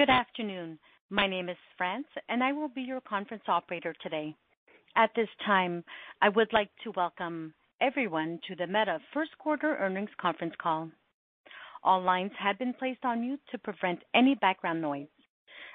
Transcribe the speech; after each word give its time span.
Good 0.00 0.08
afternoon. 0.08 0.78
My 1.10 1.26
name 1.26 1.50
is 1.50 1.58
France, 1.76 2.06
and 2.30 2.42
I 2.42 2.54
will 2.54 2.70
be 2.70 2.80
your 2.80 3.02
conference 3.02 3.42
operator 3.48 3.94
today. 4.02 4.34
At 4.96 5.10
this 5.14 5.28
time, 5.44 5.84
I 6.22 6.30
would 6.30 6.50
like 6.54 6.70
to 6.84 6.92
welcome 6.96 7.52
everyone 7.82 8.40
to 8.48 8.56
the 8.56 8.66
Meta 8.66 8.98
first 9.12 9.36
quarter 9.36 9.76
earnings 9.76 10.08
conference 10.18 10.54
call. 10.56 10.88
All 11.84 12.00
lines 12.00 12.30
have 12.38 12.58
been 12.58 12.72
placed 12.72 13.04
on 13.04 13.20
mute 13.20 13.42
to 13.50 13.58
prevent 13.58 13.98
any 14.14 14.34
background 14.36 14.80
noise. 14.80 15.12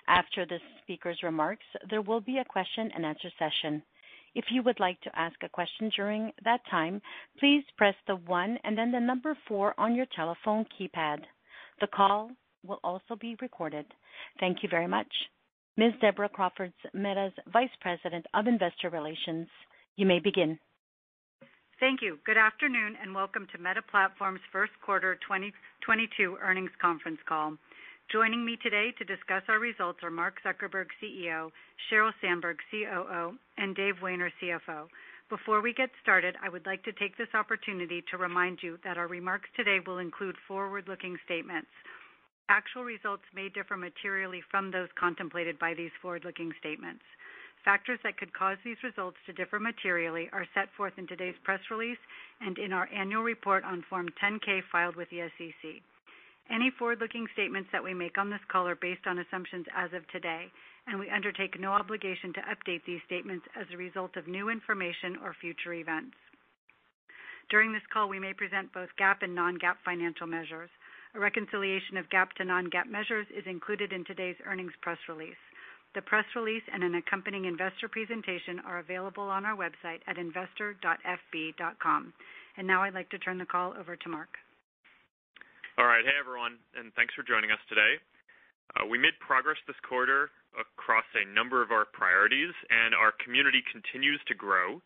After 0.07 0.43
the 0.43 0.57
speaker's 0.81 1.21
remarks, 1.21 1.67
there 1.91 2.01
will 2.01 2.19
be 2.19 2.39
a 2.39 2.45
question-and-answer 2.45 3.29
session. 3.37 3.83
If 4.33 4.45
you 4.49 4.63
would 4.63 4.79
like 4.79 4.99
to 5.01 5.15
ask 5.19 5.35
a 5.43 5.49
question 5.49 5.91
during 5.95 6.31
that 6.43 6.61
time, 6.71 6.99
please 7.39 7.63
press 7.77 7.95
the 8.07 8.15
one 8.15 8.57
and 8.63 8.75
then 8.75 8.91
the 8.91 8.99
number 8.99 9.37
four 9.47 9.79
on 9.79 9.93
your 9.93 10.07
telephone 10.15 10.65
keypad. 10.79 11.19
The 11.79 11.87
call 11.93 12.31
will 12.65 12.79
also 12.83 13.15
be 13.19 13.37
recorded. 13.41 13.85
Thank 14.39 14.63
you 14.63 14.69
very 14.69 14.87
much. 14.87 15.07
Ms. 15.77 15.93
Deborah 16.01 16.29
Crawford, 16.29 16.73
Meta's 16.93 17.33
Vice 17.51 17.75
President 17.81 18.25
of 18.33 18.47
Investor 18.47 18.89
Relations, 18.89 19.47
you 19.97 20.05
may 20.05 20.19
begin. 20.19 20.57
Thank 21.79 22.01
you. 22.01 22.17
Good 22.25 22.37
afternoon, 22.37 22.95
and 23.01 23.13
welcome 23.13 23.47
to 23.51 23.57
Meta 23.61 23.81
Platforms' 23.91 24.39
first 24.51 24.71
quarter 24.85 25.15
2022 25.27 26.37
earnings 26.41 26.71
conference 26.81 27.19
call. 27.27 27.57
Joining 28.11 28.45
me 28.45 28.55
today 28.63 28.93
to 28.97 29.03
discuss 29.03 29.43
our 29.49 29.59
results 29.59 29.99
are 30.01 30.09
Mark 30.09 30.35
Zuckerberg, 30.45 30.87
CEO, 31.03 31.49
Sheryl 31.91 32.13
Sandberg, 32.21 32.57
COO, 32.71 33.35
and 33.57 33.75
Dave 33.75 33.95
Wehner, 34.01 34.29
CFO. 34.41 34.87
Before 35.27 35.59
we 35.61 35.73
get 35.73 35.89
started, 36.01 36.35
I 36.41 36.49
would 36.49 36.65
like 36.65 36.83
to 36.83 36.93
take 36.93 37.17
this 37.17 37.33
opportunity 37.33 38.03
to 38.11 38.17
remind 38.17 38.59
you 38.61 38.77
that 38.85 38.97
our 38.97 39.07
remarks 39.07 39.49
today 39.57 39.79
will 39.85 39.97
include 39.97 40.35
forward-looking 40.47 41.17
statements. 41.25 41.67
Actual 42.47 42.83
results 42.83 43.23
may 43.33 43.49
differ 43.49 43.75
materially 43.75 44.41
from 44.51 44.69
those 44.69 44.89
contemplated 44.99 45.57
by 45.57 45.73
these 45.73 45.91
forward-looking 46.01 46.53
statements. 46.59 47.03
Factors 47.63 47.99
that 48.03 48.17
could 48.17 48.31
cause 48.33 48.57
these 48.63 48.83
results 48.83 49.17
to 49.25 49.33
differ 49.33 49.59
materially 49.59 50.29
are 50.31 50.45
set 50.53 50.69
forth 50.77 50.93
in 50.97 51.07
today's 51.07 51.35
press 51.43 51.61
release 51.71 51.97
and 52.41 52.59
in 52.59 52.71
our 52.71 52.87
annual 52.93 53.23
report 53.23 53.63
on 53.63 53.83
Form 53.89 54.07
10-K 54.21 54.61
filed 54.71 54.95
with 54.95 55.09
the 55.09 55.27
SEC. 55.37 55.81
Any 56.51 56.69
forward-looking 56.77 57.25
statements 57.33 57.69
that 57.71 57.83
we 57.83 57.95
make 57.95 58.19
on 58.19 58.29
this 58.29 58.45
call 58.51 58.67
are 58.67 58.75
based 58.75 59.07
on 59.07 59.17
assumptions 59.17 59.65
as 59.75 59.91
of 59.93 60.07
today, 60.09 60.51
and 60.85 60.99
we 60.99 61.09
undertake 61.09 61.59
no 61.59 61.71
obligation 61.71 62.31
to 62.33 62.41
update 62.41 62.85
these 62.85 63.01
statements 63.07 63.47
as 63.59 63.65
a 63.73 63.77
result 63.77 64.15
of 64.15 64.27
new 64.27 64.49
information 64.49 65.17
or 65.23 65.33
future 65.41 65.73
events. 65.73 66.15
During 67.49 67.73
this 67.73 67.85
call, 67.91 68.07
we 68.07 68.19
may 68.19 68.33
present 68.33 68.71
both 68.73 68.89
GAAP 68.99 69.23
and 69.23 69.33
non-GAAP 69.33 69.77
financial 69.83 70.27
measures. 70.27 70.69
A 71.15 71.19
reconciliation 71.19 71.95
of 71.95 72.11
GAAP 72.11 72.35
to 72.35 72.43
non-GAAP 72.43 72.91
measures 72.91 73.25
is 73.31 73.47
included 73.47 73.93
in 73.93 74.03
today's 74.03 74.35
earnings 74.43 74.75
press 74.81 74.97
release. 75.07 75.39
The 75.95 76.01
press 76.03 76.25
release 76.35 76.67
and 76.67 76.83
an 76.83 76.95
accompanying 76.95 77.45
investor 77.45 77.87
presentation 77.87 78.59
are 78.67 78.79
available 78.79 79.23
on 79.23 79.45
our 79.47 79.55
website 79.55 80.03
at 80.11 80.17
investor.fb.com. 80.19 82.13
And 82.57 82.67
now 82.67 82.83
I'd 82.83 82.93
like 82.93 83.07
to 83.15 83.19
turn 83.19 83.37
the 83.37 83.47
call 83.47 83.73
over 83.79 83.95
to 83.95 84.09
Mark. 84.09 84.27
All 85.79 85.87
right. 85.87 86.03
Hey, 86.03 86.19
everyone, 86.19 86.59
and 86.75 86.91
thanks 86.99 87.13
for 87.15 87.23
joining 87.23 87.51
us 87.51 87.63
today. 87.71 87.95
Uh, 88.75 88.83
we 88.83 88.99
made 88.99 89.15
progress 89.23 89.57
this 89.71 89.79
quarter 89.87 90.31
across 90.59 91.07
a 91.15 91.23
number 91.31 91.63
of 91.63 91.71
our 91.71 91.87
priorities, 91.95 92.51
and 92.67 92.91
our 92.91 93.15
community 93.23 93.63
continues 93.71 94.19
to 94.27 94.35
grow. 94.35 94.83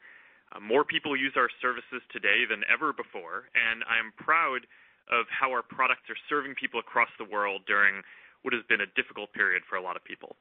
Uh, 0.54 0.62
more 0.62 0.86
people 0.86 1.18
use 1.18 1.34
our 1.34 1.50
services 1.58 2.06
today 2.14 2.46
than 2.46 2.62
ever 2.70 2.94
before, 2.94 3.50
and 3.58 3.82
I 3.90 3.98
am 3.98 4.14
proud 4.14 4.70
of 5.10 5.26
how 5.30 5.50
our 5.50 5.66
products 5.66 6.06
are 6.10 6.18
serving 6.30 6.56
people 6.56 6.80
across 6.80 7.10
the 7.18 7.26
world 7.26 7.66
during 7.66 8.02
what 8.42 8.54
has 8.54 8.64
been 8.70 8.82
a 8.82 8.90
difficult 8.96 9.34
period 9.34 9.66
for 9.68 9.76
a 9.76 9.84
lot 9.84 9.98
of 10.00 10.04
people. 10.06 10.38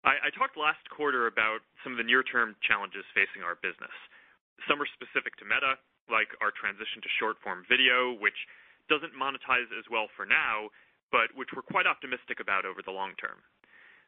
I 0.00 0.32
talked 0.32 0.56
last 0.56 0.80
quarter 0.88 1.28
about 1.28 1.60
some 1.84 1.92
of 1.92 2.00
the 2.00 2.08
near-term 2.08 2.56
challenges 2.64 3.04
facing 3.12 3.44
our 3.44 3.60
business. 3.60 3.92
Some 4.64 4.80
are 4.80 4.88
specific 4.96 5.36
to 5.36 5.44
Meta, 5.44 5.76
like 6.08 6.32
our 6.40 6.48
transition 6.56 7.04
to 7.04 7.10
short-form 7.20 7.68
video, 7.68 8.16
which 8.16 8.36
doesn't 8.88 9.12
monetize 9.12 9.68
as 9.76 9.84
well 9.92 10.08
for 10.16 10.24
now, 10.24 10.72
but 11.12 11.28
which 11.36 11.52
we're 11.52 11.66
quite 11.68 11.84
optimistic 11.84 12.40
about 12.40 12.64
over 12.64 12.80
the 12.80 12.94
long 12.94 13.12
term. 13.20 13.44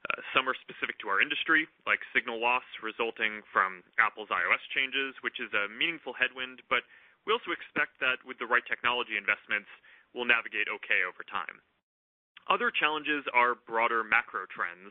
Uh, 0.08 0.18
some 0.32 0.48
are 0.48 0.56
specific 0.64 0.96
to 0.98 1.12
our 1.12 1.20
industry, 1.20 1.68
like 1.84 2.00
signal 2.10 2.40
loss 2.40 2.64
resulting 2.80 3.44
from 3.52 3.84
Apple's 4.00 4.32
iOS 4.32 4.64
changes, 4.72 5.14
which 5.20 5.38
is 5.38 5.52
a 5.52 5.68
meaningful 5.70 6.16
headwind, 6.16 6.64
but 6.72 6.88
we 7.24 7.32
also 7.32 7.54
expect 7.54 7.98
that 8.02 8.18
with 8.26 8.38
the 8.42 8.48
right 8.48 8.64
technology 8.66 9.14
investments, 9.14 9.70
we'll 10.12 10.28
navigate 10.28 10.66
okay 10.68 11.06
over 11.06 11.22
time. 11.26 11.62
Other 12.50 12.74
challenges 12.74 13.22
are 13.30 13.54
broader 13.54 14.02
macro 14.02 14.50
trends, 14.50 14.90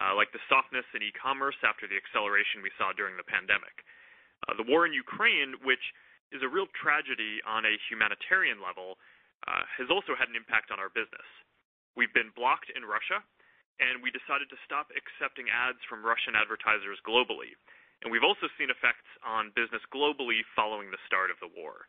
uh, 0.00 0.12
like 0.12 0.28
the 0.36 0.44
softness 0.48 0.84
in 0.92 1.00
e-commerce 1.00 1.56
after 1.64 1.88
the 1.88 1.96
acceleration 1.96 2.60
we 2.60 2.72
saw 2.76 2.92
during 2.92 3.16
the 3.16 3.24
pandemic. 3.24 3.72
Uh, 4.44 4.56
the 4.60 4.68
war 4.68 4.84
in 4.84 4.92
Ukraine, 4.92 5.56
which 5.64 5.82
is 6.32 6.44
a 6.44 6.48
real 6.48 6.68
tragedy 6.76 7.40
on 7.44 7.64
a 7.64 7.80
humanitarian 7.88 8.60
level, 8.60 9.00
uh, 9.48 9.64
has 9.76 9.88
also 9.88 10.16
had 10.16 10.28
an 10.28 10.36
impact 10.36 10.72
on 10.72 10.80
our 10.80 10.92
business. 10.92 11.26
We've 11.96 12.12
been 12.12 12.32
blocked 12.32 12.72
in 12.72 12.88
Russia, 12.88 13.20
and 13.80 14.00
we 14.00 14.12
decided 14.12 14.48
to 14.52 14.58
stop 14.64 14.92
accepting 14.92 15.48
ads 15.52 15.80
from 15.88 16.04
Russian 16.04 16.36
advertisers 16.36 17.00
globally. 17.04 17.56
And 18.02 18.10
we've 18.10 18.26
also 18.26 18.50
seen 18.58 18.70
effects 18.70 19.06
on 19.22 19.54
business 19.54 19.82
globally 19.94 20.42
following 20.58 20.90
the 20.90 20.98
start 21.06 21.30
of 21.30 21.38
the 21.38 21.50
war. 21.54 21.86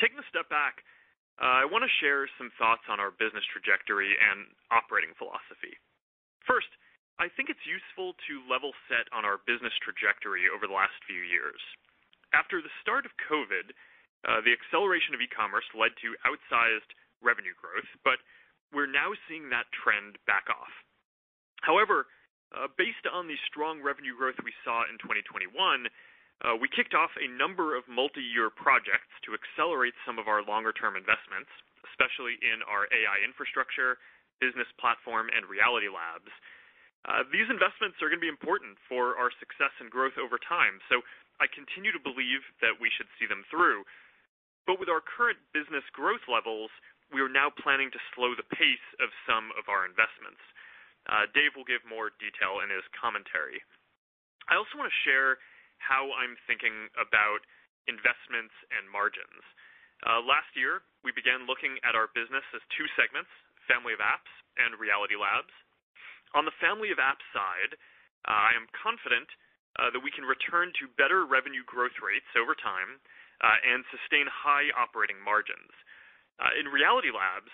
Taking 0.00 0.20
a 0.20 0.28
step 0.28 0.48
back, 0.52 0.84
uh, 1.40 1.64
I 1.64 1.64
wanna 1.64 1.88
share 2.00 2.28
some 2.36 2.52
thoughts 2.60 2.84
on 2.88 3.00
our 3.00 3.10
business 3.10 3.44
trajectory 3.48 4.12
and 4.20 4.52
operating 4.70 5.14
philosophy. 5.16 5.80
First, 6.44 6.68
I 7.18 7.28
think 7.28 7.48
it's 7.48 7.64
useful 7.64 8.16
to 8.28 8.44
level 8.48 8.72
set 8.88 9.08
on 9.12 9.24
our 9.24 9.38
business 9.46 9.72
trajectory 9.80 10.48
over 10.48 10.66
the 10.66 10.76
last 10.76 10.96
few 11.06 11.20
years. 11.20 11.60
After 12.32 12.60
the 12.60 12.72
start 12.80 13.04
of 13.04 13.12
COVID, 13.28 13.72
uh, 14.24 14.40
the 14.40 14.52
acceleration 14.52 15.14
of 15.14 15.20
e-commerce 15.20 15.66
led 15.74 15.96
to 16.00 16.16
outsized 16.24 16.92
revenue 17.20 17.54
growth, 17.54 17.88
but 18.04 18.18
we're 18.72 18.90
now 18.90 19.12
seeing 19.28 19.48
that 19.50 19.70
trend 19.72 20.18
back 20.26 20.48
off. 20.48 20.72
However, 21.62 22.08
Uh, 22.52 22.68
based 22.76 23.08
on 23.08 23.24
the 23.24 23.38
strong 23.48 23.80
revenue 23.80 24.12
growth 24.12 24.36
we 24.44 24.52
saw 24.60 24.84
in 24.84 25.00
2021, 25.00 25.48
uh, 26.44 26.52
we 26.60 26.68
kicked 26.68 26.92
off 26.92 27.08
a 27.16 27.28
number 27.40 27.72
of 27.72 27.86
multi-year 27.88 28.52
projects 28.52 29.08
to 29.24 29.32
accelerate 29.32 29.96
some 30.04 30.20
of 30.20 30.28
our 30.28 30.44
longer-term 30.44 30.92
investments, 30.92 31.48
especially 31.88 32.36
in 32.44 32.60
our 32.68 32.84
AI 32.92 33.24
infrastructure, 33.24 33.96
business 34.36 34.68
platform, 34.76 35.32
and 35.32 35.48
Reality 35.48 35.88
Labs. 35.88 36.28
Uh, 37.08 37.24
these 37.32 37.48
investments 37.48 37.96
are 38.04 38.12
gonna 38.12 38.20
be 38.20 38.30
important 38.30 38.76
for 38.84 39.16
our 39.16 39.32
success 39.40 39.72
and 39.80 39.88
growth 39.88 40.14
over 40.20 40.36
time, 40.36 40.76
so 40.92 41.00
I 41.40 41.48
continue 41.48 41.90
to 41.90 42.02
believe 42.02 42.44
that 42.60 42.76
we 42.76 42.90
should 42.90 43.08
see 43.18 43.26
them 43.26 43.42
through. 43.48 43.86
But 44.66 44.78
with 44.78 44.92
our 44.92 45.00
current 45.00 45.38
business 45.56 45.82
growth 45.90 46.22
levels, 46.28 46.70
we 47.10 47.20
are 47.24 47.32
now 47.32 47.50
planning 47.50 47.90
to 47.90 48.00
slow 48.14 48.34
the 48.34 48.46
pace 48.54 48.86
of 49.00 49.10
some 49.26 49.50
of 49.58 49.66
our 49.68 49.86
investments. 49.86 50.42
Uh, 51.10 51.26
Dave 51.34 51.54
will 51.58 51.66
give 51.66 51.82
more 51.82 52.14
detail 52.22 52.62
in 52.62 52.70
his 52.70 52.86
commentary. 52.94 53.58
I 54.46 54.54
also 54.54 54.78
wanna 54.78 54.94
share 55.02 55.38
how 55.82 56.14
I'm 56.14 56.38
thinking 56.46 56.90
about 56.94 57.42
investments 57.90 58.54
and 58.70 58.86
margins. 58.86 59.42
Uh, 60.06 60.22
last 60.22 60.50
year, 60.54 60.82
we 61.02 61.10
began 61.10 61.46
looking 61.46 61.78
at 61.82 61.94
our 61.94 62.10
business 62.14 62.46
as 62.54 62.62
two 62.74 62.86
segments, 62.94 63.30
Family 63.66 63.94
of 63.94 64.02
Apps 64.02 64.30
and 64.58 64.78
Reality 64.78 65.14
Labs. 65.18 65.50
On 66.34 66.46
the 66.46 66.54
Family 66.62 66.90
of 66.90 66.98
Apps 66.98 67.22
side, 67.34 67.74
uh, 68.26 68.50
I 68.50 68.54
am 68.54 68.70
confident 68.70 69.30
that 69.78 70.04
we 70.04 70.12
can 70.12 70.28
return 70.28 70.70
to 70.78 70.86
better 71.00 71.24
revenue 71.24 71.64
growth 71.64 71.96
rates 72.04 72.28
over 72.36 72.54
time 72.54 73.00
and 73.42 73.82
sustain 73.90 74.28
high 74.28 74.70
operating 74.76 75.18
margins. 75.18 75.72
In 76.60 76.68
Reality 76.68 77.10
Labs, 77.10 77.50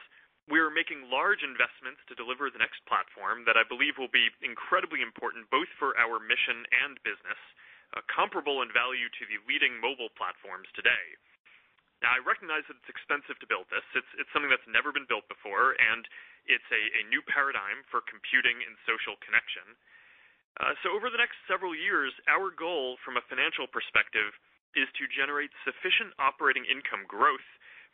we 0.48 0.58
are 0.64 0.72
making 0.72 1.12
large 1.12 1.44
investments 1.44 2.00
to 2.08 2.16
deliver 2.16 2.48
the 2.48 2.60
next 2.60 2.80
platform 2.88 3.44
that 3.44 3.60
I 3.60 3.68
believe 3.68 4.00
will 4.00 4.12
be 4.12 4.32
incredibly 4.40 5.04
important 5.04 5.44
both 5.52 5.68
for 5.76 5.92
our 6.00 6.16
mission 6.16 6.64
and 6.72 6.96
business, 7.04 7.40
uh, 7.92 8.00
comparable 8.08 8.64
in 8.64 8.72
value 8.72 9.12
to 9.12 9.24
the 9.28 9.38
leading 9.44 9.76
mobile 9.76 10.08
platforms 10.16 10.68
today. 10.72 11.16
Now, 12.00 12.16
I 12.16 12.20
recognize 12.24 12.64
that 12.70 12.80
it's 12.80 12.88
expensive 12.92 13.36
to 13.42 13.50
build 13.50 13.68
this. 13.68 13.84
It's 13.92 14.30
something 14.30 14.48
that's 14.48 14.64
never 14.70 14.94
been 14.94 15.08
built 15.10 15.26
before, 15.26 15.74
and 15.76 16.06
it's 16.46 16.70
a 16.70 17.02
new 17.10 17.20
paradigm 17.26 17.82
for 17.90 18.06
computing 18.06 18.62
and 18.62 18.78
social 18.86 19.18
connection. 19.18 19.74
Uh, 20.62 20.78
so, 20.86 20.94
over 20.94 21.10
the 21.10 21.18
next 21.18 21.42
several 21.50 21.74
years, 21.74 22.14
our 22.30 22.54
goal 22.54 23.02
from 23.02 23.18
a 23.18 23.26
financial 23.26 23.66
perspective 23.66 24.30
is 24.78 24.86
to 24.94 25.10
generate 25.10 25.50
sufficient 25.66 26.14
operating 26.22 26.62
income 26.70 27.02
growth 27.10 27.44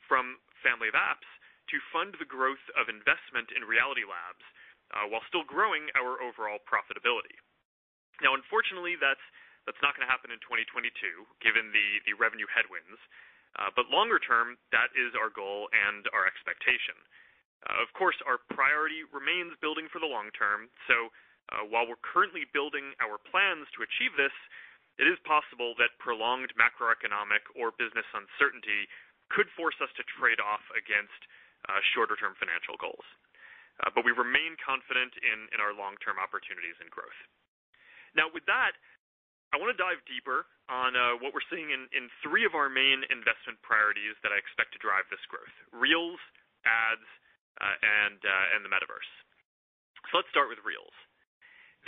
from 0.05 0.37
Family 0.61 0.93
of 0.93 0.97
Apps 0.97 1.29
to 1.71 1.79
fund 1.93 2.17
the 2.19 2.29
growth 2.29 2.63
of 2.77 2.93
investment 2.93 3.53
in 3.55 3.65
Reality 3.65 4.05
Labs, 4.05 4.45
uh, 4.93 5.09
while 5.09 5.25
still 5.29 5.47
growing 5.47 5.89
our 5.97 6.21
overall 6.21 6.61
profitability. 6.65 7.35
Now, 8.23 8.37
unfortunately, 8.37 8.97
that's 9.01 9.23
that's 9.65 9.81
not 9.81 9.97
gonna 9.97 10.11
happen 10.11 10.29
in 10.29 10.37
2022, 10.45 10.93
given 11.41 11.73
the 11.73 12.13
revenue 12.21 12.45
headwinds. 12.53 13.01
Uh, 13.57 13.73
but 13.73 13.89
longer 13.89 14.21
term, 14.21 14.61
that 14.77 14.93
is 14.93 15.17
our 15.17 15.33
goal 15.33 15.73
and 15.73 16.05
our 16.13 16.29
expectation. 16.29 16.93
Uh, 17.65 17.81
of 17.81 17.89
course, 17.97 18.19
our 18.29 18.45
priority 18.53 19.09
remains 19.09 19.57
building 19.65 19.89
for 19.89 20.05
the 20.05 20.11
long 20.11 20.29
term. 20.37 20.69
So 20.85 21.09
while 21.71 21.87
we're 21.89 22.01
currently 22.03 22.45
building 22.53 22.93
our 23.01 23.17
plans 23.17 23.65
to 23.73 23.87
achieve 23.87 24.13
this, 24.21 24.35
it 24.99 25.07
is 25.11 25.19
possible 25.27 25.75
that 25.79 25.97
prolonged 25.99 26.55
macroeconomic 26.55 27.43
or 27.59 27.75
business 27.75 28.07
uncertainty 28.15 28.87
could 29.33 29.51
force 29.59 29.75
us 29.83 29.91
to 29.99 30.05
trade 30.19 30.39
off 30.39 30.63
against 30.77 31.19
Uh, 31.65 31.81
shorter-term 31.97 32.37
financial 32.37 32.77
goals. 32.77 33.09
Uh, 33.81 33.89
but 33.97 34.05
we 34.05 34.13
remain 34.13 34.53
confident 34.61 35.17
in 35.25 35.59
our 35.65 35.73
long-term 35.73 36.21
opportunities 36.21 36.77
and 36.77 36.93
growth. 36.93 37.17
Now, 38.13 38.29
with 38.29 38.45
that, 38.45 38.77
I 39.49 39.57
want 39.57 39.73
to 39.73 39.81
dive 39.81 40.05
deeper 40.05 40.45
on 40.69 40.93
uh, 40.93 41.17
what 41.25 41.33
we're 41.33 41.49
seeing 41.49 41.73
in 41.73 42.05
three 42.21 42.45
of 42.45 42.53
our 42.53 42.69
main 42.69 43.01
investment 43.09 43.57
priorities 43.65 44.13
that 44.21 44.29
I 44.29 44.37
expect 44.37 44.77
to 44.77 44.81
drive 44.85 45.09
this 45.09 45.25
growth, 45.33 45.57
Reels, 45.73 46.21
Ads, 46.69 47.09
and 47.65 48.21
the 48.61 48.69
Metaverse. 48.69 49.13
So 50.13 50.21
let's 50.21 50.29
start 50.29 50.53
with 50.53 50.61
Reels. 50.69 50.93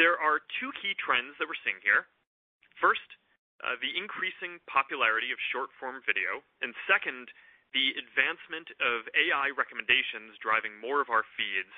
There 0.00 0.16
are 0.16 0.40
two 0.56 0.72
key 0.80 0.96
trends 0.96 1.36
that 1.36 1.44
we're 1.44 1.62
seeing 1.68 1.84
here. 1.84 2.08
First, 2.80 3.04
the 3.60 3.92
increasing 3.92 4.56
popularity 4.72 5.36
of 5.36 5.38
short-form 5.52 6.00
video, 6.08 6.40
and 6.64 6.72
second, 6.88 7.28
the 7.74 7.96
advancement 7.98 8.70
of 8.78 9.08
AI 9.14 9.50
recommendations 9.54 10.38
driving 10.38 10.76
more 10.78 11.02
of 11.02 11.10
our 11.10 11.26
feeds, 11.34 11.72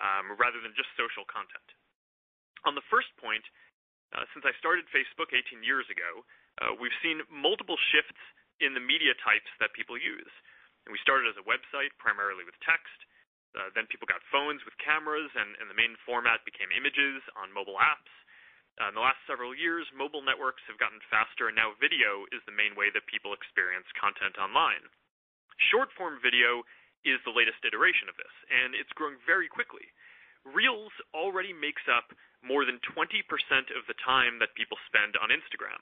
um, 0.00 0.36
rather 0.36 0.60
than 0.60 0.72
just 0.76 0.88
social 0.96 1.24
content. 1.28 1.66
On 2.64 2.76
the 2.76 2.84
first 2.92 3.08
point, 3.16 3.44
uh, 4.12 4.26
since 4.34 4.44
I 4.44 4.52
started 4.58 4.84
Facebook 4.90 5.32
18 5.32 5.62
years 5.62 5.86
ago, 5.88 6.24
uh, 6.60 6.74
we've 6.76 6.94
seen 7.00 7.22
multiple 7.30 7.78
shifts 7.94 8.20
in 8.60 8.76
the 8.76 8.82
media 8.82 9.16
types 9.22 9.48
that 9.62 9.72
people 9.72 9.96
use. 9.96 10.32
We 10.88 10.98
started 11.00 11.30
as 11.30 11.38
a 11.38 11.46
website, 11.46 11.94
primarily 12.02 12.42
with 12.42 12.58
text. 12.64 12.98
Uh, 13.54 13.70
then 13.74 13.86
people 13.86 14.10
got 14.10 14.22
phones 14.30 14.62
with 14.66 14.74
cameras, 14.82 15.30
and 15.34 15.54
the 15.70 15.76
main 15.76 15.94
format 16.02 16.42
became 16.42 16.70
images 16.74 17.22
on 17.38 17.54
mobile 17.54 17.78
apps. 17.78 18.10
In 18.80 18.96
the 18.96 19.04
last 19.04 19.20
several 19.28 19.52
years, 19.52 19.84
mobile 19.92 20.24
networks 20.24 20.64
have 20.64 20.80
gotten 20.80 21.02
faster, 21.12 21.52
and 21.52 21.56
now 21.58 21.76
video 21.76 22.24
is 22.32 22.40
the 22.48 22.54
main 22.54 22.72
way 22.74 22.88
that 22.90 23.04
people 23.06 23.36
experience 23.36 23.86
content 23.98 24.40
online. 24.40 24.88
Short-form 25.68 26.24
video 26.24 26.64
is 27.04 27.20
the 27.24 27.36
latest 27.36 27.60
iteration 27.64 28.08
of 28.08 28.16
this, 28.16 28.32
and 28.48 28.72
it's 28.72 28.92
growing 28.96 29.20
very 29.28 29.48
quickly. 29.48 29.92
Reels 30.48 30.92
already 31.12 31.52
makes 31.52 31.84
up 31.84 32.16
more 32.40 32.64
than 32.64 32.80
20% 32.96 33.20
of 33.76 33.84
the 33.84 33.98
time 34.00 34.40
that 34.40 34.56
people 34.56 34.80
spend 34.88 35.20
on 35.20 35.28
Instagram. 35.28 35.80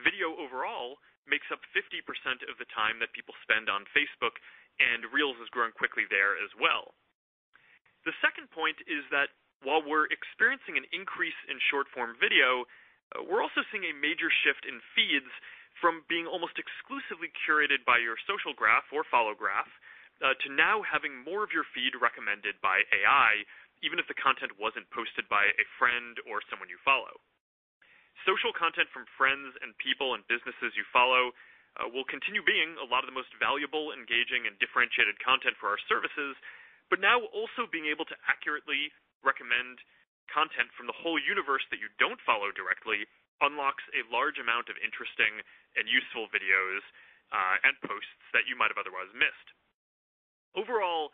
Video 0.00 0.32
overall 0.40 0.96
makes 1.28 1.48
up 1.52 1.60
50% 1.76 2.00
of 2.48 2.56
the 2.56 2.68
time 2.72 3.00
that 3.00 3.12
people 3.12 3.36
spend 3.44 3.68
on 3.68 3.88
Facebook, 3.92 4.40
and 4.80 5.08
Reels 5.12 5.36
is 5.40 5.52
growing 5.52 5.72
quickly 5.72 6.08
there 6.08 6.36
as 6.40 6.52
well. 6.56 6.96
The 8.04 8.16
second 8.20 8.52
point 8.52 8.80
is 8.84 9.04
that 9.12 9.32
while 9.64 9.80
we're 9.80 10.12
experiencing 10.12 10.76
an 10.76 10.88
increase 10.92 11.36
in 11.48 11.56
short-form 11.72 12.16
video, 12.20 12.68
uh, 13.12 13.24
we're 13.24 13.40
also 13.40 13.64
seeing 13.72 13.88
a 13.88 13.96
major 13.96 14.28
shift 14.44 14.68
in 14.68 14.80
feeds 14.92 15.32
from 15.80 16.06
being 16.06 16.26
almost 16.26 16.58
exclusively 16.58 17.30
curated 17.44 17.82
by 17.82 17.98
your 17.98 18.18
social 18.24 18.54
graph 18.54 18.86
or 18.94 19.02
follow 19.06 19.34
graph, 19.34 19.70
uh, 20.22 20.34
to 20.46 20.48
now 20.54 20.82
having 20.86 21.12
more 21.26 21.42
of 21.42 21.50
your 21.50 21.66
feed 21.74 21.98
recommended 21.98 22.54
by 22.62 22.86
AI, 22.94 23.42
even 23.82 23.98
if 23.98 24.06
the 24.06 24.16
content 24.16 24.54
wasn't 24.56 24.86
posted 24.94 25.26
by 25.26 25.50
a 25.58 25.66
friend 25.76 26.22
or 26.30 26.38
someone 26.46 26.70
you 26.70 26.78
follow. 26.86 27.18
Social 28.22 28.54
content 28.54 28.86
from 28.94 29.10
friends 29.18 29.52
and 29.60 29.74
people 29.82 30.14
and 30.14 30.22
businesses 30.30 30.72
you 30.78 30.86
follow 30.94 31.34
uh, 31.76 31.90
will 31.90 32.06
continue 32.06 32.40
being 32.46 32.78
a 32.78 32.86
lot 32.86 33.02
of 33.02 33.10
the 33.10 33.16
most 33.16 33.34
valuable, 33.42 33.90
engaging, 33.90 34.46
and 34.46 34.54
differentiated 34.62 35.18
content 35.18 35.58
for 35.58 35.66
our 35.66 35.80
services, 35.90 36.38
but 36.86 37.02
now 37.02 37.18
also 37.34 37.66
being 37.66 37.90
able 37.90 38.06
to 38.06 38.14
accurately 38.30 38.94
recommend 39.26 39.82
content 40.30 40.70
from 40.78 40.86
the 40.86 40.96
whole 40.96 41.18
universe 41.18 41.66
that 41.68 41.82
you 41.82 41.90
don't 41.98 42.22
follow 42.22 42.54
directly 42.54 43.04
unlocks 43.42 43.82
a 43.96 44.06
large 44.12 44.38
amount 44.38 44.70
of 44.70 44.78
interesting 44.78 45.42
and 45.74 45.90
useful 45.90 46.30
videos 46.30 46.82
uh, 47.34 47.56
and 47.66 47.74
posts 47.82 48.22
that 48.30 48.46
you 48.46 48.54
might 48.54 48.70
have 48.70 48.78
otherwise 48.78 49.10
missed. 49.14 49.48
Overall, 50.54 51.10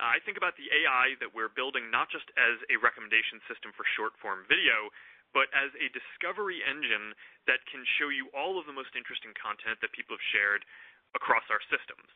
uh, 0.00 0.10
I 0.10 0.18
think 0.24 0.34
about 0.40 0.58
the 0.58 0.66
AI 0.72 1.14
that 1.22 1.30
we're 1.30 1.52
building 1.52 1.92
not 1.92 2.10
just 2.10 2.26
as 2.34 2.58
a 2.72 2.80
recommendation 2.80 3.38
system 3.46 3.70
for 3.76 3.86
short-form 3.94 4.48
video, 4.50 4.90
but 5.30 5.46
as 5.54 5.70
a 5.78 5.92
discovery 5.94 6.58
engine 6.66 7.14
that 7.46 7.62
can 7.70 7.86
show 7.98 8.10
you 8.10 8.26
all 8.34 8.58
of 8.58 8.66
the 8.66 8.74
most 8.74 8.98
interesting 8.98 9.30
content 9.38 9.78
that 9.78 9.94
people 9.94 10.18
have 10.18 10.30
shared 10.34 10.66
across 11.14 11.46
our 11.50 11.62
systems. 11.70 12.10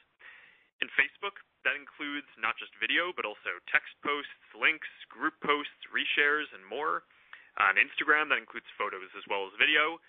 In 0.82 0.90
Facebook, 0.98 1.38
that 1.62 1.78
includes 1.78 2.26
not 2.34 2.58
just 2.58 2.74
video, 2.82 3.14
but 3.14 3.22
also 3.22 3.62
text 3.70 3.94
posts, 4.02 4.34
links, 4.58 4.90
group 5.06 5.38
posts, 5.38 5.78
reshares, 5.94 6.50
and 6.50 6.66
more. 6.66 7.06
On 7.58 7.78
Instagram, 7.78 8.30
that 8.34 8.42
includes 8.42 8.66
photos 8.74 9.10
as 9.14 9.22
well 9.30 9.46
as 9.46 9.54
video. 9.60 10.02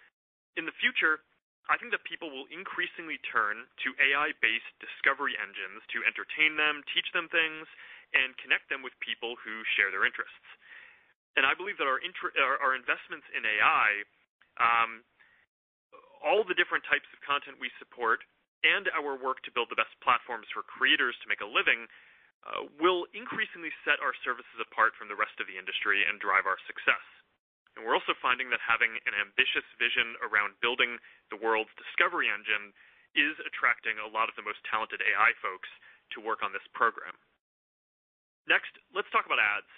In 0.58 0.66
the 0.66 0.76
future, 0.82 1.22
I 1.70 1.78
think 1.82 1.90
that 1.94 2.06
people 2.06 2.30
will 2.30 2.46
increasingly 2.54 3.18
turn 3.26 3.66
to 3.86 3.90
AI-based 3.98 4.74
discovery 4.78 5.34
engines 5.38 5.82
to 5.94 6.06
entertain 6.06 6.58
them, 6.58 6.86
teach 6.94 7.10
them 7.14 7.30
things, 7.30 7.66
and 8.14 8.38
connect 8.38 8.70
them 8.70 8.86
with 8.86 8.94
people 9.02 9.34
who 9.42 9.66
share 9.74 9.90
their 9.90 10.06
interests. 10.06 10.46
And 11.36 11.44
I 11.44 11.58
believe 11.58 11.76
that 11.82 11.90
our 11.90 12.74
investments 12.78 13.28
in 13.34 13.44
AI, 13.44 13.90
um, 14.62 15.04
all 16.24 16.46
the 16.48 16.56
different 16.56 16.86
types 16.88 17.10
of 17.12 17.20
content 17.26 17.60
we 17.60 17.74
support, 17.82 18.24
and 18.64 18.90
our 18.96 19.18
work 19.20 19.44
to 19.46 19.52
build 19.54 19.70
the 19.70 19.78
best 19.78 19.94
platforms 20.02 20.48
for 20.54 20.64
creators 20.64 21.14
to 21.22 21.30
make 21.30 21.42
a 21.42 21.50
living, 21.50 21.86
uh, 22.46 22.70
will 22.78 23.10
increasingly 23.14 23.74
set 23.84 23.98
our 24.00 24.14
services 24.22 24.58
apart 24.62 24.94
from 24.96 25.10
the 25.10 25.18
rest 25.18 25.38
of 25.42 25.50
the 25.50 25.58
industry 25.58 26.06
and 26.06 26.22
drive 26.22 26.46
our 26.46 26.62
success. 26.70 27.04
And 27.76 27.84
we're 27.84 27.96
also 27.96 28.16
finding 28.24 28.48
that 28.56 28.64
having 28.64 28.96
an 29.04 29.16
ambitious 29.20 29.68
vision 29.76 30.16
around 30.24 30.56
building 30.64 30.96
the 31.28 31.40
world's 31.40 31.76
discovery 31.76 32.32
engine 32.32 32.72
is 33.16 33.36
attracting 33.44 34.00
a 34.00 34.08
lot 34.08 34.32
of 34.32 34.36
the 34.40 34.48
most 34.48 34.64
talented 34.68 35.04
AI 35.04 35.36
folks 35.44 35.68
to 36.16 36.24
work 36.24 36.40
on 36.40 36.56
this 36.56 36.66
program. 36.72 37.16
Next, 38.48 38.72
let's 38.94 39.10
talk 39.12 39.26
about 39.26 39.42
Ads. 39.42 39.72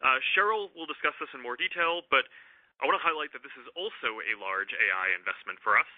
Uh, 0.00 0.18
Sheryl 0.32 0.72
will 0.72 0.88
discuss 0.88 1.12
this 1.20 1.30
in 1.36 1.44
more 1.44 1.60
detail, 1.60 2.02
but 2.08 2.24
I 2.80 2.88
want 2.88 2.96
to 2.96 3.04
highlight 3.04 3.30
that 3.36 3.44
this 3.44 3.54
is 3.60 3.68
also 3.76 4.24
a 4.24 4.34
large 4.40 4.72
AI 4.72 5.12
investment 5.12 5.60
for 5.60 5.76
us. 5.76 5.90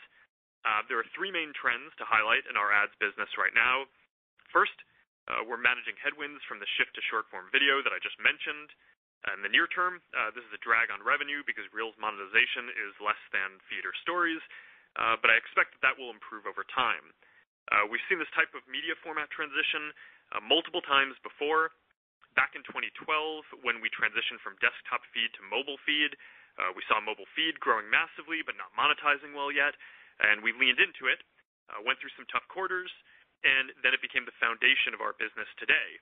Uh, 0.66 0.82
there 0.90 0.98
are 0.98 1.06
three 1.14 1.30
main 1.30 1.54
trends 1.54 1.94
to 1.98 2.04
highlight 2.06 2.42
in 2.50 2.58
our 2.58 2.74
Ads 2.74 2.94
business 2.98 3.30
right 3.38 3.54
now. 3.54 3.86
First, 4.50 4.74
uh, 5.30 5.46
we're 5.46 5.60
managing 5.60 5.94
headwinds 6.02 6.42
from 6.50 6.58
the 6.58 6.66
shift 6.74 6.98
to 6.98 7.02
short-form 7.06 7.46
video 7.54 7.78
that 7.86 7.94
I 7.94 8.02
just 8.02 8.18
mentioned. 8.18 8.74
In 9.30 9.46
the 9.46 9.54
near 9.54 9.70
term, 9.70 10.02
uh, 10.18 10.34
this 10.34 10.42
is 10.42 10.50
a 10.50 10.62
drag 10.66 10.90
on 10.90 10.98
revenue 10.98 11.46
because 11.46 11.62
Reels 11.70 11.94
monetization 11.94 12.66
is 12.74 12.90
less 12.98 13.18
than 13.30 13.62
Feed 13.70 13.86
or 13.86 13.94
Stories, 14.02 14.42
uh, 14.98 15.14
but 15.22 15.30
I 15.30 15.38
expect 15.38 15.78
that 15.78 15.82
that 15.86 15.94
will 15.94 16.10
improve 16.10 16.42
over 16.42 16.66
time. 16.74 17.14
Uh, 17.70 17.86
we've 17.86 18.02
seen 18.10 18.18
this 18.18 18.30
type 18.34 18.50
of 18.58 18.66
media 18.66 18.98
format 18.98 19.30
transition 19.30 19.94
multiple 20.42 20.82
times 20.82 21.14
before. 21.22 21.70
Back 22.34 22.58
in 22.58 22.66
2012, 22.66 23.62
when 23.62 23.78
we 23.78 23.92
transitioned 23.94 24.42
from 24.42 24.58
desktop 24.58 25.06
Feed 25.14 25.30
to 25.38 25.42
mobile 25.46 25.78
Feed, 25.86 26.18
we 26.74 26.82
saw 26.90 26.98
mobile 26.98 27.30
Feed 27.38 27.62
growing 27.62 27.86
massively 27.86 28.42
but 28.42 28.58
not 28.58 28.74
monetizing 28.74 29.38
well 29.38 29.54
yet, 29.54 29.78
and 30.18 30.42
we 30.42 30.50
leaned 30.50 30.82
into 30.82 31.06
it, 31.06 31.22
went 31.86 32.02
through 32.02 32.12
some 32.18 32.26
tough 32.26 32.44
quarters, 32.50 32.90
and 33.46 33.70
then 33.86 33.94
it 33.94 34.02
became 34.02 34.26
the 34.26 34.34
foundation 34.42 34.96
of 34.96 35.04
our 35.04 35.14
business 35.14 35.48
today. 35.62 36.00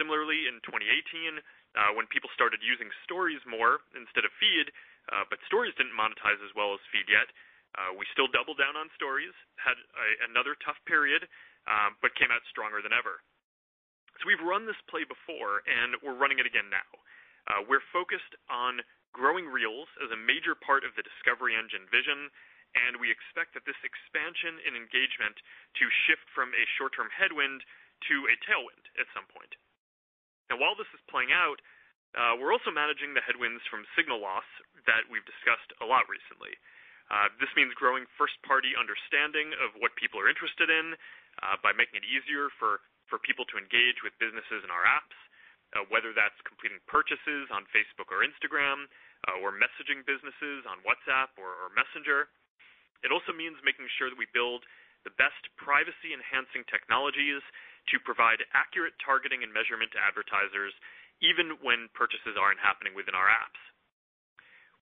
Similarly, 0.00 0.48
in 0.48 0.64
2018, 0.64 1.38
Uh, 1.76 1.92
when 1.92 2.08
people 2.08 2.30
started 2.32 2.64
using 2.64 2.88
Stories 3.04 3.42
more 3.44 3.84
instead 3.92 4.24
of 4.24 4.32
Feed, 4.40 4.72
uh, 5.12 5.24
but 5.28 5.40
Stories 5.44 5.76
didn't 5.76 5.96
monetize 5.96 6.40
as 6.40 6.52
well 6.56 6.72
as 6.72 6.80
Feed 6.88 7.08
yet, 7.08 7.28
uh, 7.76 7.92
we 7.92 8.08
still 8.12 8.28
doubled 8.32 8.56
down 8.56 8.76
on 8.80 8.88
Stories, 8.96 9.36
had 9.60 9.76
another 10.24 10.56
tough 10.64 10.80
period, 10.88 11.28
um, 11.68 12.00
but 12.00 12.16
came 12.16 12.32
out 12.32 12.40
stronger 12.48 12.80
than 12.80 12.96
ever. 12.96 13.20
So 14.18 14.26
we've 14.26 14.40
run 14.40 14.64
this 14.64 14.80
play 14.88 15.04
before, 15.04 15.62
and 15.68 15.94
we're 16.00 16.16
running 16.16 16.40
it 16.40 16.48
again 16.48 16.72
now. 16.72 16.88
We're 17.68 17.84
focused 17.92 18.36
on 18.48 18.80
growing 19.12 19.48
Reels 19.48 19.88
as 20.04 20.10
a 20.12 20.18
major 20.18 20.56
part 20.56 20.84
of 20.84 20.96
the 20.96 21.04
discovery 21.04 21.56
engine 21.56 21.86
vision, 21.92 22.28
and 22.76 23.00
we 23.00 23.12
expect 23.12 23.56
that 23.56 23.64
this 23.64 23.78
expansion 23.84 24.60
in 24.64 24.76
engagement 24.76 25.36
to 25.80 25.84
shift 26.08 26.28
from 26.36 26.52
a 26.52 26.64
short-term 26.76 27.08
headwind 27.12 27.64
to 28.08 28.14
a 28.28 28.34
tailwind 28.44 28.84
at 29.00 29.08
some 29.16 29.24
point. 29.32 29.56
While 30.58 30.74
this 30.74 30.90
is 30.90 31.00
playing 31.06 31.30
out, 31.30 31.62
uh, 32.18 32.34
we're 32.34 32.50
also 32.50 32.74
managing 32.74 33.14
the 33.14 33.22
headwinds 33.22 33.62
from 33.70 33.86
signal 33.94 34.18
loss 34.18 34.46
that 34.90 35.06
we've 35.06 35.24
discussed 35.24 35.70
a 35.78 35.86
lot 35.86 36.10
recently. 36.10 36.52
Uh, 37.08 37.30
this 37.40 37.48
means 37.56 37.72
growing 37.78 38.04
first-party 38.20 38.74
understanding 38.76 39.54
of 39.62 39.72
what 39.80 39.94
people 39.96 40.18
are 40.20 40.28
interested 40.28 40.68
in 40.68 40.98
uh, 41.40 41.56
by 41.62 41.72
making 41.72 42.02
it 42.02 42.06
easier 42.06 42.50
for 42.58 42.82
for 43.08 43.16
people 43.24 43.48
to 43.48 43.56
engage 43.56 44.04
with 44.04 44.12
businesses 44.20 44.60
in 44.60 44.68
our 44.68 44.84
apps, 44.84 45.16
whether 45.88 46.12
that's 46.12 46.36
completing 46.44 46.76
purchases 46.84 47.48
on 47.48 47.64
Facebook 47.72 48.12
or 48.12 48.20
Instagram, 48.20 48.84
or 49.40 49.48
messaging 49.48 50.04
businesses 50.04 50.68
on 50.68 50.76
WhatsApp 50.84 51.32
or 51.40 51.72
Messenger. 51.72 52.28
It 53.00 53.08
also 53.08 53.32
means 53.32 53.56
making 53.64 53.88
sure 53.96 54.12
that 54.12 54.20
we 54.20 54.28
build 54.36 54.68
the 55.08 55.14
best 55.16 55.40
privacy-enhancing 55.56 56.68
technologies 56.68 57.40
to 57.92 57.96
provide 58.02 58.44
accurate 58.52 58.96
targeting 59.00 59.42
and 59.42 59.52
measurement 59.52 59.92
to 59.94 60.02
advertisers, 60.02 60.72
even 61.24 61.58
when 61.64 61.90
purchases 61.96 62.38
aren't 62.38 62.62
happening 62.62 62.94
within 62.94 63.16
our 63.16 63.26
apps. 63.26 63.58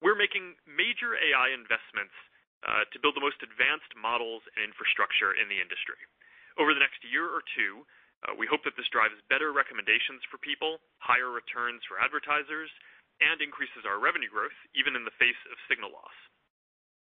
We're 0.04 0.18
making 0.18 0.60
major 0.68 1.16
AI 1.16 1.56
investments 1.56 2.12
uh, 2.66 2.84
to 2.92 3.00
build 3.00 3.16
the 3.16 3.25
most 3.25 3.40
advanced 3.40 3.92
models 3.96 4.44
and 4.56 4.64
infrastructure 4.66 5.32
in 5.32 5.48
the 5.48 5.60
industry. 5.60 6.00
Over 6.60 6.72
the 6.76 6.84
next 6.84 7.00
year 7.04 7.25
or 7.25 7.40
two, 7.56 7.84
uh, 8.25 8.32
we 8.36 8.48
hope 8.48 8.64
that 8.64 8.76
this 8.76 8.88
drives 8.88 9.16
better 9.28 9.52
recommendations 9.52 10.25
for 10.28 10.40
people, 10.40 10.80
higher 11.00 11.28
returns 11.28 11.84
for 11.84 12.00
advertisers, 12.00 12.72
and 13.20 13.40
increases 13.40 13.88
our 13.88 14.00
revenue 14.00 14.28
growth, 14.28 14.56
even 14.76 14.96
in 14.96 15.04
the 15.04 15.16
face 15.20 15.40
of 15.48 15.56
signal 15.68 15.92
loss. 15.92 16.16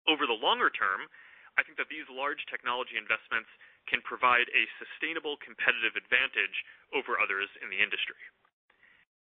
Over 0.09 0.29
the 0.29 0.37
longer 0.37 0.69
term, 0.69 1.09
I 1.57 1.65
think 1.65 1.77
that 1.77 1.93
these 1.93 2.09
large 2.09 2.41
technology 2.49 2.97
investments 2.97 3.49
can 3.91 4.03
provide 4.03 4.47
a 4.53 4.65
sustainable 4.79 5.37
competitive 5.43 5.99
advantage 5.99 6.57
over 6.95 7.19
others 7.19 7.49
in 7.61 7.69
the 7.69 7.81
industry. 7.81 8.19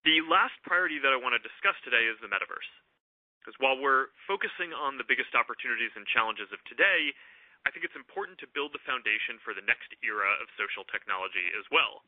The 0.07 0.23
last 0.25 0.57
priority 0.64 1.02
that 1.02 1.12
I 1.12 1.19
want 1.19 1.35
to 1.35 1.43
discuss 1.43 1.76
today 1.83 2.07
is 2.07 2.17
the 2.23 2.31
metaverse. 2.31 2.71
Because 3.43 3.59
while 3.59 3.81
we're 3.81 4.12
focusing 4.28 4.76
on 4.76 5.00
the 5.00 5.09
biggest 5.09 5.33
opportunities 5.33 5.93
and 5.97 6.05
challenges 6.09 6.52
of 6.52 6.61
today, 6.69 7.12
I 7.67 7.73
think 7.73 7.83
it's 7.83 7.99
important 7.99 8.38
to 8.45 8.55
build 8.55 8.76
the 8.76 8.85
foundation 8.87 9.40
for 9.43 9.57
the 9.57 9.64
next 9.64 9.90
era 10.05 10.31
of 10.38 10.52
social 10.55 10.85
technology 10.87 11.49
as 11.59 11.67
well. 11.73 12.05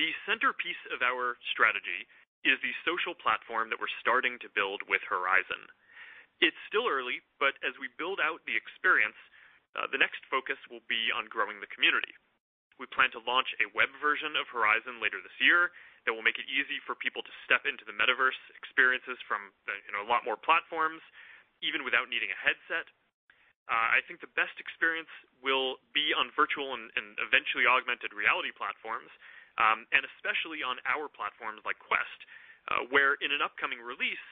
The 0.00 0.10
centerpiece 0.24 0.80
of 0.90 1.04
our 1.04 1.36
strategy 1.52 2.08
is 2.42 2.56
the 2.64 2.72
social 2.88 3.12
platform 3.12 3.68
that 3.68 3.78
we're 3.78 4.00
starting 4.00 4.40
to 4.40 4.48
build 4.56 4.80
with 4.88 5.04
Horizon. 5.04 5.68
It's 6.40 6.56
still 6.72 6.88
early, 6.88 7.20
but 7.36 7.60
as 7.60 7.76
we 7.76 7.92
build 8.00 8.16
out 8.16 8.40
the 8.48 8.56
experience, 8.56 9.18
Uh, 9.78 9.86
the 9.90 10.00
next 10.00 10.22
focus 10.26 10.58
will 10.66 10.82
be 10.90 11.10
on 11.14 11.30
growing 11.30 11.62
the 11.62 11.70
community. 11.70 12.10
We 12.82 12.90
plan 12.90 13.12
to 13.12 13.20
launch 13.28 13.52
a 13.60 13.68
web 13.76 13.92
version 14.00 14.34
of 14.40 14.48
Horizon 14.48 15.04
later 15.04 15.20
this 15.20 15.36
year 15.36 15.70
that 16.08 16.16
will 16.16 16.24
make 16.24 16.40
it 16.40 16.48
easy 16.48 16.80
for 16.88 16.96
people 16.96 17.20
to 17.20 17.32
step 17.44 17.68
into 17.68 17.84
the 17.84 17.92
metaverse 17.92 18.40
experiences 18.56 19.20
from 19.28 19.52
uh, 19.68 20.00
a 20.00 20.08
lot 20.08 20.24
more 20.24 20.40
platforms, 20.40 21.04
even 21.60 21.84
without 21.84 22.08
needing 22.08 22.32
a 22.32 22.38
headset. 22.40 22.88
Uh, 23.68 23.94
I 23.94 24.00
think 24.08 24.24
the 24.24 24.32
best 24.32 24.56
experience 24.56 25.12
will 25.44 25.78
be 25.92 26.10
on 26.16 26.32
virtual 26.34 26.72
and 26.74 26.90
eventually 27.22 27.68
augmented 27.68 28.16
reality 28.16 28.50
platforms, 28.50 29.12
um, 29.60 29.84
and 29.94 30.02
especially 30.16 30.64
on 30.64 30.80
our 30.88 31.06
platforms 31.06 31.62
like 31.62 31.78
Quest, 31.78 32.20
where 32.90 33.14
in 33.22 33.30
an 33.30 33.44
upcoming 33.44 33.78
release, 33.78 34.24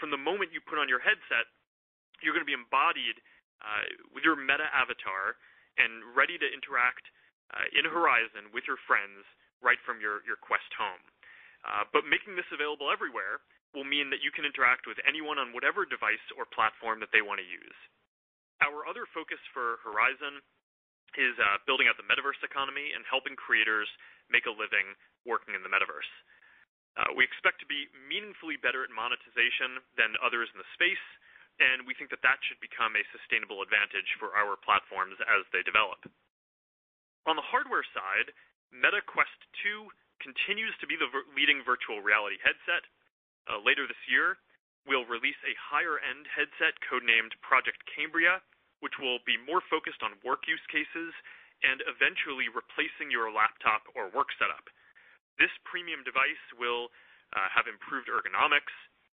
from 0.00 0.08
the 0.08 0.16
moment 0.16 0.54
you 0.54 0.64
put 0.64 0.80
on 0.80 0.88
your 0.88 1.02
headset, 1.02 1.50
you're 2.22 2.32
going 2.32 2.46
to 2.46 2.48
be 2.48 2.56
embodied 2.56 3.20
with 4.12 4.24
your 4.24 4.36
meta 4.36 4.68
avatar 4.70 5.36
and 5.80 6.04
ready 6.14 6.38
to 6.38 6.46
interact 6.46 7.04
uh, 7.52 7.66
in 7.74 7.84
Horizon 7.86 8.50
with 8.54 8.64
your 8.66 8.78
friends 8.86 9.24
right 9.64 9.80
from 9.82 9.98
your 9.98 10.20
Quest 10.44 10.68
home. 10.76 11.02
Uh, 11.64 11.88
but 11.90 12.04
making 12.04 12.36
this 12.36 12.48
available 12.52 12.92
everywhere 12.92 13.40
will 13.72 13.88
mean 13.88 14.12
that 14.12 14.20
you 14.20 14.30
can 14.30 14.44
interact 14.44 14.86
with 14.86 15.00
anyone 15.08 15.40
on 15.40 15.50
whatever 15.50 15.88
device 15.88 16.22
or 16.36 16.46
platform 16.46 17.00
that 17.00 17.10
they 17.10 17.24
want 17.24 17.40
to 17.40 17.48
use. 17.48 17.78
Our 18.62 18.86
other 18.86 19.08
focus 19.10 19.40
for 19.50 19.82
Horizon 19.82 20.44
is 21.18 21.34
uh, 21.40 21.58
building 21.66 21.88
out 21.90 21.96
the 21.98 22.06
metaverse 22.06 22.38
economy 22.44 22.92
and 22.94 23.02
helping 23.08 23.34
creators 23.34 23.88
make 24.30 24.46
a 24.46 24.54
living 24.54 24.94
working 25.26 25.56
in 25.56 25.64
the 25.64 25.72
metaverse. 25.72 26.10
We 27.18 27.26
expect 27.26 27.58
to 27.62 27.68
be 27.70 27.90
meaningfully 28.10 28.58
better 28.58 28.82
at 28.82 28.90
monetization 28.90 29.82
than 29.98 30.18
others 30.22 30.50
in 30.50 30.58
the 30.58 30.66
space, 30.74 31.06
and 31.62 31.86
we 31.86 31.94
think 31.94 32.10
that 32.10 32.24
that 32.26 32.42
should 32.46 32.58
become 32.58 32.98
a 32.98 33.10
sustainable 33.14 33.62
advantage 33.62 34.10
for 34.18 34.34
our 34.34 34.58
platforms 34.58 35.14
as 35.30 35.46
they 35.54 35.62
develop. 35.62 36.02
On 37.24 37.38
the 37.38 37.46
hardware 37.46 37.86
side, 37.94 38.34
Meta 38.74 39.00
Quest 39.06 39.38
2 39.62 39.86
continues 40.18 40.74
to 40.82 40.86
be 40.90 40.98
the 40.98 41.08
leading 41.32 41.62
virtual 41.62 42.02
reality 42.02 42.36
headset. 42.42 42.84
Uh, 43.46 43.60
later 43.62 43.86
this 43.86 44.00
year, 44.10 44.40
we'll 44.84 45.08
release 45.08 45.38
a 45.46 45.56
higher-end 45.56 46.28
headset 46.28 46.76
code-named 46.84 47.32
Project 47.40 47.80
Cambria, 47.88 48.42
which 48.84 48.96
will 49.00 49.22
be 49.24 49.40
more 49.40 49.64
focused 49.70 50.04
on 50.04 50.20
work 50.20 50.44
use 50.44 50.62
cases 50.68 51.14
and 51.64 51.80
eventually 51.88 52.52
replacing 52.52 53.08
your 53.08 53.32
laptop 53.32 53.88
or 53.96 54.12
work 54.12 54.28
setup. 54.36 54.68
This 55.40 55.52
premium 55.64 56.04
device 56.04 56.44
will 56.60 56.92
uh, 57.32 57.48
have 57.48 57.64
improved 57.64 58.12
ergonomics 58.12 58.74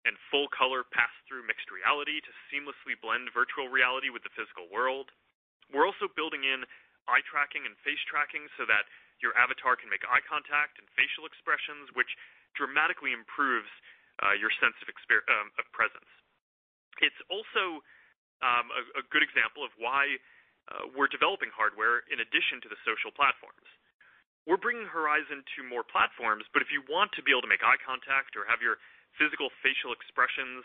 and 0.06 0.14
full-color 0.30 0.86
pass-through 0.94 1.44
mixed 1.50 1.74
reality 1.74 2.22
to 2.22 2.32
seamlessly 2.48 2.94
blend 3.02 3.34
virtual 3.34 3.68
reality 3.68 4.14
with 4.14 4.22
the 4.22 4.34
physical 4.38 4.70
world. 4.70 5.10
We're 5.74 5.90
also 5.90 6.06
building 6.14 6.46
in 6.46 6.64
eye 7.10 7.26
tracking 7.26 7.66
and 7.66 7.74
face 7.82 8.02
tracking 8.06 8.46
so 8.58 8.70
that 8.70 8.86
your 9.20 9.34
avatar 9.34 9.74
can 9.74 9.90
make 9.90 10.06
eye 10.06 10.22
contact 10.26 10.78
and 10.78 10.86
facial 10.94 11.26
expressions, 11.26 11.90
which 11.98 12.10
dramatically 12.54 13.14
improves 13.14 13.70
uh, 14.22 14.38
your 14.38 14.54
sense 14.62 14.78
um, 14.86 15.50
of 15.58 15.66
presence. 15.74 16.08
It's 17.02 17.18
also 17.28 17.84
um, 18.40 18.72
a 18.96 19.04
good 19.12 19.24
example 19.26 19.66
of 19.66 19.72
why 19.76 20.22
uh, 20.72 20.90
we're 20.96 21.12
developing 21.12 21.52
hardware 21.52 22.08
in 22.08 22.24
addition 22.24 22.64
to 22.64 22.70
the 22.72 22.80
social 22.88 23.12
platforms. 23.12 23.68
We're 24.46 24.62
bringing 24.62 24.86
Horizon 24.86 25.42
to 25.58 25.60
more 25.66 25.82
platforms, 25.82 26.46
but 26.54 26.62
if 26.62 26.70
you 26.70 26.86
want 26.86 27.10
to 27.18 27.26
be 27.26 27.34
able 27.34 27.42
to 27.42 27.50
make 27.50 27.66
eye 27.66 27.82
contact 27.82 28.38
or 28.38 28.46
have 28.46 28.62
your 28.62 28.78
physical 29.16 29.52
facial 29.64 29.92
expressions 29.92 30.64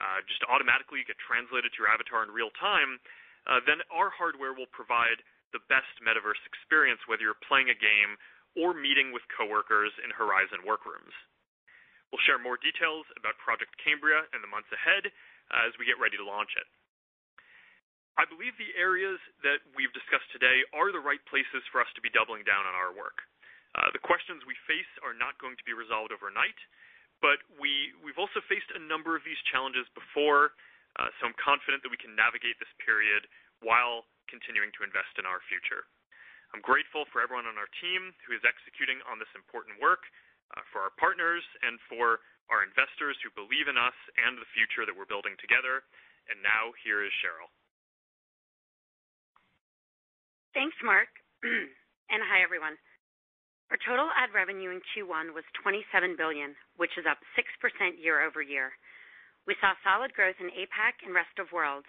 uh, 0.00 0.24
just 0.24 0.40
automatically 0.48 1.04
get 1.04 1.20
translated 1.20 1.68
to 1.72 1.78
your 1.84 1.90
avatar 1.92 2.24
in 2.24 2.32
real 2.32 2.50
time, 2.56 2.96
uh, 3.44 3.60
then 3.68 3.84
our 3.92 4.08
hardware 4.08 4.56
will 4.56 4.70
provide 4.72 5.20
the 5.52 5.60
best 5.68 5.92
metaverse 6.00 6.40
experience, 6.48 7.02
whether 7.04 7.26
you're 7.26 7.44
playing 7.44 7.68
a 7.68 7.76
game 7.76 8.16
or 8.56 8.72
meeting 8.72 9.12
with 9.12 9.24
coworkers 9.32 9.92
in 10.00 10.08
Horizon 10.12 10.64
Workrooms. 10.64 11.12
We'll 12.08 12.24
share 12.24 12.40
more 12.40 12.60
details 12.60 13.08
about 13.16 13.40
Project 13.40 13.72
Cambria 13.80 14.28
in 14.36 14.40
the 14.44 14.48
months 14.48 14.68
ahead 14.72 15.08
uh, 15.08 15.68
as 15.68 15.72
we 15.76 15.88
get 15.88 16.00
ready 16.00 16.16
to 16.16 16.24
launch 16.24 16.52
it. 16.56 16.68
I 18.20 18.28
believe 18.28 18.52
the 18.60 18.76
areas 18.76 19.16
that 19.40 19.64
we've 19.72 19.92
discussed 19.96 20.28
today 20.36 20.60
are 20.76 20.92
the 20.92 21.00
right 21.00 21.20
places 21.32 21.64
for 21.72 21.80
us 21.80 21.88
to 21.96 22.04
be 22.04 22.12
doubling 22.12 22.44
down 22.44 22.68
on 22.68 22.76
our 22.76 22.92
work. 22.92 23.24
The 23.96 24.04
questions 24.04 24.44
we 24.44 24.56
face 24.68 24.88
are 25.00 25.16
not 25.16 25.40
going 25.40 25.56
to 25.56 25.64
be 25.64 25.72
resolved 25.72 26.12
overnight, 26.12 26.60
but 27.22 27.38
we've 27.56 28.18
also 28.18 28.42
faced 28.50 28.68
a 28.74 28.82
number 28.82 29.14
of 29.14 29.22
these 29.22 29.38
challenges 29.48 29.86
before, 29.94 30.58
uh, 30.98 31.08
so 31.16 31.30
I'm 31.30 31.38
confident 31.38 31.86
that 31.86 31.94
we 31.94 31.96
can 31.96 32.12
navigate 32.18 32.58
this 32.58 32.70
period 32.82 33.30
while 33.62 34.04
continuing 34.26 34.74
to 34.76 34.82
invest 34.82 35.14
in 35.16 35.24
our 35.24 35.40
future. 35.46 35.86
I'm 36.52 36.60
grateful 36.60 37.08
for 37.08 37.24
everyone 37.24 37.48
on 37.48 37.56
our 37.56 37.70
team 37.80 38.12
who 38.26 38.36
is 38.36 38.44
executing 38.44 39.00
on 39.08 39.16
this 39.16 39.30
important 39.32 39.80
work, 39.80 40.04
uh, 40.52 40.60
for 40.68 40.84
our 40.84 40.92
partners, 41.00 41.40
and 41.64 41.80
for 41.88 42.20
our 42.52 42.60
investors 42.60 43.16
who 43.24 43.32
believe 43.32 43.72
in 43.72 43.80
us 43.80 43.96
and 44.20 44.36
the 44.36 44.48
future 44.52 44.84
that 44.84 44.92
we're 44.92 45.08
building 45.08 45.32
together. 45.40 45.80
And 46.28 46.44
now, 46.44 46.76
here 46.84 47.00
is 47.00 47.14
Sheryl. 47.24 47.48
Thanks, 50.52 50.76
Mark. 50.84 51.08
And 52.12 52.20
hi, 52.20 52.44
everyone. 52.44 52.76
Our 53.72 53.80
total 53.88 54.12
ad 54.12 54.36
revenue 54.36 54.68
in 54.68 54.84
Q1 54.92 55.32
was 55.32 55.48
27 55.64 56.12
billion, 56.20 56.52
which 56.76 56.92
is 57.00 57.08
up 57.08 57.16
6% 57.32 57.40
year-over-year. 57.96 58.68
We 59.48 59.56
saw 59.64 59.72
solid 59.80 60.12
growth 60.12 60.36
in 60.44 60.52
APAC 60.52 61.00
and 61.00 61.16
rest 61.16 61.32
of 61.40 61.48
world, 61.56 61.88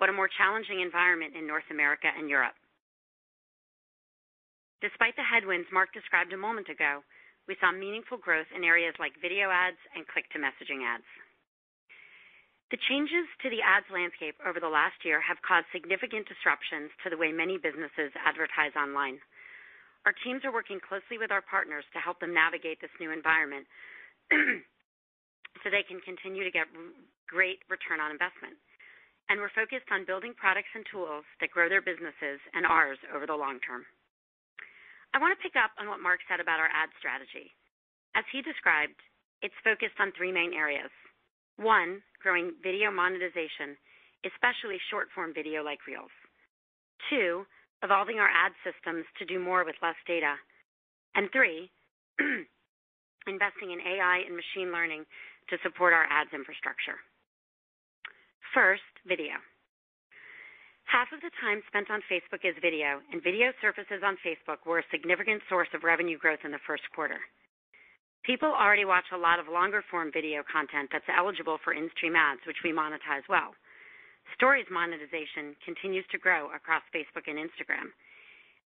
but 0.00 0.08
a 0.08 0.16
more 0.16 0.32
challenging 0.40 0.80
environment 0.80 1.36
in 1.36 1.44
North 1.44 1.68
America 1.68 2.08
and 2.08 2.32
Europe. 2.32 2.56
Despite 4.80 5.20
the 5.20 5.28
headwinds 5.28 5.68
Mark 5.68 5.92
described 5.92 6.32
a 6.32 6.40
moment 6.40 6.72
ago, 6.72 7.04
we 7.44 7.60
saw 7.60 7.76
meaningful 7.76 8.16
growth 8.16 8.48
in 8.56 8.64
areas 8.64 8.96
like 8.96 9.20
video 9.20 9.52
ads 9.52 9.76
and 9.92 10.08
click-to-messaging 10.08 10.80
ads. 10.80 11.04
The 12.72 12.80
changes 12.88 13.28
to 13.44 13.52
the 13.52 13.60
ads 13.60 13.92
landscape 13.92 14.40
over 14.48 14.64
the 14.64 14.72
last 14.72 15.04
year 15.04 15.20
have 15.20 15.44
caused 15.44 15.68
significant 15.76 16.24
disruptions 16.24 16.88
to 17.04 17.12
the 17.12 17.20
way 17.20 17.36
many 17.36 17.60
businesses 17.60 18.16
advertise 18.16 18.72
online. 18.80 19.20
Our 20.06 20.14
teams 20.24 20.44
are 20.44 20.52
working 20.54 20.80
closely 20.80 21.18
with 21.18 21.30
our 21.30 21.42
partners 21.42 21.84
to 21.92 21.98
help 21.98 22.20
them 22.20 22.34
navigate 22.34 22.80
this 22.80 22.94
new 23.00 23.10
environment 23.10 23.66
so 25.62 25.66
they 25.70 25.84
can 25.84 26.00
continue 26.04 26.44
to 26.44 26.54
get 26.54 26.70
great 27.26 27.60
return 27.68 28.00
on 28.00 28.14
investment. 28.14 28.56
And 29.28 29.36
we're 29.36 29.52
focused 29.52 29.92
on 29.92 30.08
building 30.08 30.32
products 30.32 30.72
and 30.72 30.86
tools 30.88 31.24
that 31.44 31.52
grow 31.52 31.68
their 31.68 31.84
businesses 31.84 32.40
and 32.56 32.64
ours 32.64 32.96
over 33.12 33.28
the 33.28 33.36
long 33.36 33.60
term. 33.60 33.84
I 35.12 35.20
want 35.20 35.36
to 35.36 35.44
pick 35.44 35.56
up 35.56 35.72
on 35.76 35.88
what 35.88 36.00
Mark 36.00 36.20
said 36.28 36.40
about 36.40 36.60
our 36.60 36.72
ad 36.72 36.88
strategy. 36.96 37.52
As 38.16 38.24
he 38.32 38.40
described, 38.40 38.96
it's 39.44 39.56
focused 39.64 39.96
on 40.00 40.16
three 40.16 40.32
main 40.32 40.56
areas. 40.56 40.90
One, 41.60 42.00
growing 42.22 42.56
video 42.62 42.90
monetization, 42.90 43.76
especially 44.24 44.80
short-form 44.90 45.34
video 45.36 45.62
like 45.62 45.84
Reels. 45.86 46.12
Two, 47.10 47.44
evolving 47.82 48.18
our 48.18 48.28
ad 48.28 48.52
systems 48.66 49.04
to 49.18 49.24
do 49.24 49.38
more 49.38 49.64
with 49.64 49.76
less 49.82 49.98
data. 50.06 50.34
And 51.14 51.30
Three, 51.32 51.70
investing 53.26 53.70
in 53.70 53.80
AI 53.80 54.24
and 54.26 54.34
machine 54.34 54.72
learning 54.72 55.04
to 55.50 55.56
support 55.62 55.92
our 55.92 56.06
ads 56.10 56.30
infrastructure. 56.32 56.98
First, 58.54 58.88
video. 59.06 59.36
Half 60.88 61.12
of 61.12 61.20
the 61.20 61.30
time 61.44 61.60
spent 61.68 61.92
on 61.92 62.00
Facebook 62.08 62.48
is 62.48 62.56
video, 62.64 63.04
and 63.12 63.20
video 63.20 63.52
surfaces 63.60 64.00
on 64.00 64.16
Facebook 64.24 64.64
were 64.64 64.80
a 64.80 64.90
significant 64.90 65.44
source 65.48 65.68
of 65.76 65.84
revenue 65.84 66.16
growth 66.16 66.40
in 66.48 66.50
the 66.50 66.64
first 66.64 66.84
quarter. 66.96 67.20
People 68.24 68.48
already 68.48 68.88
watch 68.88 69.04
a 69.12 69.20
lot 69.20 69.38
of 69.38 69.52
longer 69.52 69.84
form 69.90 70.10
video 70.12 70.42
content 70.50 70.88
that's 70.90 71.08
eligible 71.12 71.58
for 71.62 71.72
in-stream 71.76 72.16
ads, 72.16 72.40
which 72.46 72.64
we 72.64 72.72
monetize 72.72 73.24
well. 73.28 73.52
Stories 74.34 74.66
monetization 74.70 75.56
continues 75.64 76.04
to 76.12 76.18
grow 76.18 76.50
across 76.54 76.82
Facebook 76.94 77.26
and 77.26 77.38
Instagram. 77.38 77.90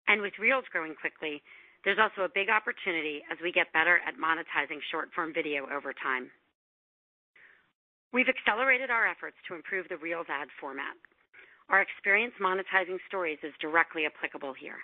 And 0.09 0.21
with 0.21 0.35
Reels 0.41 0.65
growing 0.73 0.95
quickly, 0.95 1.43
there's 1.85 1.99
also 1.99 2.27
a 2.27 2.33
big 2.35 2.51
opportunity 2.51 3.23
as 3.31 3.39
we 3.43 3.51
get 3.51 3.73
better 3.73 3.99
at 4.07 4.19
monetizing 4.19 4.79
short 4.91 5.11
form 5.15 5.33
video 5.35 5.67
over 5.71 5.93
time. 5.93 6.31
We've 8.13 8.29
accelerated 8.29 8.91
our 8.91 9.07
efforts 9.07 9.37
to 9.49 9.55
improve 9.55 9.89
the 9.89 9.97
Reels 9.97 10.27
ad 10.29 10.49
format. 10.61 10.95
Our 11.71 11.81
experience 11.81 12.35
monetizing 12.41 12.99
stories 13.09 13.39
is 13.43 13.55
directly 13.61 14.05
applicable 14.05 14.53
here. 14.53 14.79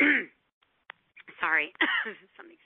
Sorry. 1.40 1.74
Something 2.36 2.56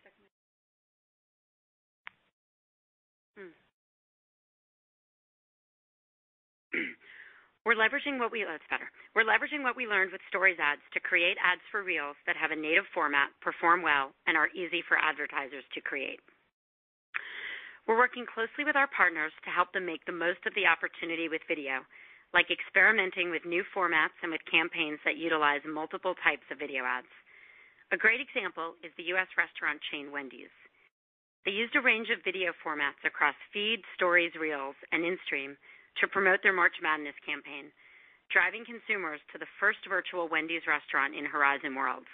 We're 7.63 7.79
leveraging 7.79 8.19
what 8.19 8.35
we 8.35 8.43
oh, 8.43 8.55
it's 8.59 8.67
better. 8.71 8.91
We're 9.15 9.29
leveraging 9.29 9.63
what 9.63 9.79
we 9.79 9.87
learned 9.87 10.11
with 10.11 10.21
Stories 10.27 10.59
ads 10.59 10.83
to 10.95 11.01
create 11.01 11.39
ads 11.39 11.63
for 11.71 11.87
Reels 11.87 12.19
that 12.27 12.35
have 12.35 12.51
a 12.51 12.59
native 12.59 12.91
format, 12.91 13.31
perform 13.39 13.83
well, 13.83 14.11
and 14.27 14.37
are 14.37 14.51
easy 14.51 14.83
for 14.87 14.99
advertisers 14.99 15.65
to 15.75 15.81
create. 15.81 16.19
We're 17.87 17.99
working 17.99 18.27
closely 18.27 18.67
with 18.67 18.75
our 18.75 18.91
partners 18.91 19.33
to 19.47 19.55
help 19.55 19.71
them 19.71 19.87
make 19.87 20.03
the 20.07 20.15
most 20.15 20.43
of 20.47 20.55
the 20.55 20.67
opportunity 20.67 21.31
with 21.31 21.43
video 21.47 21.87
like 22.33 22.49
experimenting 22.49 23.31
with 23.31 23.45
new 23.45 23.63
formats 23.77 24.17
and 24.25 24.33
with 24.33 24.41
campaigns 24.49 24.99
that 25.05 25.21
utilize 25.21 25.61
multiple 25.69 26.17
types 26.25 26.45
of 26.51 26.59
video 26.59 26.85
ads. 26.85 27.13
A 27.93 28.01
great 28.01 28.25
example 28.25 28.73
is 28.81 28.93
the 28.97 29.13
U.S. 29.13 29.29
restaurant 29.37 29.81
chain 29.93 30.09
Wendy's. 30.09 30.53
They 31.45 31.53
used 31.53 31.77
a 31.77 31.85
range 31.85 32.09
of 32.09 32.25
video 32.25 32.57
formats 32.65 33.05
across 33.05 33.37
feed, 33.53 33.85
stories, 33.95 34.33
reels, 34.41 34.77
and 34.93 35.05
in-stream 35.05 35.57
to 36.01 36.09
promote 36.09 36.41
their 36.43 36.57
March 36.57 36.77
Madness 36.81 37.17
campaign, 37.27 37.69
driving 38.33 38.65
consumers 38.65 39.21
to 39.33 39.37
the 39.37 39.51
first 39.61 39.83
virtual 39.89 40.29
Wendy's 40.29 40.65
restaurant 40.65 41.13
in 41.13 41.29
Horizon 41.29 41.75
Worlds. 41.75 42.11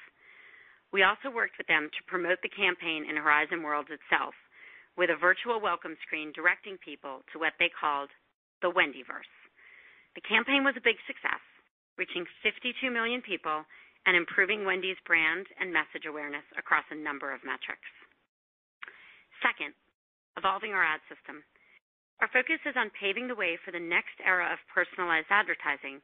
We 0.91 1.05
also 1.05 1.29
worked 1.29 1.61
with 1.61 1.69
them 1.69 1.93
to 1.93 2.11
promote 2.11 2.41
the 2.43 2.53
campaign 2.53 3.05
in 3.05 3.17
Horizon 3.21 3.63
Worlds 3.63 3.93
itself 3.93 4.35
with 4.97 5.15
a 5.15 5.21
virtual 5.21 5.63
welcome 5.63 5.95
screen 6.03 6.35
directing 6.35 6.75
people 6.83 7.23
to 7.31 7.39
what 7.39 7.55
they 7.63 7.71
called 7.71 8.11
the 8.65 8.73
Wendyverse. 8.73 9.31
The 10.19 10.27
campaign 10.27 10.67
was 10.67 10.75
a 10.75 10.83
big 10.83 10.99
success, 11.07 11.39
reaching 11.95 12.27
52 12.43 12.91
million 12.91 13.23
people 13.23 13.63
and 14.09 14.17
improving 14.17 14.67
Wendy's 14.67 14.99
brand 15.07 15.47
and 15.61 15.71
message 15.71 16.09
awareness 16.09 16.43
across 16.59 16.83
a 16.91 16.99
number 16.99 17.31
of 17.31 17.47
metrics. 17.47 17.87
Second, 19.39 19.77
evolving 20.35 20.75
our 20.75 20.83
ad 20.83 20.99
system. 21.07 21.47
Our 22.21 22.29
focus 22.35 22.59
is 22.67 22.75
on 22.75 22.91
paving 22.99 23.29
the 23.31 23.39
way 23.39 23.55
for 23.63 23.71
the 23.71 23.79
next 23.79 24.19
era 24.27 24.51
of 24.51 24.59
personalized 24.75 25.31
advertising, 25.31 26.03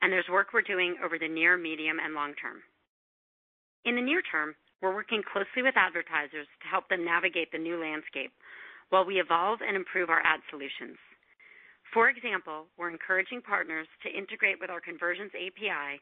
and 0.00 0.12
there's 0.12 0.28
work 0.30 0.54
we're 0.54 0.62
doing 0.62 0.94
over 1.02 1.18
the 1.18 1.26
near, 1.26 1.58
medium, 1.58 1.98
and 1.98 2.14
long 2.14 2.34
term. 2.38 2.62
In 3.84 3.96
the 3.98 4.02
near 4.02 4.22
term, 4.22 4.54
we're 4.80 4.94
working 4.94 5.26
closely 5.26 5.66
with 5.66 5.74
advertisers 5.74 6.46
to 6.46 6.70
help 6.70 6.86
them 6.88 7.04
navigate 7.04 7.50
the 7.50 7.58
new 7.58 7.80
landscape 7.82 8.30
while 8.90 9.04
we 9.04 9.18
evolve 9.18 9.58
and 9.66 9.74
improve 9.74 10.10
our 10.10 10.22
ad 10.22 10.38
solutions. 10.50 10.98
For 11.90 12.08
example, 12.10 12.70
we're 12.78 12.90
encouraging 12.90 13.42
partners 13.42 13.88
to 14.02 14.10
integrate 14.10 14.60
with 14.60 14.70
our 14.70 14.80
Conversions 14.80 15.34
API 15.34 15.98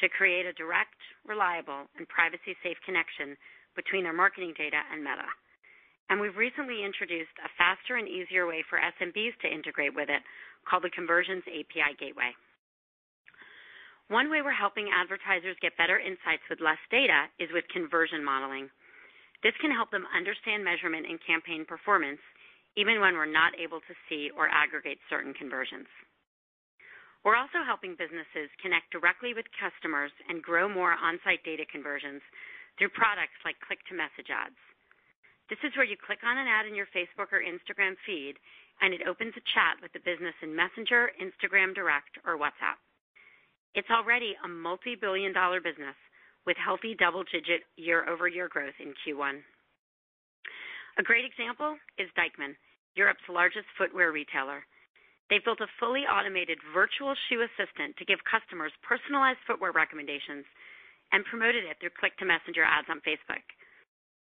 to 0.00 0.08
create 0.16 0.46
a 0.46 0.56
direct, 0.56 0.96
reliable, 1.26 1.88
and 1.98 2.08
privacy-safe 2.08 2.80
connection 2.84 3.36
between 3.76 4.04
their 4.04 4.16
marketing 4.16 4.54
data 4.56 4.80
and 4.92 5.04
Meta. 5.04 5.28
And 6.10 6.20
We've 6.20 6.36
recently 6.36 6.84
introduced 6.84 7.34
a 7.40 7.50
faster 7.56 7.96
and 7.96 8.08
easier 8.08 8.46
way 8.46 8.62
for 8.68 8.78
SMBs 8.78 9.36
to 9.40 9.52
integrate 9.52 9.94
with 9.94 10.08
it 10.08 10.22
called 10.68 10.84
the 10.84 10.92
Conversions 10.92 11.44
API 11.48 11.96
Gateway. 11.98 12.32
One 14.12 14.28
way 14.28 14.44
we're 14.44 14.52
helping 14.52 14.92
advertisers 14.92 15.56
get 15.64 15.80
better 15.80 15.96
insights 15.96 16.44
with 16.52 16.60
less 16.60 16.80
data 16.92 17.32
is 17.40 17.48
with 17.56 17.64
conversion 17.72 18.20
modeling. 18.20 18.68
This 19.42 19.56
can 19.60 19.72
help 19.72 19.90
them 19.90 20.04
understand 20.12 20.64
measurement 20.64 21.08
and 21.08 21.20
campaign 21.24 21.64
performance 21.64 22.20
even 22.76 23.00
when 23.00 23.14
we're 23.14 23.30
not 23.30 23.54
able 23.54 23.80
to 23.86 23.94
see 24.08 24.30
or 24.34 24.50
aggregate 24.50 24.98
certain 25.08 25.32
conversions. 25.34 25.86
We're 27.24 27.38
also 27.38 27.64
helping 27.64 27.96
businesses 27.96 28.52
connect 28.60 28.92
directly 28.92 29.32
with 29.32 29.48
customers 29.56 30.12
and 30.28 30.42
grow 30.42 30.68
more 30.68 30.92
on-site 30.92 31.40
data 31.46 31.64
conversions 31.70 32.20
through 32.76 32.92
products 32.92 33.38
like 33.46 33.56
click-to-message 33.64 34.28
ads. 34.28 34.60
This 35.50 35.60
is 35.60 35.76
where 35.76 35.84
you 35.84 35.96
click 36.00 36.24
on 36.24 36.38
an 36.40 36.48
ad 36.48 36.64
in 36.64 36.74
your 36.74 36.88
Facebook 36.96 37.28
or 37.28 37.44
Instagram 37.44 37.94
feed, 38.08 38.40
and 38.80 38.94
it 38.94 39.04
opens 39.06 39.36
a 39.36 39.50
chat 39.52 39.76
with 39.84 39.92
the 39.92 40.00
business 40.00 40.34
in 40.40 40.56
Messenger, 40.56 41.12
Instagram 41.20 41.74
Direct, 41.74 42.16
or 42.24 42.40
WhatsApp. 42.40 42.80
It's 43.74 43.90
already 43.90 44.32
a 44.40 44.48
multi-billion 44.48 45.32
dollar 45.34 45.60
business 45.60 45.96
with 46.46 46.56
healthy 46.56 46.94
double-digit 46.96 47.60
year-over-year 47.76 48.48
growth 48.48 48.76
in 48.80 48.96
Q1. 49.04 49.40
A 50.96 51.02
great 51.02 51.24
example 51.24 51.76
is 51.98 52.08
Deichmann, 52.16 52.54
Europe's 52.94 53.26
largest 53.28 53.66
footwear 53.76 54.12
retailer. 54.12 54.64
They've 55.28 55.44
built 55.44 55.64
a 55.64 55.76
fully 55.80 56.04
automated 56.06 56.58
virtual 56.72 57.16
shoe 57.28 57.42
assistant 57.42 57.96
to 57.96 58.04
give 58.04 58.20
customers 58.28 58.72
personalized 58.84 59.40
footwear 59.48 59.72
recommendations 59.72 60.44
and 61.12 61.24
promoted 61.24 61.64
it 61.64 61.80
through 61.80 61.96
click-to-messenger 61.98 62.62
ads 62.62 62.88
on 62.88 63.00
Facebook. 63.02 63.44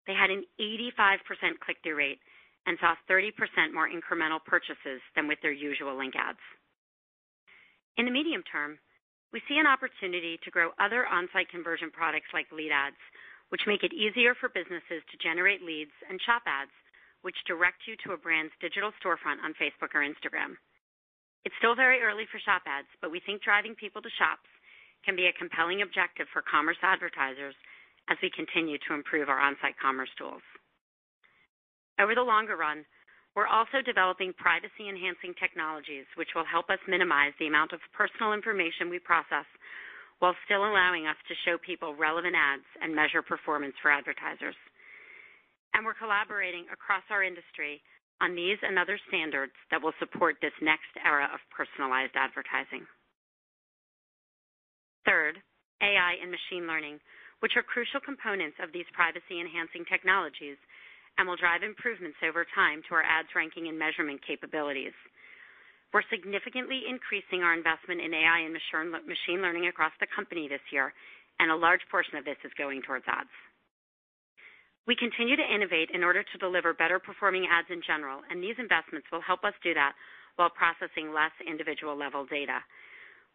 They 0.06 0.14
had 0.14 0.30
an 0.30 0.44
85% 0.58 1.60
click-through 1.60 1.96
rate 1.96 2.20
and 2.66 2.78
saw 2.80 2.94
30% 3.08 3.32
more 3.72 3.88
incremental 3.88 4.42
purchases 4.44 5.00
than 5.16 5.28
with 5.28 5.38
their 5.42 5.52
usual 5.52 5.96
link 5.96 6.14
ads. 6.16 6.42
In 7.96 8.04
the 8.04 8.12
medium 8.12 8.42
term, 8.44 8.78
we 9.32 9.42
see 9.48 9.58
an 9.58 9.66
opportunity 9.66 10.38
to 10.42 10.50
grow 10.50 10.70
other 10.80 11.06
on-site 11.06 11.48
conversion 11.48 11.90
products 11.90 12.32
like 12.34 12.50
lead 12.52 12.72
ads, 12.72 12.98
which 13.50 13.66
make 13.66 13.82
it 13.82 13.94
easier 13.94 14.34
for 14.34 14.48
businesses 14.50 15.02
to 15.10 15.22
generate 15.22 15.62
leads, 15.62 15.94
and 16.08 16.20
shop 16.22 16.42
ads, 16.46 16.74
which 17.22 17.36
direct 17.46 17.86
you 17.86 17.94
to 18.02 18.12
a 18.12 18.18
brand's 18.18 18.52
digital 18.60 18.90
storefront 18.98 19.42
on 19.44 19.54
Facebook 19.60 19.94
or 19.94 20.02
Instagram. 20.02 20.56
It's 21.44 21.56
still 21.58 21.74
very 21.74 22.02
early 22.02 22.26
for 22.30 22.38
shop 22.40 22.62
ads, 22.66 22.90
but 23.00 23.10
we 23.10 23.20
think 23.24 23.42
driving 23.42 23.74
people 23.74 24.02
to 24.02 24.18
shops 24.18 24.48
can 25.04 25.16
be 25.16 25.26
a 25.26 25.38
compelling 25.38 25.82
objective 25.82 26.28
for 26.32 26.44
commerce 26.44 26.80
advertisers 26.82 27.56
as 28.10 28.18
we 28.22 28.30
continue 28.34 28.76
to 28.84 28.94
improve 28.94 29.30
our 29.30 29.38
on-site 29.38 29.78
commerce 29.80 30.10
tools. 30.18 30.42
Over 32.02 32.14
the 32.18 32.26
longer 32.26 32.56
run, 32.58 32.84
we're 33.38 33.46
also 33.46 33.78
developing 33.86 34.34
privacy-enhancing 34.34 35.38
technologies 35.38 36.04
which 36.18 36.34
will 36.34 36.48
help 36.48 36.66
us 36.68 36.82
minimize 36.90 37.30
the 37.38 37.46
amount 37.46 37.70
of 37.70 37.80
personal 37.94 38.34
information 38.34 38.90
we 38.90 38.98
process 38.98 39.46
while 40.18 40.34
still 40.44 40.66
allowing 40.66 41.06
us 41.06 41.16
to 41.30 41.42
show 41.46 41.56
people 41.62 41.94
relevant 41.94 42.34
ads 42.34 42.66
and 42.82 42.92
measure 42.92 43.22
performance 43.22 43.74
for 43.80 43.88
advertisers. 43.94 44.58
And 45.72 45.86
We're 45.86 45.96
collaborating 45.96 46.66
across 46.68 47.06
our 47.08 47.22
industry 47.22 47.80
on 48.20 48.34
these 48.34 48.58
and 48.60 48.76
other 48.76 48.98
standards 49.08 49.54
that 49.70 49.80
will 49.80 49.96
support 50.02 50.36
this 50.42 50.52
next 50.60 50.92
era 51.00 51.30
of 51.32 51.40
personalized 51.54 52.12
advertising. 52.18 52.84
Third, 55.06 55.40
AI 55.80 56.20
and 56.20 56.28
machine 56.28 56.68
learning, 56.68 57.00
which 57.40 57.56
are 57.56 57.64
crucial 57.64 58.00
components 58.00 58.56
of 58.62 58.72
these 58.72 58.88
privacy-enhancing 58.92 59.84
technologies 59.88 60.56
and 61.18 61.26
will 61.26 61.40
drive 61.40 61.64
improvements 61.64 62.16
over 62.24 62.46
time 62.54 62.80
to 62.88 62.94
our 62.94 63.02
ads 63.04 63.28
ranking 63.34 63.68
and 63.68 63.76
measurement 63.76 64.20
capabilities. 64.24 64.94
We're 65.92 66.06
significantly 66.06 66.86
increasing 66.86 67.42
our 67.42 67.52
investment 67.52 68.00
in 68.00 68.14
AI 68.14 68.46
and 68.46 68.54
machine 68.54 69.42
learning 69.42 69.66
across 69.66 69.92
the 69.98 70.06
company 70.14 70.46
this 70.46 70.62
year, 70.70 70.94
and 71.42 71.50
a 71.50 71.56
large 71.58 71.82
portion 71.90 72.14
of 72.16 72.24
this 72.24 72.38
is 72.44 72.52
going 72.54 72.80
towards 72.86 73.04
ads. 73.08 73.32
We 74.86 74.94
continue 74.94 75.36
to 75.36 75.54
innovate 75.54 75.90
in 75.92 76.04
order 76.04 76.22
to 76.22 76.38
deliver 76.38 76.72
better 76.72 76.98
performing 76.98 77.46
ads 77.50 77.68
in 77.70 77.82
general, 77.84 78.22
and 78.30 78.42
these 78.42 78.56
investments 78.58 79.08
will 79.10 79.20
help 79.20 79.44
us 79.44 79.54
do 79.62 79.74
that 79.74 79.92
while 80.36 80.50
processing 80.50 81.12
less 81.12 81.34
individual 81.42 81.96
level 81.96 82.24
data. 82.24 82.62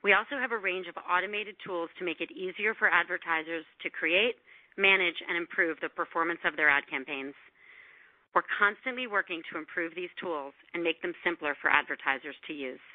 We 0.06 0.14
also 0.14 0.38
have 0.38 0.54
a 0.54 0.62
range 0.62 0.86
of 0.86 1.02
automated 1.02 1.58
tools 1.66 1.90
to 1.98 2.06
make 2.06 2.22
it 2.22 2.30
easier 2.30 2.78
for 2.78 2.86
advertisers 2.86 3.66
to 3.82 3.90
create, 3.90 4.38
manage, 4.78 5.18
and 5.26 5.34
improve 5.34 5.82
the 5.82 5.90
performance 5.90 6.46
of 6.46 6.54
their 6.54 6.70
ad 6.70 6.86
campaigns. 6.86 7.34
We're 8.38 8.46
constantly 8.62 9.10
working 9.10 9.42
to 9.50 9.58
improve 9.58 9.98
these 9.98 10.14
tools 10.22 10.54
and 10.78 10.86
make 10.86 11.02
them 11.02 11.18
simpler 11.26 11.58
for 11.58 11.74
advertisers 11.74 12.38
to 12.46 12.54
use. 12.54 12.86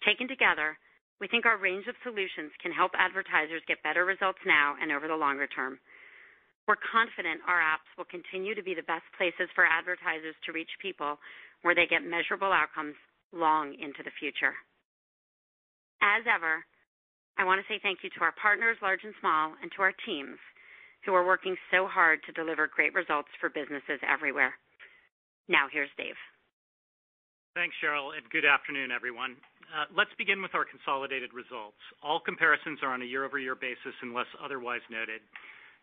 Taken 0.00 0.32
together, 0.32 0.80
we 1.20 1.28
think 1.28 1.44
our 1.44 1.60
range 1.60 1.84
of 1.92 2.04
solutions 2.08 2.56
can 2.64 2.72
help 2.72 2.96
advertisers 2.96 3.60
get 3.68 3.84
better 3.84 4.08
results 4.08 4.40
now 4.48 4.80
and 4.80 4.88
over 4.88 5.12
the 5.12 5.20
longer 5.20 5.44
term. 5.44 5.76
We're 6.64 6.80
confident 6.88 7.44
our 7.44 7.60
apps 7.60 7.84
will 8.00 8.08
continue 8.08 8.56
to 8.56 8.64
be 8.64 8.72
the 8.72 8.88
best 8.88 9.04
places 9.20 9.52
for 9.52 9.68
advertisers 9.68 10.40
to 10.48 10.56
reach 10.56 10.72
people 10.80 11.20
where 11.60 11.76
they 11.76 11.84
get 11.84 12.00
measurable 12.00 12.48
outcomes 12.48 12.96
long 13.28 13.76
into 13.76 14.00
the 14.00 14.16
future. 14.16 14.56
As 16.02 16.24
ever, 16.24 16.64
I 17.38 17.44
want 17.44 17.60
to 17.60 17.66
say 17.72 17.80
thank 17.82 18.00
you 18.02 18.10
to 18.16 18.24
our 18.24 18.34
partners, 18.40 18.76
large 18.82 19.04
and 19.04 19.14
small, 19.20 19.54
and 19.62 19.70
to 19.76 19.82
our 19.82 19.92
teams 20.04 20.36
who 21.04 21.14
are 21.14 21.24
working 21.24 21.56
so 21.70 21.86
hard 21.86 22.20
to 22.26 22.32
deliver 22.32 22.68
great 22.68 22.92
results 22.92 23.28
for 23.40 23.48
businesses 23.48 24.00
everywhere. 24.04 24.52
Now, 25.48 25.66
here's 25.72 25.90
Dave. 25.96 26.16
Thanks, 27.56 27.74
Sheryl, 27.82 28.14
and 28.14 28.22
good 28.30 28.44
afternoon, 28.44 28.92
everyone. 28.94 29.34
Uh, 29.74 29.88
let's 29.90 30.14
begin 30.18 30.42
with 30.42 30.54
our 30.54 30.64
consolidated 30.64 31.34
results. 31.34 31.80
All 32.02 32.20
comparisons 32.20 32.78
are 32.82 32.94
on 32.94 33.02
a 33.02 33.08
year-over-year 33.08 33.56
basis 33.56 33.96
unless 34.02 34.28
otherwise 34.38 34.84
noted. 34.90 35.18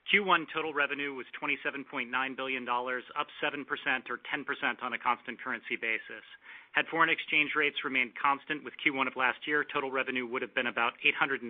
Q1 0.08 0.48
total 0.56 0.72
revenue 0.74 1.14
was 1.14 1.26
$27.9 1.36 2.08
billion, 2.38 2.64
up 2.64 3.28
7% 3.44 3.68
or 4.08 4.20
10% 4.24 4.84
on 4.84 4.94
a 4.94 5.00
constant 5.00 5.36
currency 5.44 5.76
basis. 5.76 6.24
Had 6.72 6.88
foreign 6.88 7.10
exchange 7.10 7.52
rates 7.60 7.76
remained 7.84 8.16
constant 8.16 8.64
with 8.64 8.74
Q1 8.80 9.08
of 9.08 9.20
last 9.20 9.44
year, 9.44 9.66
total 9.68 9.92
revenue 9.92 10.26
would 10.26 10.42
have 10.42 10.56
been 10.56 10.68
about 10.72 10.94
$893 11.04 11.44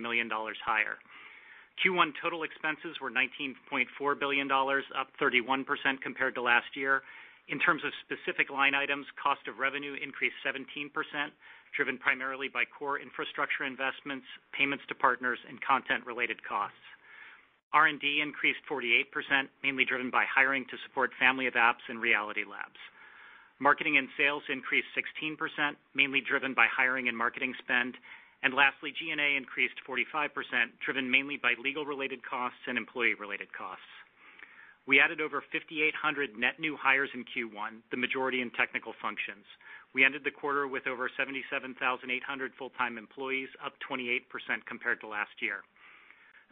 million 0.00 0.28
higher. 0.28 0.98
Q1 1.78 2.10
total 2.20 2.42
expenses 2.42 2.98
were 3.00 3.14
$19.4 3.14 3.86
billion, 4.18 4.50
up 4.50 5.08
31% 5.22 5.64
compared 6.02 6.34
to 6.34 6.42
last 6.42 6.74
year. 6.74 7.02
In 7.46 7.58
terms 7.58 7.82
of 7.86 7.92
specific 8.02 8.50
line 8.50 8.74
items, 8.74 9.06
cost 9.22 9.46
of 9.46 9.58
revenue 9.58 9.94
increased 9.94 10.36
17%, 10.42 10.90
driven 11.76 11.96
primarily 11.96 12.48
by 12.48 12.64
core 12.66 12.98
infrastructure 12.98 13.62
investments, 13.64 14.26
payments 14.50 14.82
to 14.88 14.94
partners, 14.98 15.38
and 15.48 15.62
content-related 15.62 16.42
costs. 16.42 16.82
R&D 17.72 18.20
increased 18.20 18.60
48%, 18.66 19.46
mainly 19.62 19.84
driven 19.84 20.10
by 20.10 20.24
hiring 20.26 20.64
to 20.66 20.76
support 20.86 21.12
Family 21.18 21.46
of 21.46 21.54
Apps 21.54 21.86
and 21.88 22.00
Reality 22.00 22.42
Labs. 22.42 22.80
Marketing 23.60 23.98
and 23.98 24.08
sales 24.16 24.42
increased 24.48 24.88
16%, 24.96 25.38
mainly 25.94 26.20
driven 26.20 26.54
by 26.54 26.66
hiring 26.66 27.08
and 27.08 27.16
marketing 27.16 27.54
spend. 27.62 27.94
And 28.42 28.54
lastly, 28.54 28.90
G&A 28.96 29.36
increased 29.36 29.76
45%, 29.86 30.32
driven 30.84 31.10
mainly 31.10 31.36
by 31.36 31.54
legal-related 31.62 32.24
costs 32.24 32.64
and 32.66 32.78
employee-related 32.78 33.52
costs. 33.52 33.84
We 34.88 34.98
added 34.98 35.20
over 35.20 35.44
5,800 35.52 36.38
net 36.38 36.58
new 36.58 36.74
hires 36.74 37.10
in 37.14 37.22
Q1, 37.22 37.84
the 37.92 38.00
majority 38.00 38.40
in 38.40 38.50
technical 38.50 38.94
functions. 39.00 39.44
We 39.94 40.04
ended 40.04 40.24
the 40.24 40.34
quarter 40.34 40.66
with 40.66 40.86
over 40.88 41.10
77,800 41.14 42.02
full-time 42.58 42.96
employees, 42.96 43.48
up 43.64 43.74
28% 43.86 44.24
compared 44.66 45.00
to 45.02 45.06
last 45.06 45.36
year. 45.38 45.62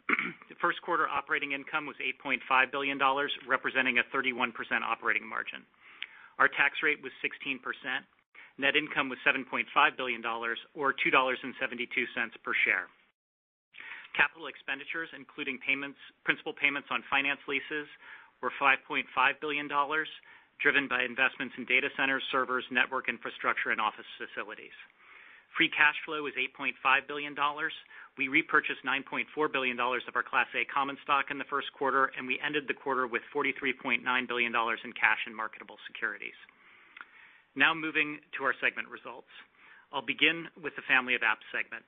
First 0.61 0.81
quarter 0.81 1.07
operating 1.07 1.53
income 1.53 1.85
was 1.85 1.95
$8.5 2.23 2.41
billion, 2.71 2.99
representing 3.47 3.97
a 3.99 4.05
31% 4.15 4.51
operating 4.83 5.27
margin. 5.27 5.63
Our 6.39 6.47
tax 6.47 6.79
rate 6.83 6.99
was 7.03 7.11
16%. 7.23 7.59
Net 8.59 8.75
income 8.75 9.07
was 9.07 9.19
$7.5 9.23 9.67
billion, 9.95 10.19
or 10.25 10.91
$2.72 10.91 11.47
per 12.43 12.53
share. 12.65 12.91
Capital 14.17 14.47
expenditures, 14.47 15.07
including 15.15 15.59
principal 16.25 16.51
payments 16.51 16.89
on 16.91 17.03
finance 17.07 17.39
leases, 17.47 17.87
were 18.41 18.51
$5.5 18.59 19.05
billion, 19.39 19.67
driven 20.59 20.87
by 20.91 21.03
investments 21.03 21.55
in 21.55 21.63
data 21.65 21.87
centers, 21.95 22.23
servers, 22.31 22.65
network 22.71 23.07
infrastructure, 23.07 23.71
and 23.71 23.79
office 23.79 24.07
facilities. 24.19 24.75
Free 25.55 25.69
cash 25.71 25.95
flow 26.05 26.23
was 26.23 26.33
$8.5 26.35 26.75
billion. 27.07 27.35
We 28.19 28.27
repurchased 28.27 28.83
$9.4 28.83 29.31
billion 29.47 29.79
of 29.79 30.11
our 30.11 30.27
Class 30.27 30.51
A 30.51 30.67
common 30.67 30.99
stock 31.07 31.31
in 31.31 31.39
the 31.39 31.47
first 31.47 31.71
quarter, 31.71 32.11
and 32.19 32.27
we 32.27 32.35
ended 32.43 32.67
the 32.67 32.75
quarter 32.75 33.07
with 33.07 33.23
$43.9 33.31 34.03
billion 34.03 34.51
in 34.51 34.91
cash 34.91 35.23
and 35.23 35.31
marketable 35.31 35.79
securities. 35.87 36.35
Now 37.55 37.71
moving 37.71 38.19
to 38.35 38.43
our 38.43 38.51
segment 38.59 38.91
results. 38.91 39.31
I'll 39.95 40.03
begin 40.03 40.51
with 40.59 40.75
the 40.75 40.83
Family 40.83 41.15
of 41.15 41.23
Apps 41.23 41.47
segment. 41.55 41.87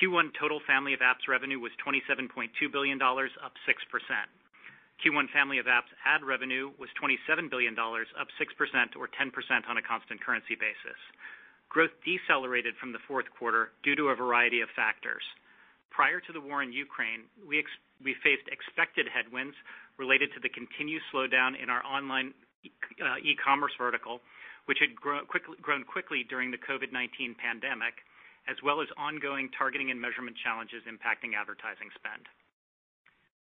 Q1 0.00 0.32
total 0.40 0.64
Family 0.64 0.96
of 0.96 1.04
Apps 1.04 1.28
revenue 1.28 1.60
was 1.60 1.76
$27.2 1.84 2.32
billion, 2.72 2.96
up 2.96 3.52
6%. 3.68 3.76
Q1 5.04 5.26
Family 5.36 5.60
of 5.60 5.68
Apps 5.68 5.92
ad 6.00 6.24
revenue 6.24 6.72
was 6.80 6.88
$27 6.96 7.52
billion, 7.52 7.76
up 7.76 8.32
6% 8.40 8.96
or 8.96 9.04
10% 9.04 9.68
on 9.68 9.76
a 9.76 9.84
constant 9.84 10.16
currency 10.24 10.56
basis. 10.56 10.96
Growth 11.68 11.92
decelerated 12.08 12.72
from 12.80 12.96
the 12.96 13.04
fourth 13.04 13.28
quarter 13.36 13.76
due 13.84 13.94
to 14.00 14.08
a 14.08 14.16
variety 14.16 14.64
of 14.64 14.72
factors. 14.72 15.28
Prior 15.98 16.22
to 16.22 16.32
the 16.32 16.38
war 16.38 16.62
in 16.62 16.70
Ukraine, 16.70 17.26
we 17.42 17.58
faced 18.22 18.46
expected 18.54 19.10
headwinds 19.10 19.58
related 19.98 20.30
to 20.30 20.38
the 20.38 20.46
continued 20.46 21.02
slowdown 21.10 21.58
in 21.58 21.66
our 21.66 21.82
online 21.82 22.30
uh, 23.02 23.18
e-commerce 23.18 23.74
vertical, 23.74 24.22
which 24.70 24.78
had 24.78 24.94
grown 24.94 25.26
quickly 25.26 26.22
during 26.30 26.54
the 26.54 26.62
COVID-19 26.62 27.34
pandemic, 27.34 27.98
as 28.46 28.54
well 28.62 28.78
as 28.78 28.86
ongoing 28.94 29.50
targeting 29.58 29.90
and 29.90 29.98
measurement 29.98 30.38
challenges 30.38 30.86
impacting 30.86 31.34
advertising 31.34 31.90
spend. 31.98 32.30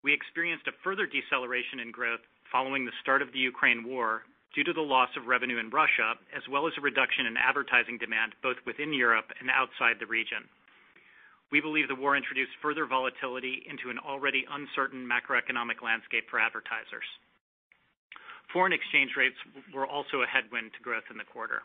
We 0.05 0.13
experienced 0.13 0.69
a 0.69 0.77
further 0.85 1.09
deceleration 1.09 1.81
in 1.81 1.97
growth 1.97 2.21
following 2.53 2.85
the 2.85 2.93
start 3.01 3.25
of 3.25 3.33
the 3.33 3.41
Ukraine 3.41 3.89
war 3.89 4.29
due 4.53 4.69
to 4.69 4.77
the 4.77 4.85
loss 4.85 5.09
of 5.17 5.33
revenue 5.33 5.57
in 5.57 5.73
Russia, 5.73 6.21
as 6.37 6.45
well 6.53 6.69
as 6.69 6.77
a 6.77 6.85
reduction 6.85 7.25
in 7.25 7.41
advertising 7.41 7.97
demand 7.97 8.37
both 8.45 8.61
within 8.69 8.93
Europe 8.93 9.33
and 9.41 9.49
outside 9.49 9.97
the 9.97 10.13
region. 10.13 10.45
We 11.55 11.63
believe 11.63 11.87
the 11.87 11.95
war 11.95 12.19
introduced 12.19 12.51
further 12.59 12.83
volatility 12.83 13.63
into 13.71 13.87
an 13.87 14.03
already 14.03 14.43
uncertain 14.51 15.07
macroeconomic 15.07 15.87
landscape 15.87 16.27
for 16.27 16.43
advertisers. 16.43 17.07
Foreign 18.51 18.75
exchange 18.75 19.15
rates 19.15 19.39
were 19.71 19.87
also 19.87 20.23
a 20.23 20.27
headwind 20.27 20.75
to 20.75 20.83
growth 20.83 21.07
in 21.15 21.17
the 21.17 21.23
quarter. 21.23 21.63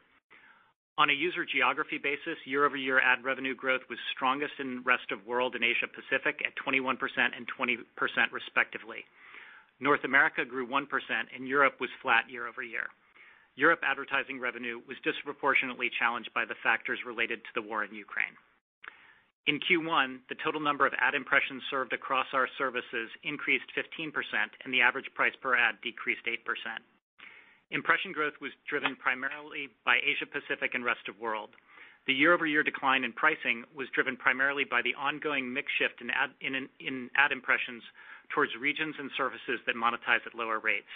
On 1.01 1.09
a 1.09 1.17
user 1.17 1.41
geography 1.41 1.97
basis, 1.97 2.37
year-over-year 2.45 3.01
ad 3.01 3.25
revenue 3.25 3.55
growth 3.55 3.81
was 3.89 3.97
strongest 4.13 4.53
in 4.61 4.85
rest 4.85 5.09
of 5.09 5.25
world 5.25 5.55
and 5.57 5.65
Asia 5.65 5.89
Pacific 5.89 6.37
at 6.45 6.53
21% 6.61 6.93
and 7.33 7.49
20% 7.49 7.81
respectively. 8.29 9.01
North 9.81 10.03
America 10.05 10.45
grew 10.45 10.67
1%, 10.69 10.85
and 11.33 11.47
Europe 11.47 11.81
was 11.81 11.89
flat 12.03 12.29
year-over-year. 12.29 12.85
Europe 13.55 13.81
advertising 13.81 14.39
revenue 14.39 14.85
was 14.85 15.01
disproportionately 15.01 15.89
challenged 15.97 16.29
by 16.37 16.45
the 16.45 16.61
factors 16.61 16.99
related 17.07 17.41
to 17.41 17.53
the 17.55 17.65
war 17.65 17.83
in 17.83 17.89
Ukraine. 17.95 18.37
In 19.49 19.57
Q1, 19.65 20.29
the 20.29 20.37
total 20.45 20.61
number 20.61 20.85
of 20.85 20.93
ad 21.01 21.15
impressions 21.15 21.63
served 21.71 21.91
across 21.91 22.27
our 22.37 22.47
services 22.59 23.09
increased 23.23 23.65
15%, 23.73 24.13
and 24.63 24.69
the 24.71 24.81
average 24.81 25.09
price 25.15 25.33
per 25.41 25.57
ad 25.57 25.81
decreased 25.81 26.21
8%. 26.29 26.37
Impression 27.71 28.11
growth 28.11 28.37
was 28.39 28.51
driven 28.69 28.95
primarily 28.95 29.73
by 29.85 29.97
Asia 30.05 30.29
Pacific 30.29 30.75
and 30.75 30.85
rest 30.85 31.01
of 31.09 31.17
world. 31.17 31.49
The 32.05 32.13
year-over-year 32.13 32.61
decline 32.61 33.03
in 33.03 33.11
pricing 33.11 33.65
was 33.73 33.89
driven 33.89 34.15
primarily 34.15 34.65
by 34.69 34.83
the 34.83 34.93
ongoing 34.93 35.51
mix 35.51 35.73
shift 35.81 35.97
in 35.99 36.11
ad 36.13 37.31
impressions 37.31 37.81
towards 38.29 38.53
regions 38.53 38.93
and 38.99 39.09
services 39.17 39.57
that 39.65 39.73
monetize 39.73 40.21
at 40.29 40.37
lower 40.37 40.59
rates. 40.59 40.93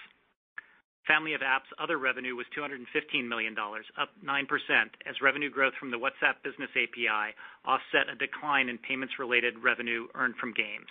Family 1.08 1.34
of 1.34 1.42
Apps 1.42 1.68
other 1.84 2.00
revenue 2.00 2.36
was 2.36 2.48
$215 2.56 3.28
million, 3.28 3.56
up 4.00 4.10
9%, 4.24 4.48
as 5.04 5.22
revenue 5.22 5.50
growth 5.52 5.74
from 5.76 5.92
the 5.92 6.00
WhatsApp 6.00 6.40
Business 6.44 6.72
API 6.80 7.36
offset 7.66 8.08
a 8.08 8.16
decline 8.16 8.70
in 8.70 8.78
payments-related 8.80 9.60
revenue 9.60 10.08
earned 10.16 10.36
from 10.40 10.54
games. 10.56 10.88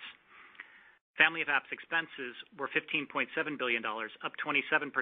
Family 1.17 1.41
of 1.41 1.49
Apps 1.49 1.73
expenses 1.73 2.37
were 2.61 2.69
$15.7 2.73 3.29
billion, 3.57 3.85
up 3.85 4.33
27%, 4.37 4.93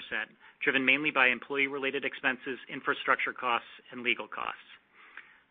driven 0.62 0.84
mainly 0.84 1.10
by 1.10 1.26
employee-related 1.26 2.04
expenses, 2.04 2.58
infrastructure 2.70 3.32
costs, 3.32 3.70
and 3.90 4.02
legal 4.02 4.26
costs. 4.26 4.70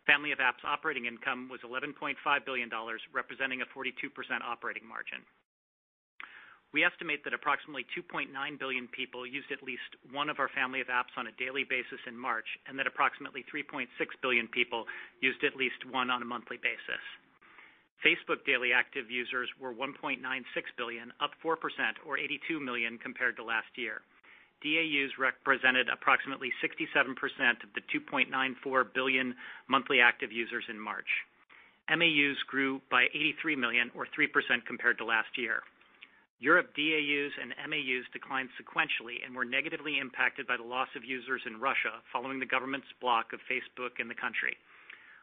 Family 0.06 0.32
of 0.32 0.38
Apps 0.40 0.64
operating 0.64 1.04
income 1.04 1.48
was 1.52 1.60
$11.5 1.60 2.16
billion, 2.44 2.70
representing 3.12 3.60
a 3.60 3.68
42% 3.76 3.92
operating 4.40 4.88
margin. 4.88 5.20
We 6.72 6.84
estimate 6.84 7.24
that 7.24 7.34
approximately 7.34 7.84
2.9 7.98 8.30
billion 8.58 8.86
people 8.88 9.26
used 9.26 9.50
at 9.50 9.62
least 9.62 9.90
one 10.12 10.30
of 10.30 10.38
our 10.38 10.48
Family 10.54 10.80
of 10.80 10.86
Apps 10.86 11.10
on 11.16 11.26
a 11.26 11.34
daily 11.34 11.64
basis 11.66 11.98
in 12.06 12.16
March, 12.16 12.46
and 12.68 12.78
that 12.78 12.86
approximately 12.86 13.44
3.6 13.52 13.90
billion 14.22 14.46
people 14.46 14.86
used 15.20 15.42
at 15.42 15.56
least 15.58 15.82
one 15.90 16.10
on 16.10 16.22
a 16.22 16.24
monthly 16.24 16.58
basis. 16.62 17.02
Facebook 18.06 18.46
daily 18.46 18.72
active 18.72 19.10
users 19.10 19.48
were 19.60 19.74
1.96 19.74 20.22
billion, 20.78 21.12
up 21.20 21.32
4% 21.44 21.56
or 22.06 22.16
82 22.16 22.60
million 22.60 22.98
compared 22.98 23.36
to 23.36 23.44
last 23.44 23.68
year. 23.74 24.02
DAUs 24.62 25.18
represented 25.18 25.88
approximately 25.88 26.52
67% 26.62 27.18
of 27.64 27.70
the 27.74 27.82
2.94 27.90 28.94
billion 28.94 29.34
monthly 29.68 30.00
active 30.00 30.30
users 30.30 30.64
in 30.68 30.78
March. 30.78 31.08
MAUs 31.90 32.38
grew 32.46 32.80
by 32.90 33.06
83 33.12 33.56
million 33.56 33.90
or 33.94 34.06
3% 34.06 34.28
compared 34.66 34.98
to 34.98 35.04
last 35.04 35.36
year. 35.36 35.62
Europe 36.40 36.72
DAUs 36.72 37.32
and 37.36 37.52
MAUs 37.68 38.08
declined 38.16 38.48
sequentially 38.56 39.20
and 39.24 39.36
were 39.36 39.44
negatively 39.44 39.98
impacted 40.00 40.46
by 40.46 40.56
the 40.56 40.64
loss 40.64 40.88
of 40.96 41.04
users 41.04 41.42
in 41.44 41.60
Russia 41.60 42.00
following 42.10 42.40
the 42.40 42.48
government's 42.48 42.88
block 42.98 43.34
of 43.34 43.40
Facebook 43.44 44.00
in 44.00 44.08
the 44.08 44.16
country. 44.16 44.56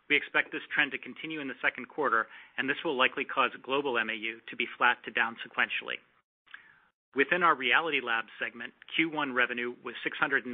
We 0.09 0.15
expect 0.15 0.51
this 0.53 0.61
trend 0.69 0.91
to 0.91 1.01
continue 1.01 1.41
in 1.41 1.49
the 1.49 1.57
second 1.61 1.89
quarter, 1.89 2.27
and 2.57 2.69
this 2.69 2.77
will 2.85 2.95
likely 2.95 3.25
cause 3.25 3.49
global 3.65 3.93
MAU 3.97 4.37
to 4.45 4.55
be 4.55 4.69
flat 4.77 4.97
to 5.05 5.11
down 5.11 5.35
sequentially. 5.41 5.97
Within 7.15 7.41
our 7.41 7.55
Reality 7.55 7.99
Labs 7.99 8.29
segment, 8.37 8.71
Q1 8.93 9.33
revenue 9.33 9.73
was 9.83 9.95
$695 10.05 10.45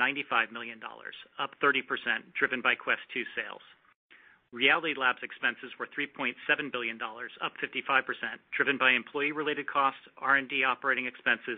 million, 0.51 0.79
up 1.39 1.51
30%, 1.61 1.83
driven 2.39 2.61
by 2.61 2.73
Quest 2.73 3.01
2 3.13 3.23
sales. 3.35 3.61
Reality 4.53 4.93
Labs 4.93 5.25
expenses 5.25 5.73
were 5.81 5.89
$3.7 5.89 6.37
billion, 6.71 7.01
up 7.01 7.53
55%, 7.57 8.05
driven 8.55 8.77
by 8.77 8.93
employee-related 8.93 9.65
costs, 9.65 10.05
R&D 10.21 10.61
operating 10.63 11.09
expenses, 11.09 11.57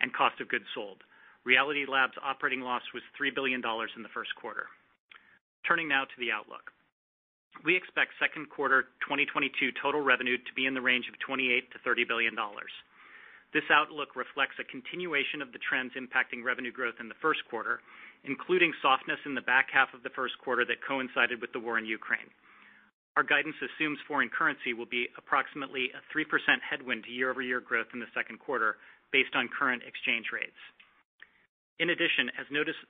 and 0.00 0.14
cost 0.14 0.38
of 0.40 0.46
goods 0.46 0.64
sold. 0.70 1.02
Reality 1.42 1.90
Labs 1.90 2.14
operating 2.22 2.62
loss 2.62 2.86
was 2.94 3.02
$3 3.18 3.34
billion 3.34 3.58
in 3.58 4.02
the 4.06 4.14
first 4.14 4.30
quarter. 4.38 4.70
Turning 5.66 5.90
now 5.90 6.06
to 6.06 6.18
the 6.22 6.30
outlook. 6.30 6.70
We 7.66 7.74
expect 7.74 8.14
second 8.22 8.46
quarter 8.46 8.94
2022 9.02 9.74
total 9.82 10.06
revenue 10.06 10.38
to 10.38 10.52
be 10.54 10.70
in 10.70 10.74
the 10.74 10.84
range 10.84 11.10
of 11.10 11.18
$28 11.26 11.66
billion-$30 11.82 12.06
billion. 12.06 12.34
This 13.50 13.66
outlook 13.74 14.14
reflects 14.14 14.62
a 14.62 14.70
continuation 14.70 15.42
of 15.42 15.50
the 15.50 15.62
trends 15.66 15.98
impacting 15.98 16.46
revenue 16.46 16.70
growth 16.70 17.02
in 17.02 17.08
the 17.10 17.18
first 17.18 17.42
quarter, 17.50 17.82
including 18.24 18.72
softness 18.80 19.18
in 19.26 19.34
the 19.34 19.42
back 19.42 19.68
half 19.72 19.92
of 19.94 20.02
the 20.02 20.10
first 20.10 20.38
quarter 20.38 20.64
that 20.64 20.84
coincided 20.86 21.40
with 21.40 21.52
the 21.52 21.60
war 21.60 21.78
in 21.78 21.86
Ukraine. 21.86 22.30
Our 23.16 23.22
guidance 23.22 23.56
assumes 23.64 23.98
foreign 24.06 24.28
currency 24.28 24.74
will 24.74 24.86
be 24.86 25.08
approximately 25.16 25.90
a 25.96 26.04
3% 26.12 26.24
headwind 26.60 27.04
to 27.04 27.10
year-over-year 27.10 27.60
growth 27.60 27.88
in 27.94 28.00
the 28.00 28.12
second 28.12 28.40
quarter 28.40 28.76
based 29.12 29.34
on 29.34 29.48
current 29.48 29.82
exchange 29.88 30.26
rates. 30.32 30.60
In 31.78 31.90
addition, 31.90 32.30
as 32.40 32.46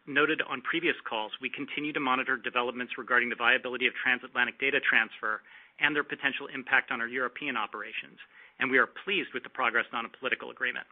noted 0.07 0.43
on 0.47 0.63
previous 0.63 0.95
calls, 1.09 1.33
we 1.43 1.51
continue 1.51 1.93
to 1.93 2.01
monitor 2.01 2.37
developments 2.37 2.99
regarding 2.99 3.29
the 3.29 3.39
viability 3.39 3.87
of 3.87 3.95
transatlantic 3.99 4.59
data 4.59 4.79
transfer 4.79 5.43
and 5.81 5.95
their 5.95 6.07
potential 6.07 6.47
impact 6.55 6.91
on 6.91 7.01
our 7.01 7.09
European 7.11 7.57
operations, 7.57 8.19
and 8.59 8.71
we 8.71 8.79
are 8.79 8.87
pleased 8.87 9.35
with 9.35 9.43
the 9.43 9.51
progress 9.51 9.87
on 9.93 10.07
a 10.07 10.17
political 10.19 10.51
agreement. 10.51 10.87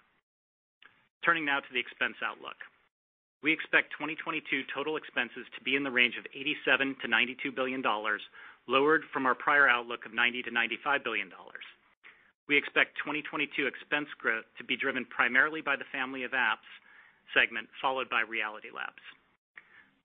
Turning 1.24 1.44
now 1.46 1.58
to 1.58 1.72
the 1.72 1.80
expense 1.80 2.18
outlook. 2.22 2.58
We 3.44 3.52
expect 3.52 3.92
2022 4.00 4.72
total 4.72 4.96
expenses 4.96 5.44
to 5.52 5.60
be 5.60 5.76
in 5.76 5.84
the 5.84 5.92
range 5.92 6.16
of 6.16 6.24
$87 6.32 6.96
billion-$92 6.96 7.52
billion, 7.52 7.84
lowered 8.64 9.04
from 9.12 9.28
our 9.28 9.36
prior 9.36 9.68
outlook 9.68 10.08
of 10.08 10.16
$90 10.16 10.48
billion-$95 10.48 11.04
billion. 11.04 11.28
We 12.48 12.56
expect 12.56 12.96
2022 13.04 13.68
expense 13.68 14.08
growth 14.16 14.48
to 14.56 14.64
be 14.64 14.80
driven 14.80 15.04
primarily 15.12 15.60
by 15.60 15.76
the 15.76 15.84
Family 15.92 16.24
of 16.24 16.32
Apps 16.32 16.64
segment, 17.36 17.68
followed 17.84 18.08
by 18.08 18.24
Reality 18.24 18.72
Labs. 18.72 19.04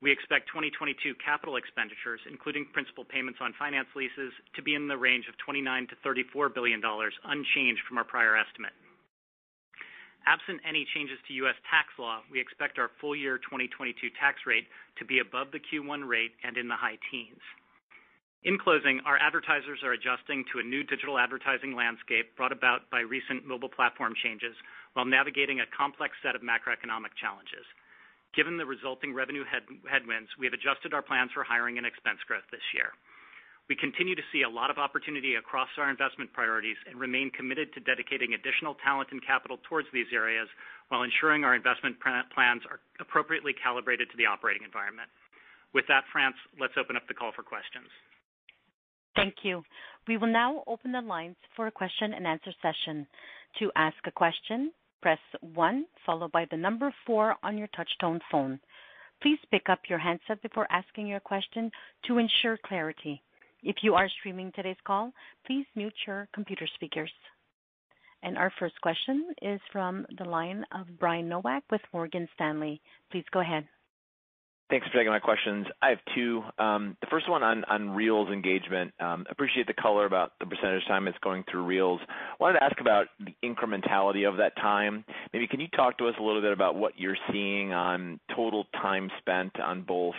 We 0.03 0.11
expect 0.11 0.51
2022 0.51 1.15
capital 1.23 1.55
expenditures, 1.55 2.19
including 2.27 2.67
principal 2.75 3.07
payments 3.07 3.39
on 3.39 3.55
finance 3.55 3.87
leases, 3.95 4.35
to 4.55 4.61
be 4.61 4.75
in 4.75 4.91
the 4.91 4.99
range 4.99 5.31
of 5.31 5.39
$29 5.39 5.63
billion-$34 5.63 6.53
billion, 6.53 6.83
unchanged 6.83 7.83
from 7.87 7.99
our 7.99 8.03
prior 8.03 8.35
estimate. 8.35 8.75
Absent 10.29 10.61
any 10.61 10.85
changes 10.93 11.17
to 11.25 11.33
U.S. 11.41 11.57
tax 11.73 11.89
law, 11.97 12.21
we 12.29 12.37
expect 12.37 12.77
our 12.77 12.93
full 13.01 13.17
year 13.17 13.41
2022 13.41 14.13
tax 14.21 14.45
rate 14.45 14.69
to 15.01 15.03
be 15.03 15.25
above 15.25 15.49
the 15.49 15.57
Q1 15.57 16.05
rate 16.05 16.37
and 16.45 16.53
in 16.53 16.69
the 16.69 16.77
high 16.77 17.01
teens. 17.09 17.41
In 18.45 18.61
closing, 18.61 19.01
our 19.09 19.17
advertisers 19.17 19.81
are 19.81 19.97
adjusting 19.97 20.45
to 20.53 20.61
a 20.61 20.69
new 20.69 20.85
digital 20.85 21.17
advertising 21.17 21.73
landscape 21.73 22.37
brought 22.37 22.53
about 22.53 22.85
by 22.93 23.01
recent 23.01 23.41
mobile 23.41 23.73
platform 23.73 24.13
changes 24.21 24.53
while 24.93 25.09
navigating 25.09 25.65
a 25.65 25.71
complex 25.73 26.13
set 26.21 26.37
of 26.37 26.45
macroeconomic 26.45 27.17
challenges. 27.17 27.65
Given 28.37 28.55
the 28.61 28.69
resulting 28.69 29.17
revenue 29.17 29.43
headwinds, 29.49 30.29
we 30.37 30.45
have 30.45 30.53
adjusted 30.53 30.93
our 30.93 31.01
plans 31.01 31.33
for 31.33 31.41
hiring 31.41 31.81
and 31.81 31.89
expense 31.89 32.21
growth 32.29 32.45
this 32.53 32.63
year. 32.77 32.93
We 33.69 33.77
continue 33.77 34.15
to 34.15 34.25
see 34.33 34.41
a 34.41 34.49
lot 34.49 34.71
of 34.73 34.79
opportunity 34.81 35.35
across 35.35 35.69
our 35.77 35.91
investment 35.91 36.33
priorities 36.33 36.77
and 36.89 36.99
remain 36.99 37.29
committed 37.29 37.71
to 37.73 37.79
dedicating 37.79 38.33
additional 38.33 38.73
talent 38.83 39.09
and 39.11 39.21
capital 39.23 39.59
towards 39.69 39.87
these 39.93 40.09
areas 40.11 40.49
while 40.89 41.03
ensuring 41.03 41.43
our 41.45 41.53
investment 41.53 41.95
plans 42.01 42.63
are 42.65 42.81
appropriately 42.99 43.53
calibrated 43.53 44.09
to 44.09 44.17
the 44.17 44.25
operating 44.25 44.63
environment. 44.65 45.07
With 45.73 45.85
that, 45.87 46.03
France, 46.11 46.35
let's 46.59 46.73
open 46.81 46.95
up 46.95 47.07
the 47.07 47.13
call 47.13 47.31
for 47.35 47.43
questions. 47.43 47.85
Thank 49.15 49.35
you. 49.43 49.61
We 50.07 50.17
will 50.17 50.33
now 50.33 50.63
open 50.65 50.91
the 50.91 51.01
lines 51.01 51.35
for 51.55 51.67
a 51.67 51.71
question-and-answer 51.71 52.53
session. 52.61 53.05
To 53.59 53.71
ask 53.75 53.97
a 54.05 54.11
question, 54.11 54.71
press 55.01 55.19
one 55.41 55.85
followed 56.05 56.31
by 56.31 56.45
the 56.49 56.57
number 56.57 56.91
four 57.05 57.35
on 57.43 57.57
your 57.57 57.67
touch-tone 57.75 58.19
phone. 58.31 58.59
Please 59.21 59.39
pick 59.51 59.69
up 59.69 59.81
your 59.89 59.99
handset 59.99 60.41
before 60.41 60.67
asking 60.71 61.05
your 61.05 61.19
question 61.19 61.69
to 62.07 62.17
ensure 62.17 62.57
clarity. 62.65 63.21
If 63.63 63.77
you 63.81 63.95
are 63.95 64.09
streaming 64.19 64.51
today's 64.55 64.77
call, 64.85 65.11
please 65.45 65.65
mute 65.75 65.93
your 66.07 66.27
computer 66.33 66.67
speakers. 66.75 67.11
And 68.23 68.37
our 68.37 68.51
first 68.59 68.79
question 68.81 69.33
is 69.41 69.59
from 69.71 70.05
the 70.17 70.25
line 70.25 70.65
of 70.73 70.87
Brian 70.99 71.29
Nowak 71.29 71.63
with 71.71 71.81
Morgan 71.93 72.27
Stanley. 72.35 72.81
Please 73.11 73.25
go 73.31 73.39
ahead. 73.39 73.65
Thanks 74.69 74.85
for 74.85 74.93
taking 74.99 75.11
my 75.11 75.19
questions. 75.19 75.65
I 75.81 75.89
have 75.89 75.97
two. 76.13 76.43
Um, 76.59 76.95
the 77.01 77.07
first 77.09 77.27
one 77.27 77.41
on 77.41 77.89
Reels 77.89 78.29
engagement. 78.29 78.93
Um, 78.99 79.25
appreciate 79.27 79.65
the 79.65 79.73
color 79.73 80.05
about 80.05 80.33
the 80.39 80.45
percentage 80.45 80.83
of 80.83 80.87
time 80.87 81.07
it's 81.07 81.17
going 81.23 81.43
through 81.49 81.65
Reels. 81.65 81.99
Wanted 82.39 82.59
to 82.59 82.63
ask 82.63 82.79
about 82.79 83.07
the 83.19 83.33
incrementality 83.43 84.29
of 84.29 84.37
that 84.37 84.55
time. 84.57 85.03
Maybe 85.33 85.47
can 85.47 85.59
you 85.59 85.69
talk 85.69 85.97
to 85.97 86.07
us 86.07 86.13
a 86.19 86.23
little 86.23 86.41
bit 86.41 86.53
about 86.53 86.75
what 86.75 86.93
you're 86.97 87.17
seeing 87.31 87.73
on 87.73 88.19
total 88.35 88.65
time 88.79 89.09
spent 89.17 89.59
on 89.59 89.81
both 89.81 90.13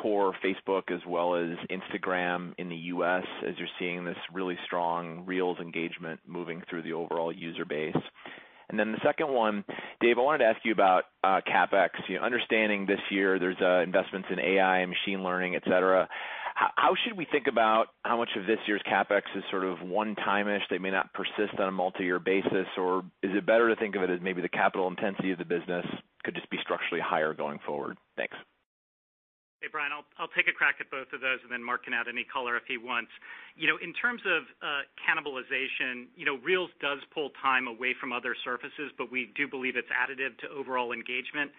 core 0.00 0.32
Facebook 0.44 0.90
as 0.90 1.00
well 1.06 1.34
as 1.34 1.56
Instagram 1.70 2.54
in 2.58 2.68
the 2.68 2.76
U.S. 2.76 3.24
as 3.46 3.54
you're 3.58 3.68
seeing 3.78 4.04
this 4.04 4.16
really 4.32 4.56
strong 4.64 5.24
Reels 5.26 5.58
engagement 5.58 6.20
moving 6.26 6.62
through 6.68 6.82
the 6.82 6.92
overall 6.92 7.32
user 7.32 7.64
base? 7.64 7.96
And 8.70 8.78
then 8.78 8.92
the 8.92 9.00
second 9.02 9.28
one, 9.28 9.64
Dave, 10.00 10.18
I 10.18 10.20
wanted 10.20 10.38
to 10.38 10.44
ask 10.44 10.58
you 10.62 10.72
about 10.72 11.04
uh, 11.24 11.40
CapEx. 11.48 11.90
You 12.06 12.16
know, 12.16 12.22
understanding 12.22 12.86
this 12.86 13.00
year 13.10 13.38
there's 13.38 13.56
uh, 13.62 13.80
investments 13.80 14.28
in 14.30 14.38
AI 14.38 14.80
and 14.80 14.90
machine 14.90 15.24
learning, 15.24 15.56
et 15.56 15.62
cetera, 15.64 16.06
how 16.74 16.94
should 17.04 17.16
we 17.16 17.24
think 17.30 17.46
about 17.46 17.86
how 18.02 18.16
much 18.16 18.30
of 18.36 18.46
this 18.46 18.58
year's 18.66 18.82
CapEx 18.90 19.22
is 19.36 19.44
sort 19.50 19.64
of 19.64 19.80
one-time-ish 19.80 20.62
that 20.70 20.80
may 20.80 20.90
not 20.90 21.12
persist 21.14 21.58
on 21.58 21.68
a 21.68 21.72
multi-year 21.72 22.18
basis? 22.18 22.66
Or 22.76 23.04
is 23.22 23.30
it 23.32 23.46
better 23.46 23.68
to 23.68 23.76
think 23.76 23.94
of 23.94 24.02
it 24.02 24.10
as 24.10 24.18
maybe 24.20 24.42
the 24.42 24.48
capital 24.48 24.88
intensity 24.88 25.30
of 25.30 25.38
the 25.38 25.44
business 25.44 25.86
could 26.24 26.34
just 26.34 26.50
be 26.50 26.58
structurally 26.62 27.00
higher 27.00 27.32
going 27.32 27.60
forward? 27.64 27.96
Thanks. 28.16 28.36
Hey, 29.58 29.66
Brian, 29.74 29.90
I'll 29.90 30.30
take 30.38 30.46
a 30.46 30.54
crack 30.54 30.78
at 30.78 30.86
both 30.86 31.10
of 31.10 31.18
those, 31.20 31.42
and 31.42 31.50
then 31.50 31.64
Mark 31.66 31.82
can 31.82 31.92
add 31.92 32.06
any 32.06 32.22
color 32.22 32.54
if 32.56 32.62
he 32.70 32.78
wants. 32.78 33.10
You 33.58 33.66
know, 33.66 33.74
in 33.82 33.90
terms 33.92 34.22
of 34.22 34.46
cannibalization, 35.02 36.06
you 36.14 36.22
know, 36.22 36.38
Reels 36.46 36.70
does 36.80 37.02
pull 37.12 37.34
time 37.42 37.66
away 37.66 37.90
from 37.98 38.12
other 38.14 38.36
surfaces, 38.46 38.94
but 38.96 39.10
we 39.10 39.34
do 39.34 39.48
believe 39.50 39.74
it's 39.74 39.90
additive 39.90 40.38
to 40.46 40.48
overall 40.54 40.92
engagement. 40.94 41.50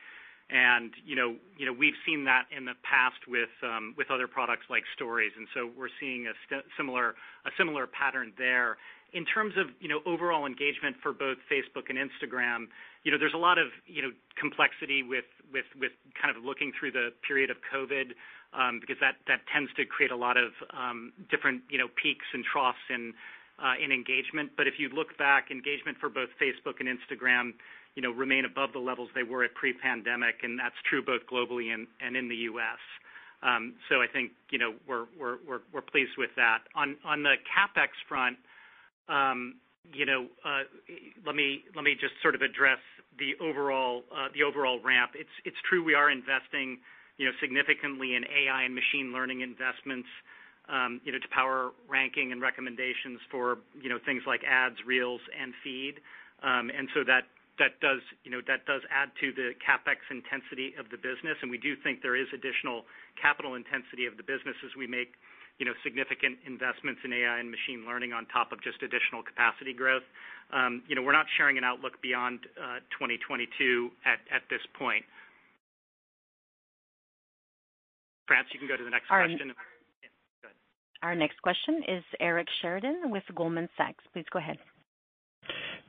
And 0.49 0.95
you 1.03 1.15
know, 1.15 1.35
you 1.59 1.65
know, 1.67 1.73
we've 1.73 1.97
seen 2.07 2.23
that 2.23 2.47
in 2.55 2.63
the 2.63 2.73
past 2.87 3.19
with 3.27 3.51
um 3.61 3.93
with 3.97 4.09
other 4.09 4.27
products 4.31 4.65
like 4.69 4.83
Stories, 4.95 5.33
and 5.35 5.45
so 5.53 5.69
we're 5.77 5.93
seeing 5.99 6.25
a 6.31 6.33
similar 6.79 7.19
a 7.45 7.51
similar 7.57 7.85
pattern 7.85 8.31
there. 8.37 8.77
In 9.11 9.25
terms 9.25 9.55
of 9.57 9.67
you 9.79 9.89
know, 9.89 9.99
overall 10.07 10.47
engagement 10.47 10.95
for 11.03 11.11
both 11.11 11.37
Facebook 11.51 11.91
and 11.91 11.99
Instagram, 11.99 12.71
you 13.03 13.11
know, 13.11 13.17
there's 13.17 13.33
a 13.33 13.41
lot 13.41 13.57
of 13.57 13.67
you 13.85 14.01
know, 14.01 14.11
complexity 14.39 15.03
with 15.03 15.27
with 15.51 15.65
with 15.79 15.91
kind 16.19 16.35
of 16.35 16.43
looking 16.43 16.71
through 16.77 16.91
the 16.91 17.09
period 17.25 17.49
of 17.49 17.57
COVID, 17.73 18.11
um, 18.53 18.79
because 18.79 18.97
that 18.99 19.15
that 19.27 19.41
tends 19.53 19.71
to 19.75 19.85
create 19.85 20.11
a 20.11 20.15
lot 20.15 20.37
of 20.37 20.51
um, 20.75 21.13
different 21.29 21.61
you 21.69 21.77
know, 21.77 21.87
peaks 22.01 22.25
and 22.33 22.43
troughs 22.43 22.83
in 22.89 23.13
uh, 23.59 23.75
in 23.83 23.91
engagement. 23.91 24.51
But 24.57 24.67
if 24.67 24.75
you 24.77 24.89
look 24.89 25.17
back, 25.17 25.51
engagement 25.51 25.97
for 25.99 26.09
both 26.09 26.29
Facebook 26.41 26.79
and 26.79 26.87
Instagram, 26.87 27.53
you 27.95 28.01
know, 28.01 28.11
remain 28.11 28.45
above 28.45 28.73
the 28.73 28.79
levels 28.79 29.09
they 29.15 29.23
were 29.23 29.43
at 29.43 29.53
pre-pandemic, 29.55 30.43
and 30.43 30.59
that's 30.59 30.77
true 30.89 31.03
both 31.03 31.21
globally 31.31 31.73
and 31.73 31.87
and 32.01 32.15
in 32.15 32.27
the 32.27 32.47
U.S. 32.51 32.79
Um, 33.41 33.75
so 33.87 34.01
I 34.01 34.07
think, 34.11 34.31
you 34.51 34.59
know, 34.59 34.73
we're 34.87 35.05
we're 35.17 35.37
we're, 35.47 35.63
we're 35.73 35.81
pleased 35.81 36.17
with 36.17 36.31
that. 36.35 36.67
On 36.75 36.97
on 37.05 37.23
the 37.23 37.35
CapEx 37.47 37.95
front, 38.07 38.37
know, 39.07 39.55
let 41.25 41.35
me 41.35 41.63
let 41.75 41.83
me 41.83 41.93
just 41.99 42.13
sort 42.21 42.35
of 42.35 42.41
address 42.41 42.79
the 43.17 43.35
overall 43.43 44.03
uh 44.11 44.27
the 44.33 44.43
overall 44.43 44.79
ramp. 44.83 45.11
It's 45.15 45.33
it's 45.45 45.57
true 45.67 45.83
we 45.83 45.93
are 45.93 46.11
investing, 46.11 46.79
you 47.17 47.25
know, 47.25 47.33
significantly 47.41 48.15
in 48.15 48.23
AI 48.23 48.63
and 48.63 48.75
machine 48.75 49.11
learning 49.11 49.41
investments, 49.41 50.07
you 51.03 51.11
know, 51.11 51.19
to 51.19 51.29
power 51.33 51.71
ranking 51.89 52.31
and 52.31 52.41
recommendations 52.41 53.19
for, 53.31 53.59
you 53.81 53.89
know, 53.89 53.99
things 54.05 54.23
like 54.27 54.41
ads, 54.47 54.77
Reels, 54.85 55.21
and 55.33 55.53
Feed. 55.63 55.99
Um 56.43 56.69
and 56.69 56.87
so 56.93 57.03
that 57.59 57.79
does, 57.83 57.99
you 58.23 58.31
know, 58.31 58.39
that 58.47 58.65
does 58.65 58.81
add 58.87 59.11
to 59.19 59.35
the 59.35 59.51
CapEx 59.59 59.99
intensity 60.09 60.73
of 60.79 60.87
the 60.89 60.97
business, 60.97 61.35
and 61.43 61.51
we 61.51 61.59
do 61.59 61.75
think 61.83 62.01
there 62.01 62.15
is 62.15 62.27
additional 62.33 62.87
capital 63.19 63.55
intensity 63.59 64.07
of 64.07 64.15
the 64.15 64.23
business 64.23 64.55
as 64.63 64.71
we 64.79 64.87
make, 64.87 65.19
you 65.59 65.65
know, 65.65 65.73
significant 65.83 66.39
investments 66.47 67.01
in 67.03 67.11
AI 67.11 67.39
and 67.39 67.51
machine 67.51 67.85
learning 67.85 68.13
on 68.13 68.25
top 68.31 68.51
of 68.51 68.63
just 68.63 68.81
additional 68.81 69.21
capacity 69.21 69.73
growth. 69.73 70.07
Um, 70.51 70.81
you 70.87 70.95
know, 70.95 71.03
we're 71.03 71.13
not 71.13 71.27
sharing 71.37 71.57
an 71.57 71.63
outlook 71.63 72.01
beyond 72.01 72.39
uh, 72.57 72.79
2022 72.95 73.91
at 74.07 74.41
this 74.49 74.63
point. 74.79 75.03
France, 78.25 78.47
you 78.53 78.59
can 78.59 78.67
go 78.67 78.77
to 78.77 78.83
the 78.83 78.89
next 78.89 79.07
question. 79.07 79.51
Yeah, 79.51 80.09
go 80.41 80.47
ahead. 80.47 80.55
Our 81.01 81.15
next 81.15 81.41
question 81.41 81.83
is 81.87 82.03
Eric 82.19 82.47
Sheridan 82.61 83.11
with 83.11 83.23
Goldman 83.35 83.67
Sachs. 83.75 84.03
Please 84.13 84.25
go 84.31 84.39
ahead. 84.39 84.57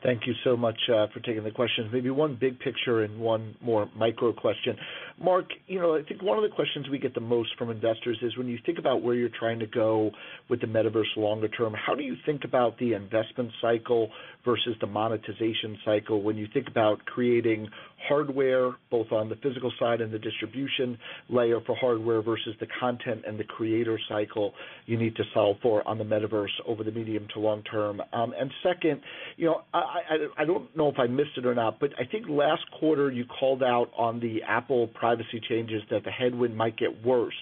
Thank 0.03 0.27
you 0.27 0.33
so 0.45 0.57
much 0.57 0.79
uh, 0.89 1.07
for 1.13 1.21
taking 1.21 1.45
the 1.45 1.51
questions. 1.51 1.91
Maybe 1.93 2.09
one 2.09 2.37
big 2.41 2.59
picture 2.59 3.03
and 3.03 3.21
one 3.21 3.55
more 3.61 3.89
micro 3.95 4.33
question. 4.33 4.77
Mark, 5.23 5.47
you 5.67 5.79
know, 5.79 5.95
I 5.95 6.03
think 6.03 6.23
one 6.23 6.39
of 6.39 6.43
the 6.43 6.55
questions 6.55 6.89
we 6.91 6.99
get 6.99 7.13
the 7.15 7.21
most 7.21 7.51
from 7.59 7.71
investors 7.71 8.19
is 8.23 8.37
when 8.39 8.49
you 8.49 8.59
think 8.65 8.79
about 8.79 9.03
where 9.03 9.15
you're 9.15 9.29
trying 9.39 9.59
to 9.59 9.67
go 9.67 10.11
with 10.49 10.63
the 10.63 10.67
metaverse 10.67 11.17
longer 11.17 11.49
term, 11.49 11.75
how 11.75 11.95
do 11.95 12.03
you 12.03 12.17
think 12.25 12.45
about 12.45 12.79
the 12.79 12.95
investment 12.95 13.51
cycle 13.61 14.09
versus 14.45 14.75
the 14.81 14.87
monetization 14.87 15.77
cycle 15.85 16.23
when 16.23 16.37
you 16.37 16.49
think 16.55 16.69
about 16.69 17.05
creating 17.05 17.69
hardware, 18.09 18.73
both 18.91 19.13
on 19.13 19.29
the 19.29 19.37
physical 19.37 19.73
side 19.79 20.01
and 20.01 20.13
the 20.13 20.19
distribution 20.19 20.99
layer 21.29 21.61
for 21.67 21.77
hardware 21.77 22.23
versus 22.23 22.55
the 22.61 22.67
content 22.79 23.23
and 23.27 23.39
the 23.39 23.45
creator 23.45 23.99
cycle 24.09 24.53
you 24.87 24.97
need 24.97 25.15
to 25.17 25.23
solve 25.35 25.57
for 25.63 25.87
on 25.87 25.99
the 25.99 26.05
metaverse 26.05 26.49
over 26.67 26.83
the 26.85 26.91
medium 26.91 27.27
to 27.35 27.41
long 27.41 27.63
term? 27.65 28.01
Um, 28.13 28.35
and 28.39 28.51
Second, 28.63 29.01
I 29.43 29.79
i 29.79 30.43
i 30.43 30.45
don't 30.45 30.75
know 30.77 30.89
if 30.89 30.99
I 30.99 31.07
missed 31.07 31.37
it 31.37 31.47
or 31.47 31.55
not, 31.55 31.81
but 31.81 31.91
I 31.99 32.05
think 32.05 32.27
last 32.29 32.63
quarter 32.79 33.11
you 33.11 33.25
called 33.25 33.63
out 33.63 33.91
on 33.97 34.21
the 34.21 34.43
Apple 34.47 34.89
privacy 34.89 35.41
changes 35.49 35.83
that 35.91 36.05
the 36.05 36.11
headwind 36.11 36.57
might 36.57 36.77
get 36.77 37.05
worse 37.05 37.35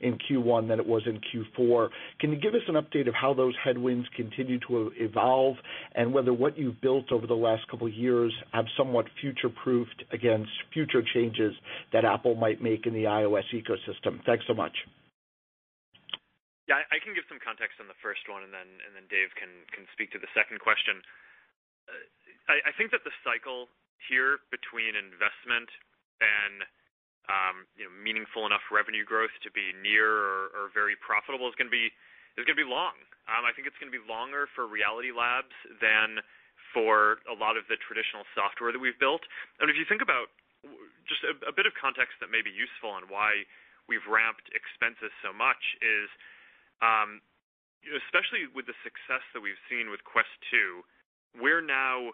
in 0.00 0.18
Q1 0.18 0.68
than 0.68 0.78
it 0.78 0.86
was 0.86 1.02
in 1.06 1.20
Q4. 1.20 1.88
Can 2.20 2.30
you 2.32 2.40
give 2.40 2.54
us 2.54 2.60
an 2.68 2.74
update 2.74 3.08
of 3.08 3.14
how 3.14 3.34
those 3.34 3.54
headwinds 3.64 4.06
continue 4.16 4.58
to 4.68 4.90
evolve 4.96 5.56
and 5.94 6.12
whether 6.12 6.32
what 6.32 6.58
you've 6.58 6.80
built 6.80 7.12
over 7.12 7.26
the 7.26 7.34
last 7.34 7.66
couple 7.70 7.86
of 7.86 7.94
years 7.94 8.32
have 8.52 8.66
somewhat 8.76 9.06
future-proofed 9.20 10.04
against 10.12 10.50
future 10.72 11.02
changes 11.14 11.54
that 11.92 12.04
Apple 12.04 12.34
might 12.34 12.62
make 12.62 12.86
in 12.86 12.94
the 12.94 13.04
iOS 13.04 13.46
ecosystem? 13.54 14.22
Thanks 14.24 14.44
so 14.46 14.54
much. 14.54 14.74
Yeah, 16.66 16.82
I 16.90 16.98
can 16.98 17.14
give 17.14 17.22
some 17.30 17.38
context 17.38 17.78
on 17.78 17.86
the 17.86 17.98
first 18.02 18.26
one, 18.26 18.42
and 18.42 18.50
then 18.50 19.06
Dave 19.06 19.30
can 19.38 19.86
speak 19.94 20.10
to 20.14 20.18
the 20.18 20.30
second 20.34 20.58
question. 20.58 20.98
Uh, 21.86 22.58
I 22.66 22.74
think 22.74 22.90
that 22.90 23.06
the 23.06 23.14
cycle 23.22 23.70
here 24.10 24.42
between 24.50 24.98
investment 24.98 25.70
and 26.18 26.66
um, 27.30 27.66
meaningful 28.02 28.46
enough 28.46 28.62
revenue 28.70 29.06
growth 29.06 29.34
to 29.42 29.50
be 29.50 29.74
near 29.82 30.50
or 30.54 30.70
very 30.74 30.94
profitable 30.98 31.46
is 31.50 31.54
going 31.58 31.70
to 31.70 31.74
be 31.74 31.90
long. 32.66 32.94
Um, 33.26 33.42
I 33.42 33.50
think 33.54 33.66
it's 33.66 33.78
going 33.82 33.90
to 33.90 33.98
be 33.98 34.02
longer 34.06 34.46
for 34.54 34.66
Reality 34.66 35.10
Labs 35.10 35.54
than 35.82 36.22
for 36.72 37.22
a 37.30 37.36
lot 37.36 37.58
of 37.58 37.64
the 37.70 37.76
traditional 37.78 38.24
software 38.34 38.72
that 38.72 38.82
we've 38.82 38.98
built. 38.98 39.22
And 39.60 39.70
if 39.70 39.76
you 39.76 39.86
think 39.86 40.02
about 40.02 40.32
just 41.06 41.22
a 41.22 41.54
bit 41.54 41.66
of 41.66 41.74
context 41.78 42.18
that 42.18 42.30
may 42.32 42.42
be 42.42 42.50
useful 42.50 42.90
on 42.90 43.06
why 43.06 43.46
we've 43.86 44.04
ramped 44.10 44.50
expenses 44.50 45.14
so 45.22 45.30
much 45.30 45.62
is, 45.78 46.10
um, 46.82 47.22
especially 47.86 48.50
with 48.50 48.66
the 48.66 48.74
success 48.82 49.22
that 49.30 49.42
we've 49.42 49.60
seen 49.70 49.94
with 49.94 50.02
Quest 50.02 50.32
2, 50.50 50.82
we're 51.38 51.62
now 51.62 52.10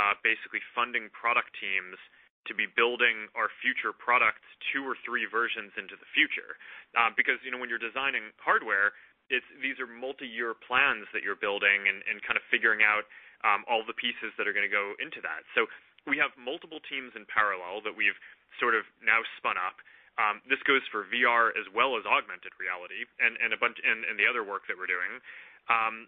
uh, 0.00 0.16
basically 0.24 0.64
funding 0.72 1.12
product 1.12 1.52
teams 1.60 2.00
to 2.48 2.56
be 2.56 2.64
building 2.72 3.28
our 3.36 3.52
future 3.60 3.92
products 3.92 4.48
two 4.72 4.80
or 4.80 4.96
three 5.04 5.28
versions 5.28 5.76
into 5.76 5.92
the 5.92 6.08
future. 6.16 6.56
Uh, 6.96 7.12
because 7.12 7.36
you 7.44 7.52
know, 7.52 7.60
when 7.60 7.68
you're 7.68 7.82
designing 7.82 8.32
hardware, 8.40 8.96
it's 9.28 9.46
these 9.60 9.76
are 9.76 9.86
multi-year 9.86 10.56
plans 10.56 11.04
that 11.12 11.20
you're 11.20 11.38
building 11.38 11.86
and 11.86 12.18
kind 12.24 12.40
of 12.40 12.44
figuring 12.48 12.80
out 12.80 13.04
Um, 13.40 13.64
all 13.64 13.80
the 13.88 13.96
pieces 13.96 14.36
that 14.36 14.44
are 14.44 14.52
going 14.52 14.68
to 14.68 14.72
go 14.72 14.92
into 15.00 15.24
that. 15.24 15.48
So 15.56 15.64
we 16.04 16.20
have 16.20 16.28
multiple 16.36 16.76
teams 16.84 17.16
in 17.16 17.24
parallel 17.24 17.80
that 17.88 17.96
we've 17.96 18.16
sort 18.60 18.76
of 18.76 18.84
now 19.00 19.24
spun 19.40 19.56
up. 19.56 19.80
Um, 20.20 20.44
this 20.44 20.60
goes 20.68 20.84
for 20.92 21.08
VR 21.08 21.48
as 21.56 21.64
well 21.72 21.96
as 21.96 22.04
augmented 22.04 22.52
reality 22.60 23.08
and 23.16 23.40
a 23.52 23.56
bunch 23.56 23.80
and 23.80 24.04
the 24.20 24.28
other 24.28 24.44
work 24.44 24.68
that 24.68 24.76
we're 24.76 24.90
doing, 24.90 25.24
um, 25.72 26.04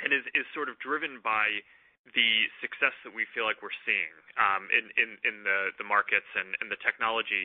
and 0.00 0.16
is 0.16 0.24
sort 0.56 0.72
of 0.72 0.80
driven 0.80 1.20
by 1.20 1.60
the 2.16 2.48
success 2.64 2.96
that 3.04 3.12
we 3.12 3.28
feel 3.36 3.44
like 3.44 3.60
we're 3.60 3.76
seeing 3.84 4.14
in 4.72 5.36
the 5.44 5.84
markets 5.84 6.28
and 6.40 6.56
the 6.72 6.80
technology 6.80 7.44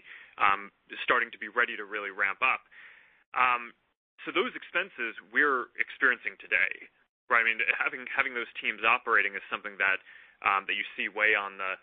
starting 1.03 1.27
to 1.35 1.39
be 1.41 1.51
ready 1.51 1.75
to 1.75 1.83
really 1.83 2.15
ramp 2.15 2.39
up. 2.39 2.63
So 4.23 4.31
those 4.31 4.55
expenses 4.55 5.19
we're 5.35 5.67
experiencing 5.75 6.39
today, 6.39 6.87
right? 7.29 7.43
I 7.43 7.47
mean, 7.47 7.59
having 7.77 8.07
having 8.09 8.33
those 8.33 8.49
teams 8.59 8.81
operating 8.83 9.35
is 9.35 9.43
something 9.51 9.75
that 9.77 9.99
um 10.45 10.65
that 10.67 10.75
you 10.75 10.85
see 10.95 11.07
weigh 11.07 11.35
on 11.35 11.57
the 11.57 11.75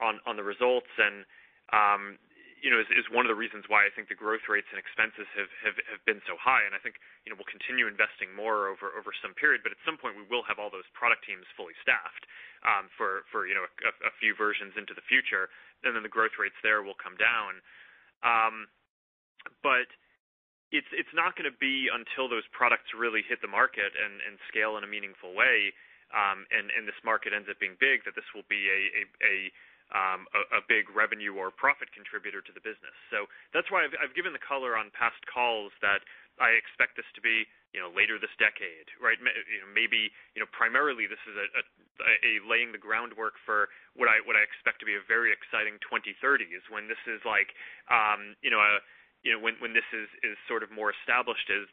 on 0.00 0.18
on 0.26 0.36
the 0.36 0.46
results 0.46 0.90
and 0.98 1.24
um, 1.72 2.20
you 2.62 2.70
know, 2.70 2.78
is 2.78 3.10
one 3.10 3.26
of 3.26 3.30
the 3.32 3.34
reasons 3.34 3.66
why 3.66 3.82
I 3.82 3.90
think 3.90 4.06
the 4.06 4.14
growth 4.14 4.46
rates 4.46 4.70
and 4.70 4.78
expenses 4.78 5.26
have 5.34 5.50
have 5.66 6.02
been 6.06 6.22
so 6.30 6.38
high. 6.38 6.62
And 6.62 6.78
I 6.78 6.80
think 6.80 7.02
you 7.26 7.34
know, 7.34 7.34
we'll 7.34 7.50
continue 7.50 7.90
investing 7.90 8.30
more 8.30 8.70
over 8.70 8.94
over 8.94 9.10
some 9.18 9.34
period, 9.34 9.66
but 9.66 9.74
at 9.74 9.82
some 9.82 9.98
point, 9.98 10.14
we 10.14 10.22
will 10.30 10.46
have 10.46 10.62
all 10.62 10.70
those 10.70 10.86
product 10.94 11.26
teams 11.26 11.42
fully 11.58 11.74
staffed 11.82 12.22
um, 12.62 12.86
for 12.94 13.26
for 13.34 13.50
you 13.50 13.58
know, 13.58 13.66
a 13.82 14.14
few 14.22 14.38
versions 14.38 14.78
into 14.78 14.94
the 14.94 15.02
future, 15.10 15.50
and 15.82 15.90
then 15.98 16.06
the 16.06 16.12
growth 16.12 16.38
rates 16.38 16.56
there 16.62 16.86
will 16.86 16.94
come 16.94 17.18
down. 17.18 17.58
Um, 18.22 18.70
It's 20.72 21.12
not 21.12 21.36
going 21.36 21.44
to 21.44 21.58
be 21.60 21.92
until 21.92 22.32
those 22.32 22.48
products 22.48 22.96
really 22.96 23.20
hit 23.28 23.44
the 23.44 23.52
market 23.52 23.92
and 23.92 24.40
scale 24.48 24.80
in 24.80 24.84
a 24.84 24.90
meaningful 24.90 25.36
way, 25.36 25.70
um, 26.16 26.48
and 26.48 26.88
this 26.88 26.96
market 27.04 27.36
ends 27.36 27.48
up 27.52 27.60
being 27.60 27.76
big, 27.76 28.04
that 28.08 28.16
this 28.16 28.26
will 28.32 28.48
be 28.48 28.64
um, 29.92 30.24
a 30.56 30.64
big 30.64 30.88
revenue 30.88 31.36
or 31.36 31.52
profit 31.52 31.92
contributor 31.92 32.40
to 32.40 32.52
the 32.56 32.64
business. 32.64 32.96
So 33.12 33.28
that's 33.52 33.68
why 33.68 33.84
I've 33.84 34.16
given 34.16 34.32
the 34.32 34.40
color 34.40 34.72
on 34.72 34.88
past 34.96 35.20
calls 35.28 35.76
that 35.84 36.00
I 36.40 36.56
expect 36.56 36.96
this 36.96 37.08
to 37.16 37.20
be 37.20 37.44
later 37.92 38.16
this 38.16 38.32
decade, 38.40 38.88
right? 38.96 39.20
Maybe 39.20 40.08
primarily 40.56 41.04
this 41.04 41.20
is 41.28 41.36
a 41.36 42.32
laying 42.48 42.72
the 42.72 42.80
groundwork 42.80 43.36
for 43.44 43.68
what 43.92 44.08
I 44.08 44.42
expect 44.44 44.80
to 44.80 44.88
be 44.88 44.96
a 44.96 45.04
very 45.04 45.36
exciting 45.36 45.76
2030s 45.84 46.64
when 46.72 46.88
this 46.88 47.00
is 47.04 47.20
um, 47.92 48.32
sort 50.48 50.62
of 50.62 50.70
more 50.74 50.90
established 50.90 51.48
as 51.50 51.66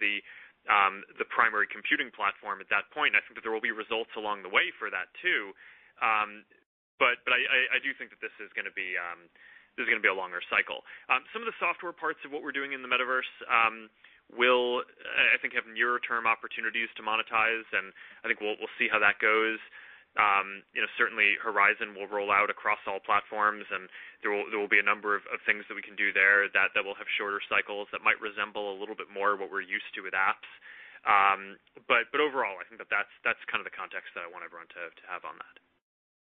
um, 0.70 1.02
the 1.18 1.26
primary 1.26 1.66
computing 1.66 2.14
platform 2.14 2.62
at 2.62 2.70
that 2.70 2.90
point. 2.94 3.18
I 3.18 3.22
think 3.26 3.40
that 3.40 3.44
there 3.46 3.54
will 3.54 3.64
be 3.64 3.74
results 3.74 4.14
along 4.14 4.46
the 4.46 4.52
way 4.52 4.70
for 4.78 4.92
that 4.94 5.10
too. 5.24 5.54
Um, 6.00 6.46
but 7.00 7.24
I 7.32 7.80
do 7.80 7.96
think 7.96 8.12
that 8.12 8.20
this 8.20 8.36
is 8.44 8.52
going 8.54 8.68
um, 8.68 9.20
to 9.80 10.04
be 10.04 10.12
a 10.12 10.14
longer 10.14 10.44
cycle. 10.52 10.84
Some 11.32 11.42
of 11.42 11.48
the 11.48 11.56
software 11.56 11.96
parts 11.96 12.20
of 12.28 12.36
what 12.36 12.44
we're 12.44 12.56
doing 12.56 12.76
in 12.76 12.84
the 12.84 12.92
metaverse 12.92 13.32
will, 14.36 14.86
I 15.16 15.40
think, 15.42 15.56
have 15.58 15.66
nearer 15.66 15.98
term 16.04 16.28
opportunities 16.28 16.92
to 17.00 17.02
monetize, 17.02 17.66
and 17.74 17.96
I 18.22 18.30
think 18.30 18.44
we'll 18.44 18.60
see 18.78 18.92
how 18.92 19.00
that 19.00 19.18
goes. 19.18 19.58
Certainly 21.00 21.40
Horizon 21.40 21.96
will 21.96 22.12
roll 22.12 22.28
out 22.28 22.52
across 22.52 22.80
all 22.84 23.00
platforms, 23.00 23.64
and 23.72 23.88
there 24.22 24.32
will 24.36 24.44
there 24.52 24.60
will 24.60 24.68
be 24.72 24.84
a 24.84 24.84
number 24.84 25.16
of 25.16 25.24
things 25.48 25.64
that 25.72 25.76
we 25.76 25.82
can 25.82 25.96
do 25.96 26.12
there 26.12 26.52
that 26.52 26.76
that 26.76 26.84
will 26.84 26.96
have 27.00 27.08
shorter 27.16 27.40
cycles 27.48 27.88
that 27.96 28.04
might 28.04 28.20
resemble 28.20 28.76
a 28.76 28.78
little 28.78 28.96
bit 28.96 29.08
more 29.08 29.40
what 29.40 29.48
we're 29.48 29.64
used 29.64 29.88
to 29.96 30.04
with 30.04 30.12
apps. 30.12 30.48
Um, 31.08 31.56
But 31.88 32.12
but 32.12 32.20
overall, 32.20 32.60
I 32.60 32.68
think 32.68 32.84
that 32.84 32.92
that's 32.92 33.14
that's 33.24 33.40
kind 33.48 33.64
of 33.64 33.68
the 33.68 33.76
context 33.76 34.12
that 34.14 34.28
I 34.28 34.30
want 34.30 34.44
everyone 34.44 34.68
to 34.76 34.92
to 34.92 35.04
have 35.08 35.24
on 35.24 35.40
that. 35.40 35.56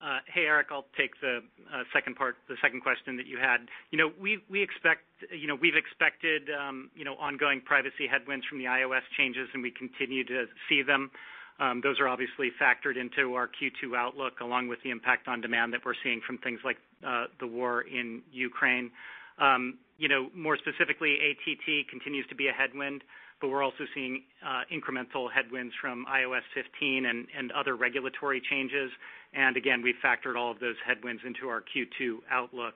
Uh, 0.02 0.20
Hey, 0.32 0.46
Eric, 0.46 0.68
I'll 0.72 0.88
take 0.96 1.20
the 1.20 1.44
uh, 1.74 1.84
second 1.92 2.16
part, 2.16 2.38
the 2.48 2.56
second 2.62 2.82
question 2.82 3.18
that 3.18 3.28
you 3.28 3.38
had. 3.38 3.68
You 3.92 3.98
know, 3.98 4.14
we 4.22 4.40
we 4.50 4.62
expect 4.62 5.04
you 5.34 5.48
know, 5.48 5.58
We've 5.58 5.76
expected 5.76 6.48
um, 6.54 6.92
you 6.96 7.04
know, 7.04 7.16
ongoing 7.18 7.60
privacy 7.62 8.08
headwinds 8.08 8.46
from 8.46 8.60
the 8.60 8.66
iOS 8.66 9.04
changes, 9.18 9.50
and 9.54 9.62
we 9.66 9.72
continue 9.72 10.24
to 10.26 10.46
see 10.70 10.82
them. 10.86 11.12
Um, 11.60 11.82
those 11.84 12.00
are 12.00 12.08
obviously 12.08 12.52
factored 12.62 12.96
into 12.96 13.36
our 13.36 13.48
Q2 13.48 13.96
outlook, 13.96 14.40
along 14.42 14.70
with 14.70 14.80
the 14.84 14.92
impact 14.92 15.28
on 15.28 15.42
demand 15.42 15.74
that 15.74 15.82
we're 15.86 15.94
seeing 16.04 16.22
from 16.26 16.38
things 16.38 16.60
like 16.64 16.78
uh, 17.06 17.26
the 17.40 17.48
war 17.48 17.82
in 17.82 18.22
Ukraine. 18.32 18.92
Um, 19.40 19.78
you 19.98 20.08
know, 20.08 20.30
more 20.34 20.58
specifically, 20.58 21.18
ATT 21.20 21.90
continues 21.90 22.26
to 22.28 22.36
be 22.36 22.48
a 22.48 22.54
headwind, 22.54 23.04
but 23.42 23.50
we're 23.50 23.64
also 23.64 23.84
seeing 23.94 24.24
uh, 24.46 24.64
incremental 24.72 25.28
headwinds 25.32 25.74
from 25.82 26.06
iOS 26.10 26.42
15 26.54 27.06
and 27.06 27.52
other 27.52 27.76
regulatory 27.76 28.42
changes. 28.50 28.92
And 29.34 29.58
again, 29.58 29.82
we 29.82 29.94
factored 30.04 30.38
all 30.38 30.52
of 30.52 30.60
those 30.60 30.76
headwinds 30.86 31.22
into 31.26 31.48
our 31.48 31.62
Q2 31.62 32.20
outlook. 32.32 32.76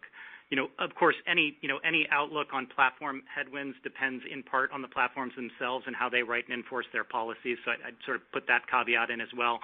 You 0.53 0.57
know, 0.61 0.67
of 0.77 0.93
course, 0.93 1.15
any 1.25 1.57
you 1.61 1.67
know 1.67 1.79
any 1.83 2.05
outlook 2.11 2.49
on 2.53 2.67
platform 2.67 3.23
headwinds 3.25 3.75
depends 3.81 4.21
in 4.31 4.43
part 4.43 4.69
on 4.71 4.83
the 4.83 4.87
platforms 4.87 5.33
themselves 5.35 5.85
and 5.87 5.95
how 5.95 6.09
they 6.09 6.21
write 6.21 6.45
and 6.47 6.53
enforce 6.53 6.85
their 6.93 7.03
policies. 7.03 7.57
So 7.65 7.71
I'd 7.71 7.97
sort 8.05 8.17
of 8.17 8.31
put 8.31 8.45
that 8.45 8.61
caveat 8.69 9.09
in 9.09 9.19
as 9.19 9.33
well. 9.35 9.57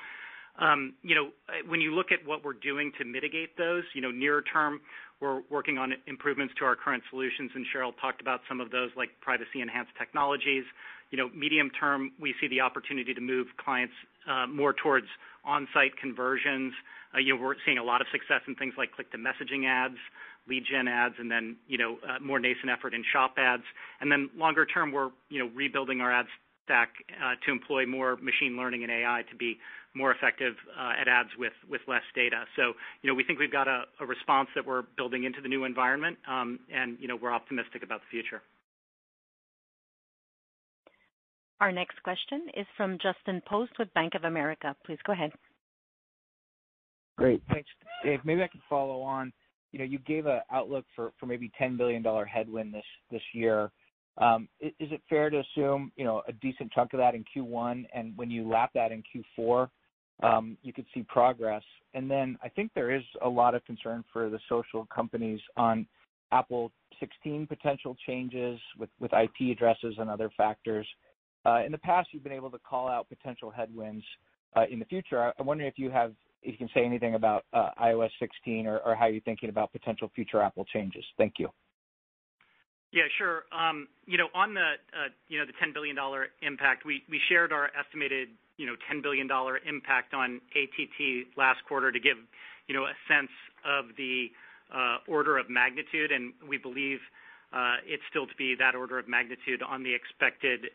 Um 0.58 0.95
you 1.04 1.14
know, 1.14 1.28
uh 1.47 1.61
when 1.68 1.80
you 1.80 1.93
look 1.93 2.07
at 2.11 2.26
what 2.26 2.43
we're 2.43 2.57
doing 2.57 2.91
to 2.97 3.05
mitigate 3.05 3.55
those, 3.55 3.84
you 3.93 4.01
know, 4.01 4.09
near 4.09 4.41
term, 4.41 4.82
we're 5.22 5.41
working 5.51 5.78
on 5.78 5.93
improvements 6.07 6.55
to 6.57 6.66
our 6.66 6.76
current 6.76 7.03
solutions, 7.11 7.51
and 7.53 7.68
Sheryl 7.70 7.93
talked 8.01 8.20
about 8.20 8.39
some 8.49 8.59
of 8.59 8.72
those, 8.72 8.89
like 8.97 9.09
privacy-enhanced 9.22 9.91
technologies. 9.95 10.64
You 11.11 11.20
know, 11.20 11.30
medium 11.36 11.70
term, 11.80 12.14
we 12.20 12.34
see 12.41 12.47
the 12.47 12.61
opportunity 12.61 13.14
to 13.14 13.22
move 13.22 13.45
clients 13.64 13.93
more 14.49 14.74
towards 14.74 15.05
on-site 15.45 15.95
conversions. 16.01 16.74
Uh 17.14 17.20
you 17.20 17.36
know, 17.36 17.41
we're 17.43 17.61
seeing 17.64 17.78
a 17.78 17.84
lot 17.84 18.01
of 18.01 18.07
success 18.11 18.41
in 18.47 18.55
things 18.55 18.74
like 18.76 18.89
click-to-messaging 18.97 19.64
ads, 19.68 20.01
lead 20.50 20.64
gen 20.70 20.88
ads, 20.88 21.16
and 21.20 21.30
then 21.30 21.56
you 21.68 21.78
know, 21.78 21.97
a 22.18 22.20
more 22.20 22.39
nascent 22.39 22.70
effort 22.70 22.93
in 22.93 23.04
shop 23.14 23.36
ads. 23.38 23.64
And 24.02 24.12
then 24.12 24.30
longer 24.36 24.66
term, 24.66 24.91
we're 24.91 25.10
you 25.30 25.39
know, 25.39 25.50
rebuilding 25.56 26.02
our 26.02 26.12
ad 26.12 26.26
stack 26.66 26.89
uh, 27.24 27.34
to 27.45 27.52
employ 27.52 27.86
more 27.86 28.18
machine 28.18 28.58
learning 28.58 28.84
and 28.84 28.91
AI 28.91 29.24
to 29.30 29.36
be 29.36 29.58
more 29.95 30.12
effective 30.12 30.54
uh, 30.80 31.02
at 31.02 31.08
ads 31.08 31.30
with 31.38 31.54
with 31.70 31.82
less 31.88 32.04
data. 32.16 32.45
So, 32.56 32.74
you 33.02 33.10
know, 33.10 33.16
we 33.16 33.24
think 33.24 33.39
we've 33.39 33.52
got 33.52 33.68
a 33.68 33.86
response 34.06 34.50
that 34.56 34.66
we're 34.66 34.84
building 34.97 35.24
into 35.24 35.41
the 35.41 35.47
new 35.47 35.64
environment, 35.66 36.18
um, 36.28 36.60
and 36.74 36.97
you 37.00 37.08
know, 37.08 37.16
we're 37.16 37.34
optimistic 37.34 37.84
about 37.84 38.02
the 38.02 38.08
future. 38.12 38.41
Our 41.60 41.72
next 41.74 42.02
question 42.04 42.47
is 42.56 42.66
from 42.78 42.97
Justin 43.02 43.41
Post 43.45 43.74
with 43.80 43.93
Bank 43.93 44.14
of 44.16 44.24
America. 44.24 44.76
Please 44.86 45.00
go 45.06 45.12
ahead. 45.12 45.32
Great. 47.18 47.41
Thanks. 47.50 47.68
Dave, 48.04 48.20
maybe 48.24 48.41
I 48.41 48.47
can 48.47 48.62
follow 48.70 49.02
on. 49.02 49.34
You 49.72 49.80
know, 49.80 49.86
you 49.86 49.99
gave 49.99 50.26
an 50.26 50.41
outlook 50.51 50.86
for 50.95 51.11
maybe 51.26 51.51
$10 51.59 51.78
billion 51.78 52.03
headwind 52.03 52.74
this 52.74 52.84
this 53.11 53.22
year. 53.34 53.72
Um, 54.17 54.49
is 54.59 54.74
it 54.80 55.01
fair 55.09 55.30
to 55.30 55.39
assume 55.39 55.91
you 55.95 56.03
know, 56.03 56.22
a 56.28 56.34
decent 56.34 56.72
chunk 56.74 56.93
of 56.93 56.99
that 56.99 57.15
in 57.15 57.24
Q1, 57.36 57.86
and 57.93 58.17
when 58.17 58.30
you 58.30 58.49
lap 58.49 58.72
that 58.74 58.91
in 58.91 59.01
Q4, 59.39 59.70
um, 60.22 60.57
you 60.61 60.74
could 60.74 60.86
see 60.93 61.03
progress? 61.03 61.63
And 61.93 62.11
then 62.11 62.38
I 62.43 62.49
think 62.49 62.72
there 62.76 62.93
is 62.93 63.03
a 63.24 63.30
lot 63.30 63.55
of 63.55 63.63
concern 63.65 64.03
for 64.11 64.30
the 64.30 64.39
social 64.49 64.86
companies 64.93 65.39
on 65.55 65.88
Apple 66.32 66.72
16 66.99 67.47
potential 67.47 67.95
changes 68.05 68.59
with 68.78 68.89
IP 69.13 69.51
addresses 69.51 69.95
and 69.97 70.09
other 70.09 70.30
factors. 70.36 70.88
Uh, 71.45 71.63
in 71.65 71.72
the 71.72 71.78
past, 71.78 72.09
you've 72.11 72.24
been 72.24 72.34
able 72.34 72.51
to 72.51 72.59
call 72.59 72.88
out 72.88 73.07
potential 73.07 73.49
headwinds 73.49 74.03
uh, 74.55 74.65
in 74.70 74.80
the 74.80 74.86
future. 74.86 75.34
I'm 75.39 75.45
wondering 75.45 75.70
if 75.70 75.80
you 75.80 75.89
can 76.58 76.70
say 76.74 76.86
anything 76.86 77.16
about 77.16 77.46
uh, 77.54 77.70
iOS 77.82 78.10
16 78.20 78.68
or 78.68 78.96
how 78.96 79.08
you're 79.08 79.22
thinking 79.22 79.50
about 79.50 79.72
potential 79.72 80.12
future 80.16 80.42
Apple 80.42 80.66
changes. 80.66 81.04
Thank 81.18 81.34
you. 81.38 81.50
Yeah, 82.92 83.04
sure. 83.18 83.44
Um 83.52 83.88
you 84.06 84.18
know, 84.18 84.28
on 84.34 84.54
the 84.54 84.74
uh, 84.94 85.10
you 85.28 85.38
know 85.38 85.46
the 85.46 85.54
$10 85.64 85.74
billion 85.74 85.96
impact, 86.42 86.86
we 86.86 87.04
we 87.10 87.20
shared 87.30 87.52
our 87.52 87.70
estimated 87.78 88.30
you 88.58 88.66
know 88.66 88.74
$10 88.92 89.04
billion 89.04 89.30
impact 89.68 90.14
on 90.14 90.42
ATT 90.56 91.38
last 91.38 91.60
quarter 91.68 91.92
to 91.92 92.00
give 92.00 92.18
you 92.68 92.76
know 92.76 92.86
a 92.86 92.96
sense 93.08 93.32
of 93.66 93.96
the 93.98 94.28
uh, 94.74 94.98
order 95.08 95.38
of 95.38 95.50
magnitude, 95.50 96.12
and 96.12 96.34
we 96.48 96.58
believe 96.58 97.00
it's 97.86 98.04
still 98.10 98.28
to 98.28 98.36
be 98.38 98.56
that 98.58 98.76
order 98.76 99.00
of 99.00 99.08
magnitude 99.08 99.62
on 99.62 99.84
the 99.84 99.94
expected 99.94 100.70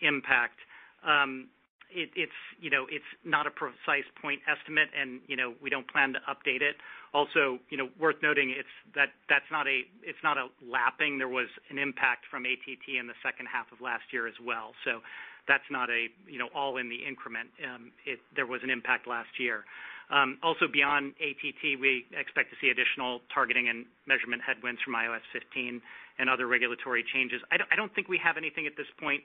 impact. 0.00 0.58
Um, 1.06 1.48
It's 1.94 2.40
you 2.60 2.70
know 2.70 2.86
it's 2.90 3.06
not 3.24 3.46
a 3.46 3.50
precise 3.50 4.06
point 4.20 4.40
estimate, 4.50 4.90
and 4.98 5.20
you 5.26 5.36
know 5.36 5.54
we 5.62 5.70
don't 5.70 5.86
plan 5.86 6.12
to 6.12 6.20
update 6.26 6.60
it. 6.60 6.76
Also, 7.14 7.58
you 7.70 7.78
know 7.78 7.88
worth 8.00 8.16
noting, 8.22 8.50
it's 8.50 8.74
that 8.94 9.10
that's 9.28 9.46
not 9.50 9.66
a 9.66 9.82
it's 10.02 10.18
not 10.22 10.36
a 10.36 10.48
lapping. 10.66 11.18
There 11.18 11.28
was 11.30 11.48
an 11.70 11.78
impact 11.78 12.26
from 12.30 12.44
ATT 12.44 12.98
in 12.98 13.06
the 13.06 13.14
second 13.22 13.46
half 13.46 13.70
of 13.72 13.80
last 13.80 14.04
year 14.12 14.26
as 14.26 14.34
well. 14.42 14.74
So 14.84 15.00
that's 15.46 15.64
not 15.70 15.88
a 15.90 16.08
you 16.26 16.38
know 16.38 16.48
all 16.54 16.76
in 16.78 16.88
the 16.88 16.98
increment. 17.06 17.48
Um, 17.62 17.92
it, 18.04 18.18
There 18.34 18.46
was 18.46 18.60
an 18.62 18.70
impact 18.70 19.06
last 19.06 19.30
year. 19.38 19.64
Um, 20.10 20.38
Also 20.42 20.66
beyond 20.68 21.14
ATT, 21.22 21.80
we 21.80 22.04
expect 22.12 22.50
to 22.50 22.56
see 22.60 22.68
additional 22.68 23.22
targeting 23.32 23.68
and 23.68 23.86
measurement 24.06 24.42
headwinds 24.44 24.82
from 24.82 24.94
iOS 24.94 25.24
15 25.32 25.80
and 26.18 26.30
other 26.30 26.46
regulatory 26.46 27.04
changes. 27.14 27.40
I 27.50 27.76
don't 27.76 27.92
think 27.94 28.08
we 28.08 28.18
have 28.18 28.36
anything 28.36 28.66
at 28.66 28.76
this 28.76 28.86
point 29.00 29.22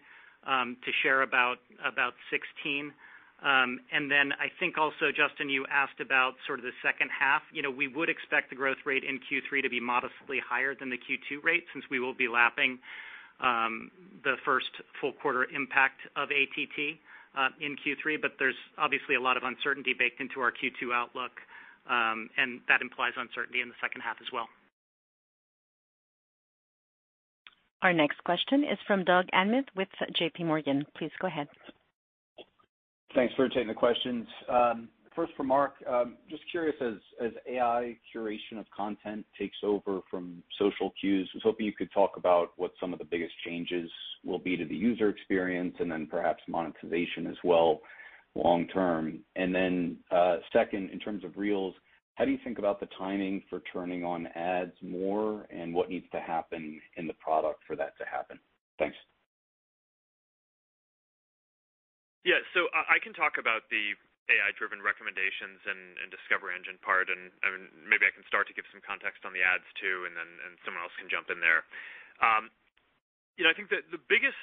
Um, 0.48 0.78
to 0.86 0.92
share 1.04 1.22
about 1.22 1.60
16. 2.32 2.94
Um, 3.44 3.80
I 3.92 4.48
think 4.60 4.78
also, 4.78 5.12
Justin, 5.12 5.50
you 5.50 5.66
asked 5.72 6.00
about 6.00 6.36
sort 6.48 6.60
of 6.60 6.66
the 6.66 6.76
second 6.84 7.10
half. 7.12 7.42
You 7.52 7.62
know, 7.62 7.72
we 7.72 7.88
would 7.88 8.10
expect 8.10 8.50
the 8.50 8.56
growth 8.56 8.80
rate 8.86 9.04
in 9.04 9.20
Q3 9.20 9.64
to 9.64 9.70
be 9.70 9.80
modestly 9.80 10.40
higher 10.40 10.76
than 10.76 10.90
the 10.90 10.98
Q2 10.98 11.44
rate 11.44 11.64
since 11.74 11.86
we 11.92 12.00
will 12.00 12.14
be 12.14 12.28
lapping 12.28 12.80
um, 13.40 13.92
the 14.24 14.36
first 14.44 14.72
full 15.00 15.14
quarter 15.14 15.46
impact 15.56 16.02
of 16.16 16.30
ATT 16.32 17.00
uh, 17.38 17.50
in 17.62 17.76
Q3. 17.80 18.20
There's 18.38 18.60
obviously 18.78 19.16
a 19.16 19.22
lot 19.22 19.38
of 19.38 19.44
uncertainty 19.44 19.94
baked 19.98 20.20
into 20.20 20.42
our 20.42 20.52
Q2 20.52 20.94
outlook, 20.94 21.32
and 21.88 22.60
that 22.68 22.82
implies 22.82 23.14
uncertainty 23.18 23.62
in 23.62 23.70
the 23.70 23.80
second 23.82 24.02
half 24.02 24.18
as 24.20 24.28
well. 24.34 24.48
Our 27.82 27.93
next 27.93 28.21
question 28.25 28.63
is 28.63 28.77
from 28.88 29.05
Doug 29.05 29.25
Anmuth 29.34 29.67
with 29.75 29.88
JPMorgan. 30.19 30.86
Please 30.97 31.11
go 31.21 31.27
ahead. 31.27 31.47
Thanks 33.15 33.34
for 33.36 33.47
taking 33.47 33.69
the 33.69 33.73
questions. 33.73 34.27
Um, 34.49 34.89
first 35.15 35.32
for 35.38 35.43
Mark, 35.43 35.75
um, 35.89 36.17
just 36.30 36.43
curious, 36.51 36.75
as 36.82 37.32
AI 37.49 37.97
curation 38.13 38.59
of 38.59 38.65
content 38.75 39.25
takes 39.38 39.57
over 39.63 40.01
from 40.11 40.43
social 40.59 40.93
cues, 40.99 41.30
I 41.34 41.38
was 41.38 41.43
hoping 41.43 41.65
you 41.65 41.73
could 41.73 41.91
talk 41.93 42.17
about 42.17 42.51
what 42.57 42.71
some 42.82 42.91
of 42.91 42.99
the 42.99 43.05
biggest 43.05 43.34
changes 43.45 43.89
will 44.25 44.39
be 44.39 44.57
to 44.57 44.65
the 44.65 44.75
user 44.75 45.09
experience 45.09 45.75
and 45.80 45.89
then 45.89 46.05
perhaps 46.05 46.43
monetization 46.47 47.27
as 47.27 47.38
well 47.43 47.80
long 48.36 48.67
term. 48.67 49.19
Uh, 50.11 50.38
second, 50.51 50.89
in 50.91 50.99
terms 50.99 51.23
of 51.23 51.38
Reels, 51.38 51.73
how 52.20 52.28
do 52.28 52.36
you 52.36 52.41
think 52.43 52.59
about 52.59 52.84
the 52.84 52.91
timing 52.99 53.39
for 53.47 53.63
turning 53.72 54.03
on 54.03 54.28
ads 54.36 54.76
more, 54.84 55.47
and 55.47 55.72
what 55.72 55.88
needs 55.88 56.03
to 56.11 56.20
happen 56.20 56.76
in 56.99 57.07
the 57.07 57.15
product 57.15 57.63
for 57.63 57.80
that 57.80 57.95
to 57.95 58.03
happen? 58.03 58.36
Thanks. 58.76 58.99
Yeah. 62.28 62.43
So 62.51 62.67
I 62.76 62.99
can 62.99 63.15
talk 63.15 63.39
about 63.39 63.72
the 63.72 63.95
AI-driven 64.28 64.84
recommendations 64.84 65.63
and 65.63 66.11
discovery 66.11 66.59
engine 66.59 66.76
part, 66.84 67.07
and 67.07 67.32
maybe 67.88 68.03
I 68.03 68.11
can 68.11 68.28
start 68.28 68.51
to 68.51 68.53
give 68.53 68.67
some 68.67 68.84
context 68.84 69.24
on 69.24 69.32
the 69.32 69.39
ads 69.39 69.65
too, 69.80 70.03
and 70.03 70.11
then 70.11 70.28
someone 70.67 70.84
else 70.84 70.93
can 70.99 71.07
jump 71.07 71.32
in 71.32 71.39
there. 71.39 71.63
Um 72.20 72.51
you 73.39 73.47
know, 73.47 73.51
I 73.51 73.55
think 73.55 73.72
that 73.72 73.88
the 73.88 74.03
biggest 74.11 74.36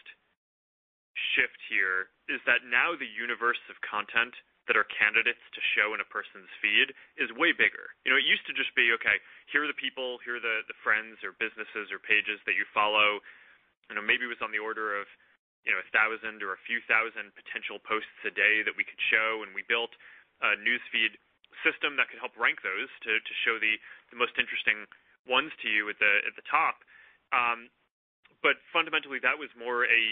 shift 1.37 1.61
here 1.69 2.09
is 2.33 2.41
that 2.49 2.65
now 2.65 2.97
the 2.97 3.05
universe 3.05 3.61
of 3.69 3.77
content 3.85 4.33
that 4.67 4.75
are 4.75 4.87
candidates 4.91 5.43
to 5.55 5.61
show 5.79 5.95
in 5.95 6.03
a 6.03 6.09
person's 6.11 6.51
feed 6.59 6.91
is 7.15 7.31
way 7.39 7.55
bigger. 7.55 7.95
You 8.03 8.11
know, 8.11 8.19
it 8.19 8.27
used 8.27 8.47
to 8.51 8.55
just 8.55 8.75
be, 8.75 8.91
okay, 8.99 9.23
here 9.47 9.63
are 9.63 9.71
the 9.71 9.79
people, 9.79 10.19
here 10.27 10.39
are 10.39 10.45
the 10.45 10.67
the 10.67 10.79
friends 10.83 11.23
or 11.23 11.39
businesses 11.39 11.95
or 11.95 12.03
pages 12.03 12.43
that 12.47 12.59
you 12.59 12.67
follow. 12.75 13.23
You 13.87 13.95
know, 13.95 14.03
Maybe 14.03 14.27
it 14.27 14.33
was 14.33 14.43
on 14.43 14.51
the 14.51 14.63
order 14.63 14.99
of 14.99 15.07
you 15.63 15.75
know 15.75 15.83
a 15.83 15.89
1,000 15.95 16.43
or 16.43 16.55
a 16.55 16.61
few 16.67 16.83
thousand 16.87 17.35
potential 17.35 17.79
posts 17.83 18.19
a 18.27 18.35
day 18.35 18.67
that 18.67 18.75
we 18.75 18.83
could 18.87 19.01
show, 19.11 19.47
and 19.47 19.55
we 19.55 19.63
built 19.67 19.95
a 20.43 20.59
News 20.59 20.83
Feed 20.91 21.15
system 21.65 21.97
that 21.97 22.11
could 22.11 22.21
help 22.21 22.35
rank 22.37 22.61
those 22.61 22.91
to 23.07 23.19
to 23.19 23.33
show 23.47 23.59
the 23.63 23.79
the 24.11 24.19
most 24.19 24.35
interesting 24.39 24.87
ones 25.27 25.51
to 25.63 25.71
you 25.71 25.87
at 25.91 25.99
the 26.03 26.13
at 26.27 26.35
the 26.35 26.47
top. 26.47 26.83
Um, 27.35 27.71
but 28.43 28.63
fundamentally, 28.71 29.19
that 29.23 29.39
was 29.39 29.51
more 29.59 29.87
a 29.87 30.03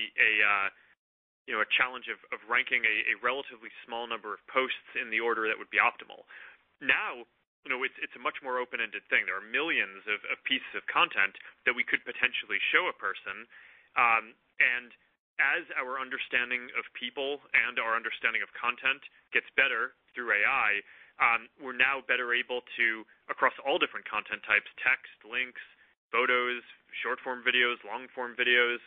challenge 1.75 2.09
of 2.09 2.41
ranking 2.49 2.85
a 2.85 3.15
relatively 3.21 3.69
small 3.85 4.09
number 4.09 4.33
of 4.33 4.41
posts 4.49 4.89
in 4.97 5.11
the 5.11 5.21
order 5.21 5.49
that 5.49 5.59
would 5.59 5.71
be 5.71 5.83
optimal. 5.83 6.25
Now, 6.81 7.29
you 7.65 7.73
know, 7.73 7.81
it's 7.81 8.17
a 8.17 8.21
much 8.21 8.45
more 8.45 8.61
open-ended 8.61 9.09
thing. 9.09 9.25
There 9.25 9.41
are 9.41 9.45
millions 9.45 10.05
of 10.05 10.21
pieces 10.45 10.69
of 10.77 10.85
content 10.85 11.37
that 11.65 11.73
we 11.73 11.81
could 11.81 12.05
potentially 12.05 12.61
show 12.73 12.93
a 12.93 12.97
person. 12.97 13.49
Um, 13.97 14.37
and 14.61 14.93
as 15.41 15.65
our 15.75 15.97
understanding 15.97 16.69
of 16.77 16.85
people 16.93 17.41
and 17.57 17.81
our 17.81 17.97
understanding 17.97 18.45
of 18.45 18.53
content 18.53 19.01
gets 19.33 19.49
better 19.57 19.97
through 20.13 20.31
AI, 20.31 20.85
we're 21.57 21.77
now 21.77 22.05
better 22.05 22.37
able 22.37 22.61
to, 22.77 23.07
across 23.33 23.57
all 23.65 23.81
different 23.81 24.05
content 24.05 24.45
types, 24.45 24.69
text, 24.85 25.17
links, 25.25 25.63
photos, 26.13 26.63
short-form 27.03 27.43
videos, 27.43 27.83
long-form 27.83 28.39
videos, 28.39 28.79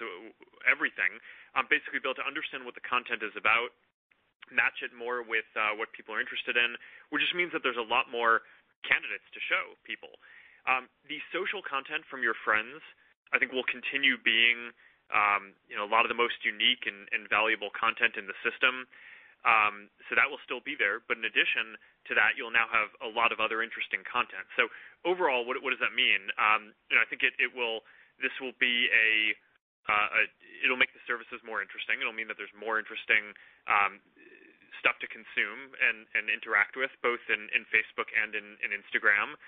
everything, 0.63 1.19
basically 1.65 1.97
be 1.97 2.05
able 2.05 2.21
to 2.21 2.29
understand 2.29 2.61
what 2.61 2.77
the 2.77 2.85
content 2.85 3.25
is 3.25 3.33
about, 3.33 3.73
match 4.53 4.85
it 4.85 4.93
more 4.93 5.25
with 5.25 5.49
uh, 5.57 5.73
what 5.73 5.89
people 5.97 6.13
are 6.13 6.21
interested 6.21 6.53
in, 6.53 6.77
which 7.09 7.25
just 7.25 7.33
means 7.33 7.49
that 7.57 7.65
there's 7.65 7.81
a 7.81 7.89
lot 7.89 8.13
more 8.13 8.45
candidates 8.85 9.25
to 9.33 9.41
show 9.41 9.73
people. 9.81 10.21
Um, 10.69 10.85
the 11.09 11.17
social 11.33 11.65
content 11.65 12.05
from 12.05 12.21
your 12.21 12.37
friends, 12.45 12.83
I 13.33 13.41
think, 13.41 13.55
will 13.55 13.65
continue 13.65 14.21
being 14.21 14.75
um, 15.11 15.55
you 15.71 15.75
know, 15.75 15.87
a 15.87 15.91
lot 15.91 16.03
of 16.03 16.11
the 16.11 16.19
most 16.19 16.43
unique 16.43 16.83
and 16.87 17.07
valuable 17.31 17.71
content 17.71 18.19
in 18.19 18.27
the 18.27 18.35
system. 18.43 18.87
Um, 19.47 19.87
so 20.09 20.19
that 20.19 20.27
will 20.27 20.41
still 20.43 20.59
be 20.59 20.75
there. 20.75 20.99
But 20.99 21.15
in 21.15 21.23
addition 21.23 21.79
to 22.11 22.13
that, 22.19 22.35
you'll 22.35 22.51
now 22.51 22.67
have 22.67 22.91
a 22.99 23.07
lot 23.07 23.31
of 23.31 23.39
other 23.39 23.63
interesting 23.63 24.03
content. 24.03 24.43
So 24.59 24.67
overall, 25.07 25.47
what 25.47 25.63
does 25.71 25.79
that 25.79 25.95
mean? 25.95 26.27
Um, 26.35 26.75
you 26.91 26.99
know, 26.99 27.03
I 27.03 27.07
think 27.07 27.23
Uh, 29.87 30.27
uh, 30.27 30.27
it'll 30.63 30.79
make 30.79 30.91
the 30.91 31.03
services 31.07 31.39
more 31.47 31.63
interesting. 31.63 32.03
It'll 32.03 32.15
mean 32.15 32.27
that 32.27 32.35
there's 32.35 32.51
more 32.51 32.75
interesting 32.75 33.31
um, 33.71 34.03
stuff 34.83 34.99
to 34.99 35.07
consume 35.07 35.71
and 35.79 36.27
interact 36.27 36.75
with, 36.75 36.91
both 36.99 37.23
in 37.31 37.47
Facebook 37.71 38.11
and 38.11 38.35
in 38.35 38.69
Instagram, 38.75 39.39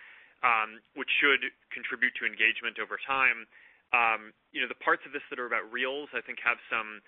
um, 0.41 0.79
which 0.95 1.11
should 1.19 1.43
contribute 1.75 2.15
to 2.17 2.23
engagement 2.23 2.79
over 2.79 2.95
time. 3.03 3.43
Um, 3.91 4.31
you 4.55 4.63
know, 4.63 4.69
The 4.71 4.79
parts 4.79 5.03
of 5.03 5.11
this 5.11 5.25
that 5.27 5.37
are 5.43 5.49
about 5.49 5.67
Reels, 5.67 6.07
I 6.15 6.23
think, 6.23 6.39
have 6.39 6.57
some 6.71 7.03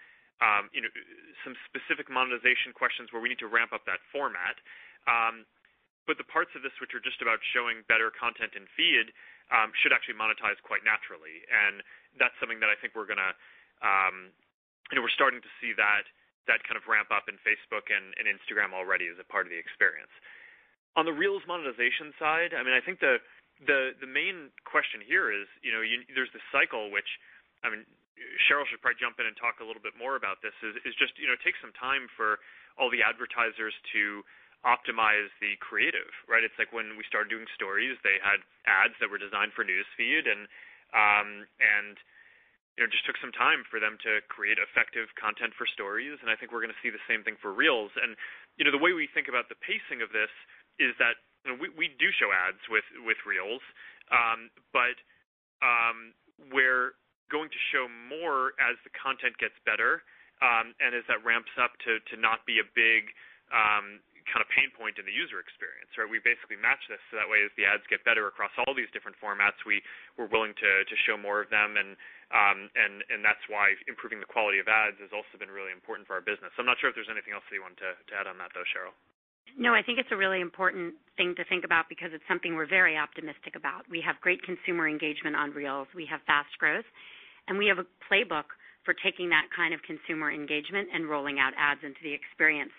you 0.73 0.82
know, 0.82 0.91
some 1.45 1.53
specific 1.69 2.09
monetization 2.09 2.73
questions 2.73 3.13
where 3.13 3.21
we 3.21 3.29
need 3.29 3.39
to 3.39 3.47
ramp 3.47 3.71
up 3.71 3.86
that 3.86 4.01
format. 4.09 4.57
Um, 5.05 5.45
but 6.09 6.17
the 6.17 6.25
parts 6.25 6.49
of 6.57 6.65
this 6.65 6.73
which 6.82 6.97
are 6.97 7.03
just 7.03 7.21
about 7.21 7.38
showing 7.53 7.86
better 7.86 8.09
content 8.09 8.57
in 8.57 8.65
Feed 8.73 9.13
should 9.79 9.93
actually 9.93 10.17
monetize 10.17 10.57
quite 10.65 10.82
naturally. 10.82 11.45
That's 12.20 12.36
something 12.39 12.59
that 12.59 12.72
I 12.72 12.78
think 12.80 12.95
we're 12.95 13.07
to 13.22 13.34
um, 13.82 14.34
you 14.91 14.99
know, 14.99 15.03
we're 15.03 15.14
starting 15.14 15.41
to 15.41 15.51
see 15.62 15.74
that 15.78 16.05
that 16.49 16.66
kind 16.66 16.74
of 16.76 16.84
ramp 16.89 17.14
up 17.14 17.30
in 17.30 17.38
Facebook 17.45 17.93
and 18.18 18.26
Instagram 18.26 18.74
already 18.74 19.05
as 19.07 19.18
a 19.22 19.28
part 19.30 19.45
of 19.45 19.53
the 19.53 19.62
experience. 19.62 20.12
On 20.97 21.05
the 21.05 21.14
Reels 21.14 21.45
monetization 21.45 22.12
side, 22.18 22.51
I 22.57 22.66
mean, 22.66 22.74
I 22.74 22.82
think 22.82 22.99
the 22.99 23.22
the 24.01 24.09
main 24.09 24.49
question 24.66 24.99
here 25.05 25.30
is, 25.30 25.45
you 25.62 25.72
know, 25.72 25.86
you, 25.86 26.01
there's 26.18 26.34
this 26.34 26.43
cycle 26.49 26.89
which, 26.89 27.07
I 27.62 27.70
mean, 27.70 27.86
Sheryl 28.49 28.66
should 28.66 28.82
probably 28.82 28.99
jump 28.99 29.22
in 29.22 29.30
and 29.30 29.38
talk 29.38 29.62
a 29.62 29.66
little 29.66 29.82
bit 29.82 29.93
more 29.95 30.18
about 30.18 30.41
this, 30.41 30.53
is 30.66 30.76
is 30.84 30.97
just 30.97 31.16
you 31.22 31.30
know, 31.30 31.38
it 31.38 31.43
takes 31.45 31.62
some 31.62 31.74
time 31.78 32.09
for 32.18 32.41
all 32.76 32.89
the 32.89 33.05
advertisers 33.05 33.74
to 33.93 34.26
optimize 34.62 35.30
the 35.41 35.57
creative, 35.57 36.09
right? 36.30 36.45
It's 36.45 36.57
like 36.62 36.70
when 36.70 36.93
we 36.93 37.05
started 37.09 37.34
doing 37.34 37.49
Stories, 37.57 37.97
they 38.05 38.22
had 38.22 38.45
ads 38.70 38.93
that 39.01 39.09
were 39.09 39.18
designed 39.18 39.57
for 39.57 39.66
News 39.66 39.89
Feed, 40.92 41.48
and 41.60 41.96
it 42.80 42.88
just 42.92 43.04
took 43.04 43.20
some 43.20 43.36
time 43.36 43.68
for 43.68 43.80
them 43.80 44.00
to 44.04 44.24
create 44.32 44.58
effective 44.60 45.12
content 45.20 45.52
for 45.56 45.68
Stories, 45.68 46.20
and 46.24 46.32
I 46.32 46.36
think 46.39 46.52
we're 46.52 46.64
going 46.64 46.74
to 46.74 46.84
see 46.84 46.92
the 46.92 47.04
same 47.08 47.24
thing 47.24 47.36
for 47.42 47.52
Reels. 47.52 47.92
And 48.00 48.16
you 48.56 48.64
know, 48.64 48.72
the 48.72 48.82
way 48.82 48.94
we 48.96 49.08
think 49.12 49.28
about 49.28 49.52
the 49.52 49.60
pacing 49.60 50.00
of 50.00 50.12
this 50.16 50.32
is 50.80 50.96
that 51.00 51.20
we 51.58 51.92
do 52.00 52.08
show 52.16 52.30
ads 52.32 52.62
with 52.70 52.88
with 53.04 53.18
Reels, 53.28 53.64
um, 54.14 54.50
but 54.72 54.96
um, 55.62 56.16
we're 56.52 56.96
going 57.32 57.50
to 57.50 57.62
show 57.72 57.88
more 57.88 58.56
as 58.60 58.76
the 58.84 58.92
content 58.92 59.36
gets 59.39 59.56
better, 59.64 60.04
and 60.42 60.92
as 60.96 61.06
that 61.08 61.22
ramps 61.24 61.54
up 61.60 61.76
to 61.86 62.16
not 62.18 62.44
be 62.48 62.60
a 62.60 62.68
big 62.76 63.12
kind 64.30 64.41
of 64.43 64.49
pain 64.53 64.69
point 64.74 64.97
in 65.01 65.05
the 65.05 65.13
user 65.13 65.41
experience, 65.41 65.89
right? 65.97 66.09
We 66.09 66.22
basically 66.22 66.57
match 66.57 66.82
this 66.89 67.01
so 67.09 67.17
that 67.17 67.28
way 67.28 67.41
as 67.41 67.51
the 67.57 67.65
ads 67.65 67.86
get 67.89 68.05
better 68.05 68.28
across 68.30 68.53
all 68.61 68.74
these 68.74 68.89
different 68.93 69.17
formats, 69.17 69.57
we 69.65 69.82
we're 70.17 70.30
willing 70.30 70.53
to 70.57 70.72
to 70.86 70.95
show 71.05 71.17
more 71.17 71.41
of 71.41 71.49
them, 71.49 71.78
and 71.78 71.97
um, 72.32 72.69
and 72.78 73.03
and 73.09 73.19
that's 73.26 73.41
why 73.49 73.74
improving 73.86 74.22
the 74.22 74.30
quality 74.30 74.61
of 74.61 74.67
ads 74.69 74.97
has 75.01 75.11
also 75.11 75.36
been 75.38 75.51
really 75.51 75.74
important 75.74 76.05
for 76.05 76.15
our 76.17 76.24
business. 76.24 76.53
I'm 76.55 76.69
not 76.69 76.78
sure 76.80 76.89
if 76.89 76.95
there's 76.95 77.11
anything 77.11 77.34
else 77.34 77.45
that 77.49 77.55
you 77.55 77.63
want 77.63 77.78
to 77.82 77.97
to 77.97 78.13
add 78.15 78.26
on 78.30 78.38
that, 78.39 78.53
though, 78.53 78.67
Sheryl. 78.72 78.95
No, 79.57 79.74
I 79.74 79.84
think 79.84 79.99
it's 79.99 80.11
a 80.11 80.17
really 80.17 80.39
important 80.39 80.95
thing 81.17 81.36
to 81.36 81.43
think 81.45 81.65
about 81.65 81.89
because 81.89 82.15
it's 82.15 82.24
something 82.28 82.55
we're 82.55 82.69
very 82.69 82.95
optimistic 82.95 83.55
about. 83.59 83.84
We 83.89 83.99
have 83.99 84.15
great 84.22 84.39
consumer 84.43 84.88
engagement 84.88 85.36
on 85.36 85.51
Reels. 85.51 85.88
We 85.91 86.07
have 86.07 86.22
fast 86.24 86.55
growth, 86.57 86.88
and 87.47 87.57
we 87.57 87.67
have 87.67 87.80
a 87.80 87.88
playbook 88.07 88.55
for 88.86 88.95
taking 88.97 89.30
that 89.30 89.45
kind 89.53 89.74
of 89.74 89.82
consumer 89.84 90.32
engagement 90.32 90.89
and 90.93 91.09
rolling 91.09 91.38
out 91.38 91.53
ads 91.57 91.82
into 91.84 91.99
the 92.01 92.13
experience. 92.13 92.74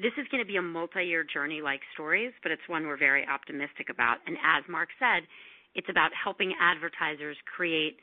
This 0.00 0.16
is 0.16 0.24
going 0.32 0.40
to 0.40 0.48
be 0.48 0.56
a 0.56 0.64
multi-year 0.64 1.28
journey 1.28 1.60
like 1.60 1.84
Stories, 1.92 2.32
but 2.42 2.48
it's 2.50 2.64
one 2.72 2.88
we're 2.88 2.96
very 2.96 3.28
optimistic 3.28 3.92
about. 3.92 4.16
And 4.24 4.36
as 4.40 4.64
Mark 4.64 4.88
said, 4.96 5.28
it's 5.76 5.92
about 5.92 6.08
helping 6.16 6.56
advertisers 6.56 7.36
create 7.44 8.00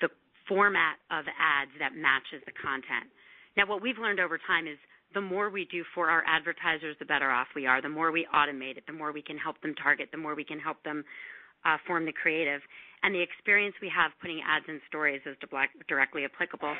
the 0.00 0.08
format 0.48 0.96
of 1.12 1.28
ads 1.28 1.76
that 1.76 1.92
matches 1.92 2.40
the 2.48 2.56
content. 2.56 3.12
Now, 3.52 3.68
what 3.68 3.84
we've 3.84 4.00
learned 4.00 4.16
over 4.18 4.40
time 4.48 4.64
is 4.64 4.80
the 5.12 5.20
more 5.20 5.52
we 5.52 5.68
do 5.68 5.84
for 5.94 6.08
our 6.08 6.24
advertisers, 6.24 6.96
the 6.98 7.04
better 7.04 7.28
off 7.28 7.52
we 7.54 7.66
are. 7.68 7.84
The 7.84 7.92
more 7.92 8.10
we 8.10 8.26
automate 8.32 8.80
it, 8.80 8.88
the 8.88 8.96
more 8.96 9.12
we 9.12 9.20
can 9.20 9.36
help 9.36 9.60
them 9.60 9.74
target, 9.76 10.08
the 10.12 10.18
more 10.18 10.34
we 10.34 10.44
can 10.44 10.58
help 10.58 10.82
them 10.84 11.04
uh, 11.68 11.76
form 11.86 12.06
the 12.06 12.16
creative. 12.16 12.64
And 13.04 13.14
the 13.14 13.20
experience 13.20 13.76
we 13.84 13.92
have 13.92 14.10
putting 14.24 14.40
ads 14.40 14.64
in 14.68 14.80
Stories 14.88 15.20
is 15.28 15.36
directly 15.86 16.24
applicable. 16.24 16.72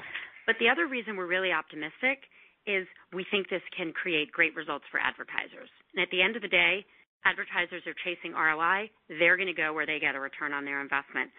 But 0.49 0.57
the 0.61 0.73
other 0.73 0.89
reason 0.89 1.17
we're 1.17 1.29
really 1.29 1.53
optimistic 1.53 2.25
is 2.67 2.87
we 3.13 3.25
think 3.31 3.49
this 3.49 3.63
can 3.77 3.93
create 3.93 4.33
great 4.33 4.55
results 4.55 4.85
for 4.91 4.99
advertisers. 4.99 5.71
And 5.95 6.03
at 6.03 6.11
the 6.11 6.23
end 6.23 6.37
of 6.37 6.43
the 6.43 6.49
day, 6.49 6.85
advertisers 7.25 7.83
are 7.87 7.95
chasing 8.05 8.33
ROI. 8.33 8.91
They're 9.09 9.37
going 9.37 9.51
to 9.51 9.57
go 9.57 9.73
where 9.73 9.87
they 9.87 9.99
get 9.99 10.15
a 10.15 10.21
return 10.21 10.53
on 10.53 10.65
their 10.65 10.81
investment. 10.81 11.31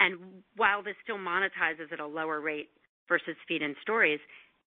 And 0.00 0.42
while 0.56 0.82
this 0.82 0.96
still 1.04 1.18
monetizes 1.18 1.92
at 1.92 2.00
a 2.00 2.06
lower 2.06 2.40
rate 2.40 2.70
versus 3.08 3.36
Feed 3.46 3.62
and 3.62 3.76
Stories, 3.82 4.20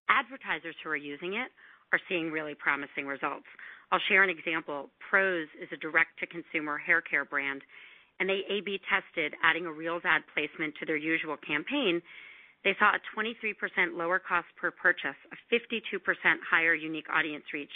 advertisers 0.09 0.75
who 0.83 0.89
are 0.89 0.95
using 0.95 1.33
it 1.33 1.49
are 1.91 1.99
seeing 2.07 2.31
really 2.31 2.55
promising 2.55 3.05
results. 3.05 3.45
I'll 3.91 4.01
share 4.09 4.23
an 4.23 4.29
example. 4.29 4.89
Prose 5.09 5.47
is 5.61 5.69
a 5.71 5.77
direct-to-consumer 5.77 6.81
haircare 6.87 7.29
brand, 7.29 7.61
and 8.19 8.29
they 8.29 8.41
A/B 8.49 8.79
tested 8.89 9.33
adding 9.43 9.65
a 9.65 9.71
Reels 9.71 10.01
ad 10.05 10.23
placement 10.33 10.73
to 10.79 10.85
their 10.85 10.97
usual 10.97 11.37
campaign. 11.37 12.01
They 12.65 12.73
saw 12.81 12.97
a 12.97 13.01
23% 13.13 13.53
lower 13.93 14.17
cost 14.17 14.47
per 14.57 14.71
purchase, 14.71 15.15
a 15.31 15.37
52% 15.53 16.01
higher 16.49 16.73
unique 16.73 17.05
audience 17.13 17.45
reach, 17.53 17.71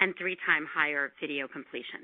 and 0.00 0.12
three 0.18 0.36
times 0.44 0.66
higher 0.74 1.14
video 1.20 1.46
completion. 1.46 2.02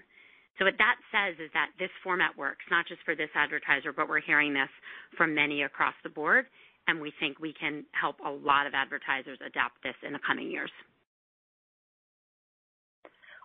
So 0.58 0.64
what 0.64 0.78
that 0.78 0.94
says 1.10 1.34
is 1.42 1.50
that 1.54 1.74
this 1.78 1.90
format 2.04 2.38
works, 2.38 2.62
not 2.70 2.86
just 2.86 3.02
for 3.04 3.16
this 3.16 3.30
advertiser, 3.34 3.92
but 3.92 4.08
we're 4.08 4.20
hearing 4.20 4.54
this 4.54 4.70
from 5.18 5.34
many 5.34 5.62
across 5.62 5.94
the 6.04 6.08
board, 6.08 6.46
and 6.86 7.00
we 7.00 7.12
think 7.18 7.40
we 7.40 7.52
can 7.58 7.84
help 7.98 8.16
a 8.24 8.30
lot 8.30 8.66
of 8.66 8.74
advertisers 8.74 9.38
adopt 9.44 9.82
this 9.82 9.96
in 10.06 10.12
the 10.12 10.20
coming 10.24 10.50
years. 10.50 10.70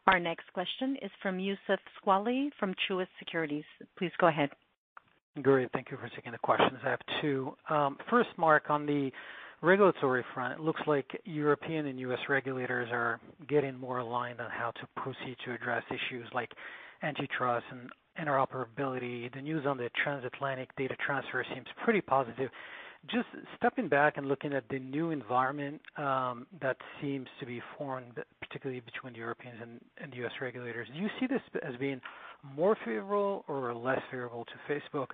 Our 0.08 0.20
next 0.20 0.52
question 0.54 0.98
is 1.02 1.10
from 1.24 1.40
Youssef 1.40 1.80
Squali 1.98 2.50
from 2.60 2.76
Truist 2.86 3.08
Securities. 3.18 3.66
Please 3.98 4.12
go 4.20 4.28
ahead. 4.28 4.50
Great. 5.42 5.70
Thank 5.74 5.92
you 5.92 5.98
for 5.98 6.10
taking 6.16 6.32
the 6.32 6.38
questions. 6.38 6.80
I 6.86 6.90
have 6.90 7.00
two. 7.22 7.56
Um, 7.70 7.98
first, 8.10 8.30
Mark, 8.38 8.70
on 8.70 8.86
the 8.86 9.12
regulatory 9.62 10.24
front, 10.34 10.60
it 10.60 10.64
looks 10.64 10.82
like 10.88 11.06
European 11.26 11.88
and 11.88 12.00
U.S. 12.02 12.20
regulators 12.30 12.90
are 12.92 13.20
getting 13.48 13.78
more 13.78 14.00
aligned 14.00 14.40
on 14.40 14.50
how 14.50 14.72
to 14.72 14.88
proceed 15.02 15.36
to 15.46 15.54
address 15.54 15.84
issues 15.90 16.28
like 16.34 16.52
antitrust 17.04 17.66
and 17.72 17.90
interoperability. 18.28 19.34
The 19.34 19.42
news 19.42 19.66
on 19.66 19.78
the 19.78 19.90
transatlantic 20.04 20.74
data 20.78 20.96
transfer 21.06 21.46
seems 21.54 21.68
pretty 21.84 22.02
positive. 22.02 22.50
Just 23.12 23.28
stepping 23.58 23.88
back 23.88 24.18
and 24.18 24.28
looking 24.28 24.54
at 24.54 24.64
the 24.70 24.80
new 24.80 25.12
environment 25.12 25.82
that 25.98 26.78
seems 27.02 27.28
to 27.40 27.46
be 27.46 27.62
formed, 27.78 28.14
particularly 28.42 28.82
between 28.82 29.14
the 29.14 29.20
Europeans 29.20 29.58
and 29.62 30.12
the 30.12 30.18
U.S. 30.18 30.32
regulators, 30.42 30.88
do 30.94 31.00
you 31.00 31.10
see 31.20 31.28
this 31.28 31.42
as 31.64 31.76
being 31.78 32.02
more 32.56 32.76
favorable 32.86 33.44
or 33.48 33.74
less 33.74 34.00
favorable 34.12 34.46
to 34.46 34.74
Facebook? 34.74 35.08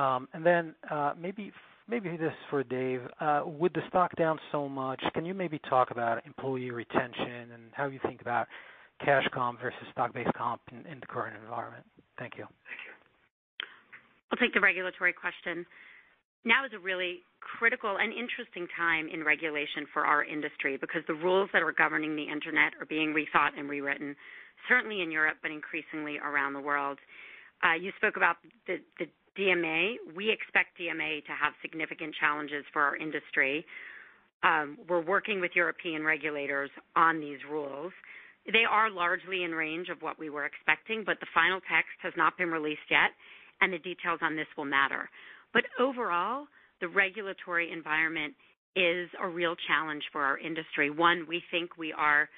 Um 0.00 0.28
and 0.34 0.44
then 0.44 0.74
uh 0.90 1.14
maybe 1.18 1.52
this 1.88 2.02
is 2.20 2.32
for 2.50 2.62
Dave. 2.64 3.02
With 3.46 3.72
the 3.72 3.82
stock 3.88 4.14
down 4.16 4.38
so 4.52 4.68
much, 4.68 5.02
can 5.14 5.24
you 5.24 5.34
maybe 5.34 5.58
talk 5.70 5.90
about 5.90 6.24
employee 6.26 6.70
retention 6.70 7.52
and 7.54 7.62
how 7.72 7.86
you 7.86 8.00
think 8.04 8.20
about 8.20 8.46
cash 9.04 9.24
comp 9.32 9.60
versus 9.60 9.78
stock-based 9.92 10.32
comp 10.34 10.60
in 10.70 11.00
the 11.00 11.06
current 11.06 11.36
environment? 11.42 11.84
Thank 12.18 12.34
you. 12.36 12.44
Thank 12.44 12.80
you. 12.86 12.92
I'll 14.32 14.38
take 14.38 14.54
the 14.54 14.60
regulatory 14.60 15.12
question. 15.12 15.64
Now 16.44 16.64
is 16.64 16.72
a 16.74 16.78
really 16.78 17.20
critical 17.40 17.96
and 17.98 18.12
interesting 18.12 18.66
time 18.76 19.08
in 19.08 19.22
regulation 19.24 19.86
for 19.92 20.04
our 20.04 20.24
industry 20.24 20.76
because 20.76 21.02
the 21.06 21.14
rules 21.14 21.48
that 21.52 21.62
are 21.62 21.72
governing 21.72 22.16
the 22.16 22.26
internet 22.26 22.74
are 22.80 22.86
being 22.86 23.14
rethought 23.14 23.58
and 23.58 23.68
rewritten, 23.68 24.14
certainly 24.68 25.02
in 25.02 25.10
Europe, 25.10 25.38
but 25.42 25.50
increasingly 25.50 26.18
around 26.18 26.52
the 26.52 26.60
world. 26.60 26.98
Uh, 27.62 27.74
you 27.74 27.90
spoke 27.96 28.16
about 28.16 28.36
the 28.66 28.78
DMA. 29.38 29.96
We 30.14 30.30
expect 30.30 30.78
DMA 30.78 31.24
to 31.24 31.32
have 31.32 31.52
significant 31.62 32.14
challenges 32.18 32.64
for 32.72 32.82
our 32.82 32.96
industry. 32.96 33.64
Um, 34.42 34.78
we're 34.88 35.04
working 35.04 35.40
with 35.40 35.52
European 35.54 36.04
regulators 36.04 36.70
on 36.94 37.20
these 37.20 37.38
rules. 37.50 37.92
They 38.52 38.64
are 38.68 38.90
largely 38.90 39.42
in 39.42 39.52
range 39.52 39.88
of 39.88 40.02
what 40.02 40.18
we 40.18 40.30
were 40.30 40.46
expecting, 40.46 41.02
but 41.04 41.18
the 41.20 41.26
final 41.34 41.60
text 41.60 41.96
has 42.02 42.12
not 42.16 42.38
been 42.38 42.50
released 42.50 42.86
yet, 42.90 43.10
and 43.60 43.72
the 43.72 43.78
details 43.78 44.20
on 44.22 44.36
this 44.36 44.46
will 44.56 44.64
matter. 44.66 45.08
But 45.56 45.64
overall, 45.80 46.44
the 46.82 46.88
regulatory 46.88 47.72
environment 47.72 48.34
is 48.76 49.08
a 49.18 49.26
real 49.26 49.56
challenge 49.66 50.02
for 50.12 50.20
our 50.22 50.36
industry. 50.36 50.90
One, 50.90 51.24
we 51.26 51.42
think 51.50 51.78
we 51.78 51.94
are 51.94 52.28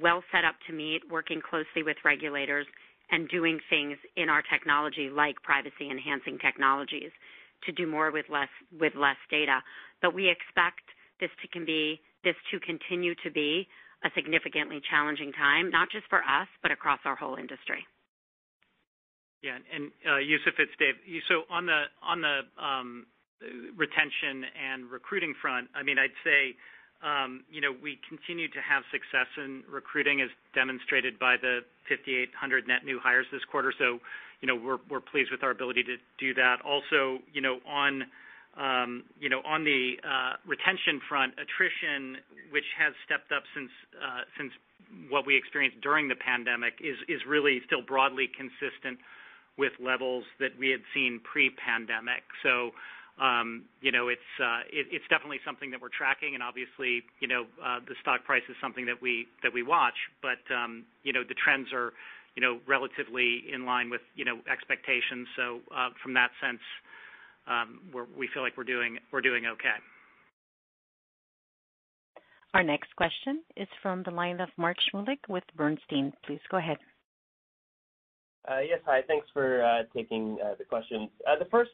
well 0.00 0.24
set 0.32 0.46
up 0.46 0.54
to 0.66 0.72
meet, 0.72 1.02
working 1.10 1.42
closely 1.42 1.82
with 1.84 1.98
regulators 2.02 2.66
and 3.10 3.28
doing 3.28 3.60
things 3.68 3.98
in 4.16 4.30
our 4.30 4.40
technology 4.50 5.10
like 5.10 5.36
privacy-enhancing 5.42 6.38
technologies 6.38 7.10
to 7.66 7.72
do 7.72 7.86
more 7.86 8.10
with 8.10 8.24
less 8.30 9.18
data. 9.30 9.60
But 10.00 10.14
we 10.14 10.30
expect 10.30 10.80
this 11.20 11.28
to 11.42 11.48
continue 11.52 13.14
to 13.22 13.30
be 13.30 13.68
a 14.02 14.08
significantly 14.14 14.80
challenging 14.90 15.30
time, 15.32 15.68
not 15.68 15.90
just 15.92 16.06
for 16.08 16.20
us, 16.20 16.48
but 16.62 16.70
across 16.70 17.00
our 17.04 17.16
whole 17.16 17.36
industry. 17.36 17.84
Yeah. 19.42 19.58
Youssef, 20.18 20.54
it's 20.58 20.72
Dave. 20.78 20.94
On 21.50 21.66
the 21.66 21.84
on 22.02 22.20
the 22.22 22.40
um 22.62 23.06
uh 23.42 23.46
retention 23.76 24.46
and 24.54 24.90
recruiting 24.90 25.34
front, 25.42 25.68
I'd 25.98 26.14
say 26.24 26.54
um, 27.02 27.42
you 27.50 27.60
know, 27.60 27.74
we 27.82 27.98
continue 28.08 28.46
to 28.46 28.60
have 28.62 28.84
success 28.94 29.26
in 29.36 29.64
recruiting 29.68 30.22
as 30.22 30.30
demonstrated 30.54 31.18
by 31.18 31.34
the 31.36 31.66
5,800 31.90 32.68
net 32.68 32.84
new 32.86 33.00
hires 33.02 33.26
this 33.32 33.42
quarter. 33.50 33.74
So, 33.76 33.98
you 34.40 34.46
know, 34.46 34.54
we're 34.54 34.78
we're 34.88 35.02
pleased 35.02 35.30
with 35.34 35.42
our 35.42 35.50
ability 35.50 35.82
to 35.84 35.96
do 36.18 36.32
that. 36.34 36.62
Also, 36.62 37.18
you 37.34 37.42
know, 37.42 37.58
on 37.66 38.06
um 38.54 39.02
you 39.18 39.28
know, 39.28 39.42
on 39.44 39.64
the 39.64 39.98
retention 40.46 41.00
front, 41.08 41.34
attrition, 41.42 42.22
which 42.54 42.66
has 42.78 42.94
stepped 43.04 43.32
up 43.32 43.42
since 43.54 43.70
uh 43.98 44.22
since 44.38 44.52
what 45.10 45.26
we 45.26 45.34
experienced 45.36 45.80
during 45.82 46.06
the 46.06 46.14
pandemic, 46.22 46.74
is 46.78 46.94
is 47.08 47.18
really 47.26 47.60
still 47.66 47.82
broadly 47.82 48.30
consistent 48.30 48.98
with 49.58 49.72
levels 49.80 50.24
that 50.40 50.50
we 50.58 50.70
had 50.70 50.80
seen 50.94 51.20
pre-pandemic. 51.24 52.22
So 52.42 52.70
um, 53.20 53.64
you 53.82 53.92
know, 53.92 54.08
it's 54.08 54.32
uh 54.42 54.60
it's 54.72 55.04
definitely 55.10 55.40
something 55.44 55.70
that 55.70 55.80
we're 55.80 55.92
tracking, 55.96 56.34
and 56.34 56.42
obviously, 56.42 57.02
you 57.20 57.28
know, 57.28 57.44
the 57.86 57.94
stock 58.00 58.24
price 58.24 58.42
is 58.48 58.56
something 58.60 58.86
that 58.86 59.00
we 59.02 59.26
that 59.42 59.52
we 59.52 59.62
watch. 59.62 59.96
But 60.22 60.40
um, 60.52 60.84
you 61.02 61.12
know, 61.12 61.22
the 61.22 61.34
trends 61.34 61.68
are 61.72 61.92
you 62.34 62.40
know, 62.40 62.60
relatively 62.66 63.44
in 63.52 63.66
line 63.66 63.90
with 63.90 64.00
you 64.16 64.24
know, 64.24 64.38
expectations. 64.50 65.28
So 65.36 65.60
uh 65.76 65.90
from 66.02 66.14
that 66.14 66.30
sense, 66.40 66.64
we 68.16 68.28
feel 68.32 68.42
like 68.42 68.56
we're 68.56 68.64
doing 68.64 68.98
we're 69.12 69.20
doing 69.20 69.44
okay. 69.46 69.76
Our 72.54 72.62
next 72.62 72.94
question 72.96 73.42
is 73.56 73.68
from 73.82 74.02
the 74.02 74.10
line 74.10 74.40
of 74.40 74.48
Mark 74.56 74.76
Shmulik 74.92 75.20
with 75.28 75.44
Bernstein. 75.56 76.12
Please 76.26 76.40
go 76.50 76.58
ahead. 76.58 76.76
Uh, 78.48 78.60
yes. 78.60 78.80
Hi. 78.86 79.00
Thanks 79.06 79.26
for 79.32 79.64
uh, 79.64 79.82
taking 79.94 80.38
uh, 80.44 80.54
the 80.58 80.64
questions. 80.64 81.08
The 81.38 81.44
first, 81.50 81.70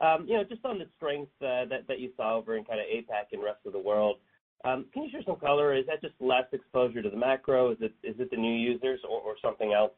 um, 0.00 0.28
just 0.48 0.64
on 0.64 0.78
the 0.78 0.86
strength 0.96 1.30
that 1.40 1.70
that 1.88 1.98
you 1.98 2.10
saw 2.16 2.36
over 2.36 2.56
in 2.56 2.64
kind 2.64 2.80
of 2.80 2.86
APAC 2.86 3.32
and 3.32 3.42
rest 3.42 3.60
of 3.66 3.72
the 3.72 3.78
world, 3.78 4.18
um, 4.64 4.86
can 4.92 5.02
you 5.04 5.10
share 5.10 5.22
some 5.26 5.36
color? 5.36 5.74
Is 5.74 5.86
that 5.86 6.00
just 6.00 6.14
less 6.20 6.44
exposure 6.52 7.02
to 7.02 7.10
the 7.10 7.16
macro? 7.16 7.72
Is 7.72 7.78
it 7.80 7.92
is 8.02 8.14
it 8.18 8.30
the 8.30 8.36
new 8.36 8.54
users 8.54 9.00
or 9.08 9.34
something 9.42 9.72
else? 9.72 9.92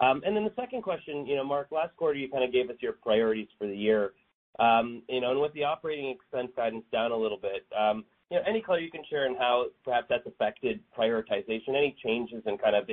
Um 0.00 0.22
and 0.26 0.34
then 0.34 0.44
the 0.44 0.52
second 0.56 0.82
question, 0.82 1.26
you 1.26 1.36
know, 1.36 1.44
Mark, 1.44 1.68
last 1.70 1.96
quarter, 1.96 2.18
you 2.18 2.28
kind 2.28 2.44
of 2.44 2.52
gave 2.52 2.68
us 2.70 2.76
your 2.80 2.94
priorities 2.94 3.48
for 3.58 3.66
the 3.66 3.76
year. 3.76 4.12
Um, 4.58 5.02
you 5.08 5.20
know, 5.20 5.30
and 5.30 5.40
with 5.40 5.52
the 5.54 5.64
operating 5.64 6.10
expense 6.10 6.50
guidance 6.56 6.84
down 6.92 7.12
a 7.12 7.16
little 7.16 7.38
bit, 7.38 7.64
um, 7.78 8.04
you 8.30 8.36
know, 8.36 8.42
any 8.46 8.60
color 8.60 8.80
you 8.80 8.90
can 8.90 9.02
share 9.08 9.28
on 9.28 9.36
how 9.36 9.66
perhaps 9.84 10.06
that's 10.10 10.26
affected 10.26 10.80
prioritization? 10.98 11.68
Any 11.68 11.96
changes 12.04 12.42
in 12.46 12.58
kind 12.58 12.76
of 12.76 12.88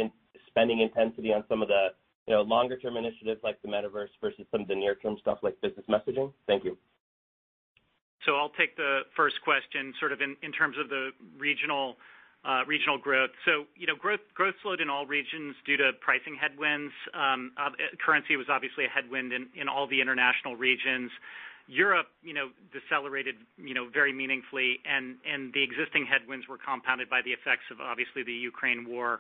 spending 0.47 0.82
intensity 0.82 1.34
on 1.34 1.43
some 1.49 1.61
of 1.61 1.67
the 1.67 1.89
longer-term 2.38 2.98
initiatives 2.98 3.42
like 3.44 3.62
the 3.62 3.68
metaverse 3.68 4.10
versus 4.22 4.46
some 4.52 4.62
of 4.62 4.68
the 4.68 4.76
near-term 4.76 5.18
stuff 5.20 5.40
like 5.42 5.60
business 5.62 5.86
messaging? 5.90 6.32
Thank 6.48 6.64
you. 6.64 6.78
So 8.26 8.36
I'll 8.36 8.52
take 8.52 8.76
the 8.76 9.02
first 9.16 9.42
question 9.44 9.94
sort 10.00 10.12
of 10.12 10.20
in 10.22 10.52
terms 10.52 10.76
of 10.78 10.90
the 10.90 11.10
uh, 12.46 12.64
regional 12.68 12.98
growth. 13.02 13.32
So, 13.46 13.66
you 13.76 13.88
know, 13.88 13.96
growth 13.96 14.56
slowed 14.62 14.82
in 14.82 14.90
all 14.90 15.06
regions 15.06 15.56
due 15.66 15.78
to 15.78 15.92
pricing 16.02 16.38
headwinds. 16.40 16.94
Um, 17.14 17.52
uh, 17.58 17.70
currency 18.06 18.36
was 18.36 18.48
obviously 18.50 18.86
a 18.86 18.90
headwind 18.90 19.34
in 19.34 19.68
all 19.68 19.88
the 19.88 20.00
international 20.00 20.56
regions. 20.56 21.12
Europe 21.68 22.08
you 22.24 22.34
know, 22.34 22.50
decelerated 22.74 23.36
you 23.58 23.74
know, 23.74 23.88
very 23.94 24.12
meaningfully, 24.12 24.80
and 24.86 25.18
the 25.54 25.64
existing 25.64 26.06
headwinds 26.06 26.48
were 26.48 26.58
compounded 26.58 27.10
by 27.10 27.22
the 27.24 27.32
effects 27.32 27.70
of, 27.72 27.80
obviously, 27.80 28.24
the 28.24 28.34
Ukraine 28.34 28.88
war. 28.90 29.20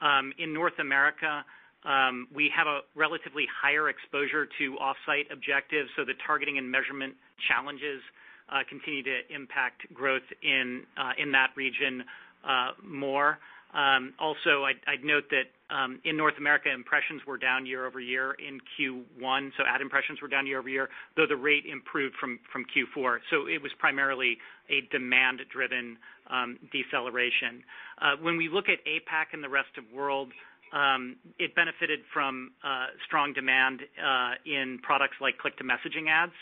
Um, 0.00 0.32
in 0.38 0.52
North 0.52 0.78
America, 0.80 1.44
Um, 1.84 2.28
we 2.34 2.50
have 2.56 2.66
a 2.66 2.80
relatively 2.94 3.46
higher 3.50 3.88
exposure 3.88 4.48
to 4.58 4.78
off-site 4.78 5.26
objectives, 5.30 5.90
so 5.96 6.04
the 6.04 6.14
targeting 6.26 6.56
and 6.56 6.70
measurement 6.70 7.14
challenges 7.48 8.00
uh, 8.48 8.60
continue 8.68 9.02
to 9.02 9.20
impact 9.34 9.92
growth 9.92 10.24
in 10.42 10.82
uh, 10.96 11.12
in 11.18 11.32
that 11.32 11.50
region 11.56 12.04
uh, 12.46 12.72
more. 12.82 13.38
Um, 13.74 14.14
also, 14.20 14.62
I'd 14.64 15.02
note 15.02 15.24
that 15.30 15.50
um, 15.74 15.98
in 16.04 16.16
North 16.16 16.34
America, 16.38 16.70
impressions 16.72 17.22
were 17.26 17.36
down 17.36 17.66
year-over-year 17.66 18.36
in 18.38 18.60
Q1, 18.78 19.50
so 19.56 19.64
ad 19.66 19.80
impressions 19.80 20.22
were 20.22 20.28
down 20.28 20.46
year-over-year, 20.46 20.88
though 21.16 21.26
the 21.26 21.36
rate 21.36 21.64
improved 21.66 22.14
from 22.20 22.38
Q4. 22.54 23.18
It 23.50 23.60
was 23.60 23.72
primarily 23.80 24.38
a 24.70 24.86
demand-driven 24.92 25.96
deceleration. 26.70 27.64
When 28.22 28.36
we 28.36 28.48
look 28.48 28.66
at 28.68 28.78
APAC 28.86 29.32
and 29.32 29.42
the 29.42 29.48
rest 29.48 29.74
of 29.76 29.84
world, 29.92 30.30
Um, 30.74 31.16
it 31.38 31.54
benefited 31.54 32.00
from 32.12 32.50
uh, 32.64 32.86
strong 33.06 33.32
demand 33.32 33.80
uh, 33.94 34.34
in 34.44 34.80
products 34.82 35.14
like 35.20 35.38
click-to-messaging 35.38 36.10
ads. 36.10 36.34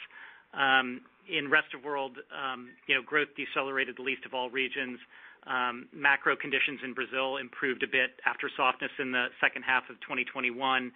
Um, 0.55 1.03
in 1.29 1.51
rest 1.51 1.71
of 1.75 1.85
world, 1.85 2.19
um 2.35 2.71
you 2.89 2.95
know 2.95 3.03
growth 3.03 3.29
decelerated 3.37 3.97
the 3.97 4.03
least 4.03 4.27
of 4.27 4.35
all 4.35 4.51
regions. 4.51 4.99
Um, 5.47 5.87
macro 5.93 6.35
conditions 6.35 6.81
in 6.83 6.95
Brazil 6.95 7.37
improved 7.37 7.83
a 7.83 7.87
bit 7.87 8.19
after 8.27 8.51
softness 8.57 8.91
in 8.99 9.13
the 9.13 9.27
second 9.41 9.63
half 9.63 9.85
of 9.91 10.01
2021. 10.01 10.93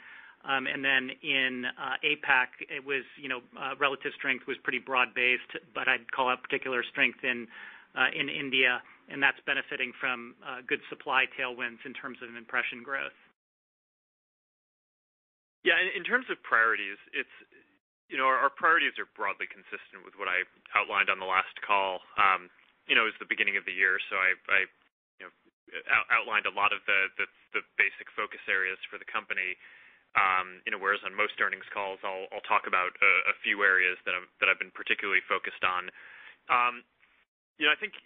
In 0.47 1.65
uh, 1.67 1.97
APAC, 2.07 2.49
it 2.71 2.85
was 2.85 3.03
you 3.21 3.29
know 3.29 3.41
uh 3.59 3.75
relative 3.79 4.13
strength 4.19 4.47
was 4.47 4.57
pretty 4.63 4.79
broad-based, 4.79 5.63
but 5.75 5.89
I'd 5.89 6.11
call 6.13 6.29
out 6.29 6.43
particular 6.43 6.83
strength 6.91 7.23
in 7.23 7.47
uh 7.95 8.11
in 8.15 8.29
India, 8.29 8.83
and 9.09 9.23
that's 9.23 9.39
benefiting 9.47 9.93
from 10.01 10.35
good 10.67 10.81
supply 10.89 11.27
tailwinds 11.39 11.85
in 11.85 11.95
terms 11.95 12.19
of 12.23 12.35
impression 12.35 12.83
growth. 12.83 13.15
Yeah. 15.67 15.83
In 15.83 16.07
terms 16.07 16.31
of 16.31 16.39
priorities, 16.47 16.97
it's 17.11 17.33
you 18.07 18.15
know, 18.15 18.31
our 18.31 18.55
priorities 18.55 18.95
are 19.03 19.11
broadly 19.19 19.51
consistent 19.51 20.07
with 20.07 20.15
what 20.15 20.31
I 20.31 20.47
outlined 20.79 21.11
on 21.11 21.19
the 21.19 21.27
last 21.27 21.59
call. 21.67 22.07
Um, 22.15 22.47
you 22.87 22.95
know, 22.95 23.03
it 23.03 23.11
was 23.11 23.19
the 23.19 23.27
beginning 23.27 23.59
of 23.59 23.67
the 23.67 23.75
year, 23.75 23.99
so 24.07 24.15
I 24.15 24.63
outlined 26.15 26.47
a 26.47 26.55
lot 26.55 26.71
of 26.71 26.87
the 26.87 27.11
the 27.19 27.63
basic 27.75 28.07
focus 28.15 28.41
areas 28.47 28.79
for 28.87 28.99
the 29.03 29.09
company. 29.11 29.59
Um, 30.15 30.63
you 30.65 30.73
know, 30.73 30.79
whereas 30.81 31.03
on 31.05 31.13
most 31.13 31.37
earnings 31.43 31.67
calls, 31.75 31.99
I'll 32.07 32.47
talk 32.47 32.65
about 32.71 32.95
a 33.03 33.35
few 33.43 33.67
areas 33.67 33.99
that 34.07 34.15
I've 34.15 34.31
that 34.39 34.47
I've 34.47 34.63
been 34.63 34.73
particularly 34.73 35.21
focused 35.27 35.67
on. 35.67 35.91
Um 36.47 36.87
you 37.59 37.67
know, 37.67 37.73
I 37.73 37.79
think 37.81 37.97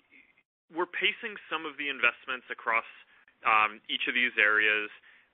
we're 0.70 0.88
pacing 0.90 1.34
some 1.50 1.66
of 1.66 1.74
the 1.76 1.90
investments 1.90 2.46
across 2.48 2.86
each 3.90 4.06
of 4.08 4.14
these 4.14 4.32
areas, 4.38 4.88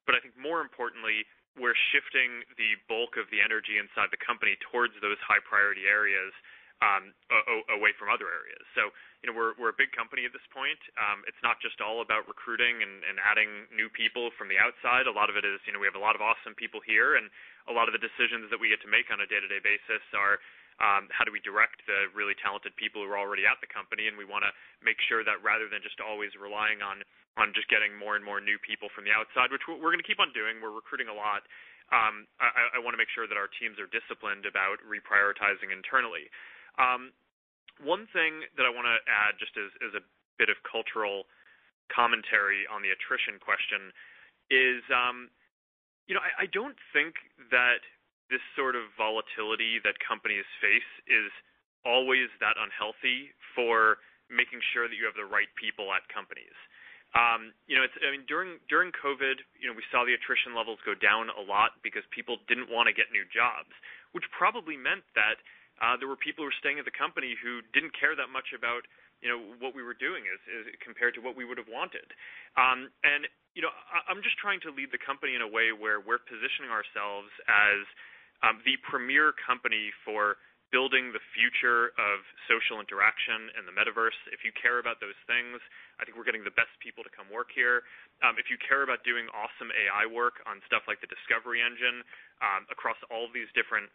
but 0.08 0.16
I 0.16 0.20
think 0.20 0.34
more 0.40 0.60
importantly, 0.64 1.28
we're 1.56 1.76
shifting 1.92 2.44
the 2.60 2.76
bulk 2.86 3.16
of 3.16 3.26
the 3.32 3.40
energy 3.40 3.80
inside 3.80 4.12
the 4.12 4.20
company 4.20 4.56
towards 4.70 4.92
those 5.00 5.18
high-priority 5.24 5.88
areas 5.88 6.32
um, 6.84 7.16
away 7.72 7.96
from 7.96 8.12
other 8.12 8.28
areas. 8.28 8.60
So, 8.76 8.92
you 9.24 9.32
know, 9.32 9.34
we're 9.34 9.72
a 9.72 9.78
big 9.80 9.96
company 9.96 10.28
at 10.28 10.36
this 10.36 10.44
point. 10.52 10.76
Um, 11.00 11.24
it's 11.24 11.40
not 11.40 11.56
just 11.64 11.80
all 11.80 12.04
about 12.04 12.28
recruiting 12.28 12.84
and 12.84 13.16
adding 13.24 13.64
new 13.72 13.88
people 13.88 14.28
from 14.36 14.52
the 14.52 14.60
outside. 14.60 15.08
A 15.08 15.14
lot 15.16 15.32
of 15.32 15.40
it 15.40 15.44
is 15.48 15.56
you 15.64 15.72
know, 15.72 15.80
we 15.80 15.88
have 15.88 15.96
a 15.96 16.02
lot 16.02 16.12
of 16.12 16.20
awesome 16.20 16.52
people 16.52 16.84
here, 16.84 17.16
and 17.16 17.32
a 17.64 17.72
lot 17.72 17.88
of 17.88 17.96
the 17.96 18.02
decisions 18.02 18.52
that 18.52 18.60
we 18.60 18.68
get 18.68 18.84
to 18.84 18.90
make 18.92 19.08
on 19.08 19.24
a 19.24 19.28
day-to-day 19.28 19.64
basis 19.64 20.04
are 20.12 20.36
um, 20.76 21.08
how 21.08 21.24
do 21.24 21.32
we 21.32 21.40
direct 21.40 21.80
the 21.88 22.12
really 22.12 22.36
talented 22.36 22.76
people 22.76 23.00
who 23.00 23.08
are 23.08 23.16
already 23.16 23.48
at 23.48 23.56
the 23.64 23.70
company, 23.72 24.12
and 24.12 24.20
we 24.20 24.28
want 24.28 24.44
to 24.44 24.52
make 24.84 25.00
sure 25.08 25.24
that 25.24 25.40
rather 25.40 25.72
than 25.72 25.80
just 25.80 25.96
always 26.04 26.36
relying 26.36 26.84
on 26.84 27.00
just 27.52 27.68
getting 27.68 27.92
more 27.92 28.16
and 28.16 28.24
more 28.24 28.40
new 28.40 28.56
people 28.60 28.88
from 28.96 29.04
the 29.04 29.12
outside, 29.12 29.52
which 29.52 29.68
we're 29.68 29.92
going 29.92 30.00
to 30.00 30.06
keep 30.08 30.20
on 30.20 30.32
doing, 30.32 30.60
we're 30.64 30.72
recruiting 30.72 31.12
a 31.12 31.16
lot. 31.16 31.44
I 31.92 32.80
want 32.80 32.96
to 32.96 33.00
make 33.00 33.12
sure 33.12 33.28
that 33.28 33.36
our 33.36 33.46
teams 33.60 33.78
are 33.78 33.86
disciplined 33.92 34.48
about 34.48 34.80
reprioritizing 34.82 35.70
internally. 35.70 36.32
One 37.78 38.08
thing 38.10 38.48
that 38.56 38.64
I 38.64 38.72
want 38.72 38.88
to 38.88 38.98
add, 39.04 39.36
just 39.36 39.52
as 39.60 39.92
a 39.92 40.02
bit 40.40 40.48
of 40.48 40.56
cultural 40.64 41.28
commentary 41.92 42.66
on 42.66 42.82
the 42.82 42.90
attrition 42.90 43.38
question 43.38 43.92
is, 44.50 44.82
um 44.90 45.30
you 46.08 46.14
know 46.14 46.22
I 46.22 46.46
don't 46.50 46.78
think 46.94 47.14
that 47.50 47.82
this 48.30 48.42
sort 48.58 48.74
of 48.74 48.90
volatility 48.98 49.78
that 49.86 49.94
companies 50.02 50.46
face 50.58 50.90
is 51.06 51.30
always 51.86 52.26
that 52.42 52.58
unhealthy 52.58 53.30
for 53.54 54.02
making 54.26 54.58
sure 54.74 54.90
that 54.90 54.98
you 54.98 55.06
have 55.06 55.14
the 55.14 55.26
right 55.26 55.46
people 55.54 55.94
at 55.94 56.02
companies. 56.10 56.58
Um, 57.16 57.56
during 58.28 58.60
during 58.68 58.92
COVID, 58.92 59.40
you 59.56 59.66
know, 59.66 59.72
we 59.72 59.82
saw 59.88 60.04
the 60.04 60.12
attrition 60.12 60.52
levels 60.52 60.76
go 60.84 60.92
down 60.92 61.32
a 61.32 61.40
lot 61.40 61.80
because 61.80 62.04
people 62.12 62.36
didn't 62.44 62.68
want 62.68 62.92
to 62.92 62.94
get 62.94 63.08
new 63.08 63.24
jobs, 63.32 63.72
which 64.12 64.28
probably 64.36 64.76
meant 64.76 65.02
that 65.16 65.40
uh, 65.80 65.96
there 65.96 66.08
were 66.08 66.20
people 66.20 66.44
who 66.44 66.52
were 66.52 66.60
staying 66.60 66.76
at 66.76 66.84
the 66.84 66.92
company 66.92 67.32
who 67.40 67.64
didn't 67.72 67.96
care 67.96 68.12
that 68.12 68.28
much 68.28 68.52
about 68.52 68.84
you 69.24 69.28
know, 69.32 69.40
what 69.64 69.72
we 69.72 69.80
were 69.80 69.96
doing 69.96 70.28
compared 70.84 71.16
to 71.16 71.20
what 71.24 71.36
we 71.36 71.44
would've 71.44 71.70
wanted. 71.72 72.04
Um 72.60 72.92
and, 73.00 73.24
you 73.56 73.64
know, 73.64 73.72
I'm 74.08 74.20
just 74.20 74.36
trying 74.36 74.60
to 74.68 74.70
lead 74.70 74.92
the 74.92 75.00
company 75.00 75.32
in 75.32 75.40
a 75.40 75.48
way 75.48 75.72
where 75.72 76.04
we're 76.04 76.20
positioning 76.20 76.68
ourselves 76.68 77.32
as 77.48 77.80
um, 78.44 78.60
the 78.68 78.76
premier 78.84 79.32
company 79.32 79.88
for 80.04 80.36
building 80.74 81.14
the 81.14 81.22
future 81.34 81.94
of 81.94 82.26
social 82.50 82.82
interaction 82.82 83.54
and 83.54 83.64
the 83.66 83.74
metaverse. 83.74 84.16
If 84.34 84.42
you 84.42 84.50
care 84.54 84.82
about 84.82 84.98
those 84.98 85.16
things, 85.30 85.62
I 85.98 86.04
think 86.04 86.18
we're 86.18 86.26
getting 86.26 86.42
the 86.42 86.54
best 86.58 86.74
people 86.82 87.06
to 87.06 87.12
come 87.12 87.30
work 87.30 87.54
here. 87.54 87.86
Um, 88.26 88.34
if 88.36 88.50
you 88.50 88.58
care 88.58 88.82
about 88.82 89.06
doing 89.06 89.30
awesome 89.30 89.70
AI 89.70 90.10
work 90.10 90.42
on 90.44 90.58
stuff 90.66 90.82
like 90.90 90.98
the 90.98 91.10
Discovery 91.10 91.62
engine 91.62 92.02
um, 92.42 92.66
across 92.68 92.98
all 93.08 93.24
of 93.24 93.32
these 93.32 93.48
different 93.54 93.86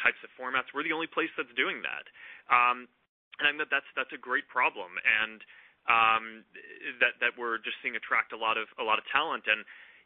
types 0.00 0.18
of 0.24 0.32
formats, 0.40 0.72
we're 0.72 0.86
the 0.86 0.96
only 0.96 1.10
place 1.10 1.30
that's 1.36 1.52
doing 1.52 1.84
that. 1.84 2.08
Um, 2.48 2.88
and 3.36 3.44
I 3.44 3.52
think 3.52 3.68
that's 3.68 4.14
a 4.14 4.20
great 4.20 4.48
problem, 4.48 4.96
and 5.02 5.42
that 7.20 7.34
we're 7.36 7.60
just 7.60 7.76
seeing 7.82 7.96
attract 7.96 8.32
a 8.32 8.40
lot 8.40 8.56
of 8.56 9.04
talent. 9.12 9.44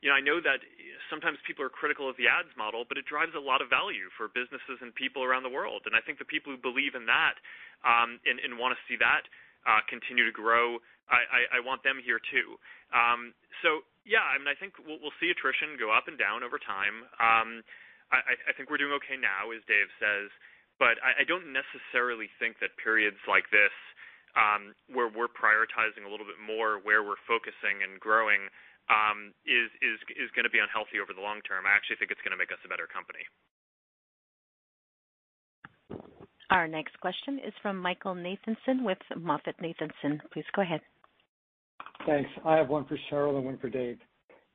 I 0.07 0.22
know 0.22 0.38
that 0.38 0.62
sometimes 1.11 1.42
people 1.42 1.66
are 1.66 1.72
critical 1.72 2.07
of 2.07 2.14
the 2.14 2.30
ads 2.30 2.55
model, 2.55 2.86
but 2.86 2.94
it 2.94 3.07
drives 3.07 3.34
a 3.34 3.42
lot 3.42 3.59
of 3.59 3.66
value 3.66 4.07
for 4.14 4.30
businesses 4.30 4.78
and 4.78 4.94
people 4.94 5.26
around 5.26 5.42
the 5.42 5.51
world. 5.51 5.82
And 5.90 5.99
I 5.99 6.03
think 6.05 6.22
the 6.22 6.28
people 6.28 6.55
who 6.55 6.61
believe 6.61 6.94
in 6.94 7.07
that, 7.11 7.34
um, 7.82 8.22
and 8.22 8.55
want 8.59 8.78
to 8.78 8.80
see 8.86 8.94
that 9.03 9.26
uh, 9.66 9.82
continue 9.90 10.22
to 10.22 10.34
grow, 10.34 10.78
I 11.09 11.59
want 11.64 11.82
them 11.82 11.99
here 12.05 12.20
too. 12.20 12.61
Um, 12.92 13.32
so 13.64 13.82
yeah, 14.05 14.22
I 14.22 14.36
mean, 14.36 14.49
I 14.49 14.55
think 14.55 14.76
we'll 14.84 15.16
see 15.18 15.32
attrition 15.32 15.80
go 15.80 15.88
up 15.90 16.07
and 16.07 16.20
down 16.20 16.44
over 16.44 16.61
time. 16.61 17.09
Um, 17.18 17.49
I 18.09 18.57
think 18.57 18.72
we're 18.72 18.80
doing 18.80 18.96
okay 19.05 19.20
now, 19.20 19.53
as 19.53 19.61
Dave 19.68 19.92
says. 20.01 20.32
But 20.78 20.94
I 21.03 21.26
don't 21.26 21.51
necessarily 21.51 22.30
think 22.38 22.62
that 22.62 22.70
periods 22.78 23.18
like 23.26 23.51
this, 23.51 23.74
um, 24.38 24.78
where 24.86 25.11
we're 25.11 25.28
prioritizing 25.32 26.07
a 26.07 26.11
little 26.11 26.24
bit 26.28 26.38
more 26.38 26.78
where 26.78 27.03
we're 27.03 27.18
focusing 27.26 27.82
and 27.82 27.99
growing, 27.99 28.46
Um, 28.89 29.34
is 29.45 30.30
gonna 30.34 30.49
be 30.49 30.59
unhealthy 30.59 31.01
over 31.01 31.12
the 31.12 31.20
long 31.20 31.41
term. 31.43 31.66
I 31.66 31.76
actually 31.76 31.97
think 31.97 32.11
it's 32.11 32.22
gonna 32.24 32.41
make 32.41 32.53
us 32.53 32.59
a 32.64 32.68
better 32.68 32.89
company. 32.89 33.20
Our 36.51 36.66
next 36.66 36.99
question 37.01 37.39
is 37.47 37.53
from 37.61 37.76
Michael 37.76 38.14
Nathanson 38.14 38.82
with 38.82 38.99
MoffettNathanson. 39.12 40.20
Please 40.32 40.47
go 40.57 40.62
ahead. 40.62 40.80
Thanks. 42.07 42.30
I 42.47 42.57
have 42.57 42.70
one 42.70 42.86
for 42.86 42.97
Sheryl 43.11 43.36
and 43.36 43.45
one 43.45 43.59
for 43.59 43.68
Dave. 43.68 43.99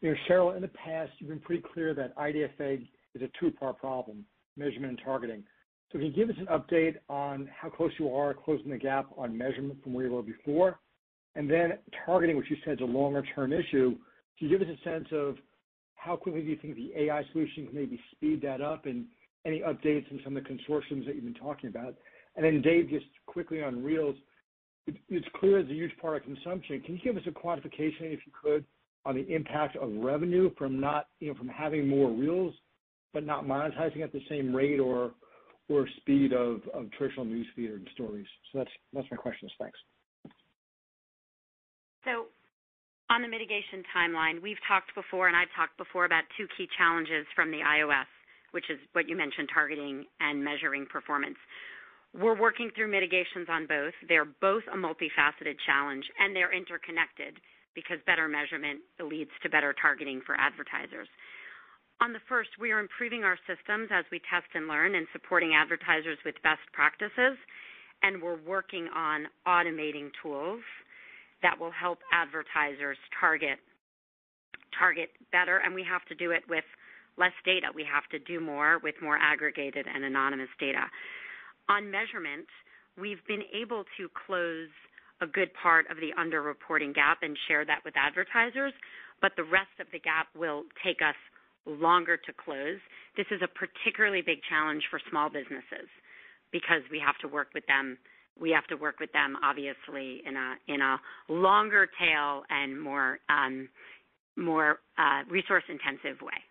You 0.02 0.12
know, 0.12 0.18
Sheryl, 0.28 0.56
in 0.56 0.64
the 0.64 0.70
past, 0.70 1.12
you've 1.20 1.30
been 1.30 1.40
pretty 1.40 1.62
clear 1.74 1.94
that 1.94 2.18
IDFA 2.18 2.88
is 3.14 3.22
a 3.22 3.30
two-part 3.40 3.78
problem, 3.78 4.26
measurement 4.58 4.98
and 4.98 5.02
targeting. 5.06 5.44
So 5.92 6.00
can 6.00 6.08
you 6.08 6.14
give 6.14 6.30
us 6.32 6.36
an 6.40 6.48
update 6.48 6.96
on 7.08 7.48
how 7.56 7.70
close 7.70 7.92
you 8.00 8.12
are 8.12 8.34
closing 8.34 8.72
the 8.72 8.78
gap 8.78 9.06
on 9.16 9.38
measurement 9.38 9.84
from 9.84 9.94
where 9.94 10.06
you 10.06 10.14
were 10.14 10.24
before? 10.24 10.80
And 11.36 11.48
then 11.48 11.78
targeting, 12.06 12.36
which 12.38 12.50
you 12.50 12.58
said 12.66 12.74
is 12.74 12.82
a 12.82 12.86
longer-term 12.86 13.54
issue, 13.54 13.96
can 14.38 14.50
you 14.50 14.58
give 14.58 14.68
us 14.68 14.76
a 14.80 14.90
sense 14.90 15.08
of 15.12 15.38
how 15.96 16.16
quickly 16.16 16.42
do 16.42 16.48
you 16.48 16.58
think 16.58 16.76
the 16.76 16.92
AI 16.96 17.24
solution 17.32 17.68
can 17.68 17.76
maybe 17.76 18.00
speed 18.12 18.42
that 18.42 18.62
up, 18.62 18.86
and 18.86 19.06
any 19.46 19.60
updates 19.60 20.12
on 20.12 20.20
some 20.24 20.36
of 20.36 20.44
the 20.44 20.50
consortiums 20.50 21.06
that 21.06 21.16
you've 21.16 21.24
been 21.24 21.34
talking 21.34 21.70
about? 21.70 21.96
And 22.36 22.44
then 22.44 22.62
Dave, 22.62 22.90
just 22.90 23.06
quickly 23.26 23.62
on 23.64 23.84
Reels, 23.84 24.16
it's 24.88 25.28
clear 25.36 25.60
it's 25.60 25.70
a 25.70 25.74
huge 25.74 25.96
part 26.02 26.18
of 26.18 26.24
consumption. 26.24 26.82
Can 26.82 26.96
you 26.96 27.02
give 27.02 27.16
us 27.16 27.24
a 27.26 27.32
quantification, 27.32 28.12
if 28.12 28.20
you 28.26 28.34
could, 28.42 28.66
on 29.06 29.16
the 29.16 29.28
impact 29.34 29.78
of 29.78 29.90
revenue 29.94 30.52
from 30.58 30.80
not, 30.80 31.08
you 31.20 31.30
know, 31.30 31.38
from 31.38 31.48
having 31.48 31.88
more 31.88 32.10
Reels 32.10 32.54
but 33.14 33.26
not 33.26 33.46
monetizing 33.46 34.02
at 34.02 34.12
the 34.12 34.22
same 34.28 34.56
rate 34.56 34.80
or 34.80 35.12
or 35.70 35.88
speed 35.98 36.34
of 36.34 36.62
traditional 36.98 37.26
News 37.26 37.48
Feed 37.56 37.70
or 37.70 37.80
Stories? 37.94 38.26
So 38.52 38.58
that's 38.60 38.72
that's 38.92 39.08
my 39.12 39.18
questions. 39.18 39.52
Thanks. 39.60 39.78
On 43.14 43.22
the 43.22 43.30
mitigation 43.30 43.86
timeline, 43.94 44.42
we've 44.42 44.58
talked 44.68 44.90
before, 44.98 45.28
and 45.30 45.38
I've 45.38 45.54
talked 45.54 45.78
before 45.78 46.10
about 46.10 46.26
two 46.34 46.50
key 46.58 46.66
challenges 46.76 47.30
from 47.38 47.52
the 47.54 47.62
iOS, 47.62 48.10
which 48.58 48.66
is 48.74 48.82
what 48.94 49.08
you 49.08 49.16
mentioned, 49.16 49.54
targeting 49.54 50.10
and 50.18 50.44
measuring 50.44 50.88
performance. 50.90 51.38
We're 52.18 52.34
working 52.34 52.72
through 52.74 52.90
mitigations 52.90 53.46
on 53.54 53.70
both. 53.70 53.94
They're 54.10 54.26
both 54.42 54.66
a 54.66 54.76
multifaceted 54.76 55.62
challenge, 55.62 56.10
and 56.18 56.36
they're 56.36 56.58
interconnected 56.58 57.38
because 57.78 58.02
better 58.10 58.26
measurement 58.28 58.82
leads 58.98 59.30
to 59.44 59.50
better 59.50 59.76
targeting 59.80 60.22
for 60.26 60.34
advertisers. 60.34 61.08
On 62.02 62.18
the 62.18 62.26
first, 62.28 62.50
we 62.60 62.72
are 62.72 62.82
improving 62.82 63.22
our 63.24 63.38
systems 63.46 63.94
as 63.94 64.10
we 64.10 64.26
test 64.26 64.50
and 64.58 64.66
learn 64.66 64.96
and 64.96 65.06
supporting 65.14 65.54
advertisers 65.54 66.18
with 66.26 66.34
best 66.42 66.66
practices, 66.74 67.38
and 68.02 68.18
we're 68.20 68.42
working 68.42 68.90
on 68.90 69.30
automating 69.46 70.10
tools 70.18 70.66
that 71.44 71.60
will 71.60 71.72
help 71.72 72.00
advertisers 72.12 72.98
target 73.20 73.60
target 74.80 75.10
better, 75.32 75.62
and 75.64 75.76
we 75.76 75.86
have 75.86 76.04
to 76.10 76.16
do 76.16 76.32
it 76.32 76.42
with 76.50 76.66
less 77.18 77.36
data. 77.46 77.68
We 77.76 77.86
have 77.86 78.10
to 78.10 78.18
do 78.26 78.40
more 78.40 78.80
with 78.82 78.96
more 79.02 79.18
aggregated 79.22 79.86
and 79.86 80.04
anonymous 80.04 80.50
data. 80.60 80.82
On 81.70 81.92
measurement, 81.92 82.48
we've 82.98 83.22
been 83.28 83.44
able 83.54 83.84
to 83.98 84.10
close 84.26 84.74
a 85.22 85.28
good 85.28 85.54
part 85.62 85.86
of 85.92 85.98
the 85.98 86.10
under-reporting 86.20 86.94
gap 86.94 87.20
and 87.22 87.38
share 87.48 87.66
that 87.66 87.86
with 87.86 87.94
advertisers, 87.96 88.74
but 89.22 89.32
the 89.38 89.44
rest 89.46 89.72
of 89.80 89.88
the 89.94 90.00
gap 90.00 90.28
will 90.36 90.64
take 90.84 91.06
us 91.06 91.16
longer 91.66 92.18
to 92.18 92.34
close. 92.34 92.82
This 93.16 93.28
is 93.32 93.42
a 93.42 93.48
particularly 93.48 94.22
big 94.26 94.40
challenge 94.50 94.84
for 94.90 95.00
small 95.10 95.30
businesses 95.30 95.88
because 96.52 96.82
we 96.92 97.00
have 97.00 97.16
to 97.22 97.28
work 97.28 97.50
with 97.54 97.66
them 97.68 97.98
obviously 99.44 100.22
in 100.26 100.36
a 100.36 100.56
in 100.68 100.82
a 100.82 101.00
longer 101.30 101.88
tail 102.00 102.44
and 102.50 102.80
more 102.80 103.20
um, 103.30 103.70
more 104.36 104.80
uh, 104.98 105.22
resource-intensive 105.30 106.22
way. 106.22 106.42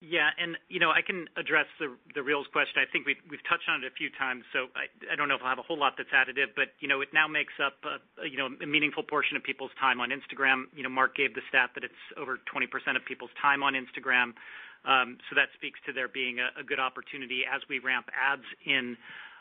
Yeah. 0.00 0.30
And 0.38 0.54
you 0.68 0.78
know, 0.78 0.90
I 0.90 1.02
can 1.02 1.26
address 1.36 1.66
the 1.82 1.90
the 2.14 2.22
Reels 2.22 2.46
question. 2.52 2.78
I 2.78 2.86
think 2.90 3.06
we've 3.06 3.18
touched 3.50 3.66
on 3.66 3.82
it 3.82 3.86
a 3.90 3.94
few 3.98 4.10
times, 4.14 4.46
so 4.54 4.70
I 4.78 4.86
I 5.10 5.16
don't 5.18 5.26
know 5.26 5.34
if 5.34 5.42
I'll 5.42 5.50
have 5.50 5.58
a 5.58 5.66
whole 5.66 5.78
lot 5.78 5.98
that's 5.98 6.14
additive. 6.14 6.54
But 6.54 6.78
you 6.78 6.86
know, 6.86 7.00
it 7.02 7.10
now 7.12 7.26
makes 7.26 7.54
up 7.58 7.82
a 7.82 8.66
meaningful 8.66 9.02
portion 9.02 9.36
of 9.36 9.42
people's 9.42 9.74
time 9.80 9.98
on 10.00 10.10
Instagram. 10.10 10.70
You 10.74 10.86
know, 10.86 10.88
Mark 10.88 11.16
gave 11.16 11.34
the 11.34 11.42
stat 11.50 11.70
that 11.74 11.82
it's 11.82 12.02
over 12.16 12.38
20% 12.46 12.70
of 12.94 13.04
people's 13.06 13.34
time 13.42 13.62
on 13.62 13.74
Instagram. 13.74 14.38
Um, 14.86 15.18
so 15.26 15.34
that 15.34 15.50
speaks 15.58 15.80
to 15.86 15.92
there 15.92 16.06
being 16.06 16.38
a 16.38 16.62
good 16.62 16.78
opportunity 16.78 17.42
as 17.42 17.60
we 17.68 17.80
ramp 17.82 18.06
ads 18.14 18.46
in 18.64 18.96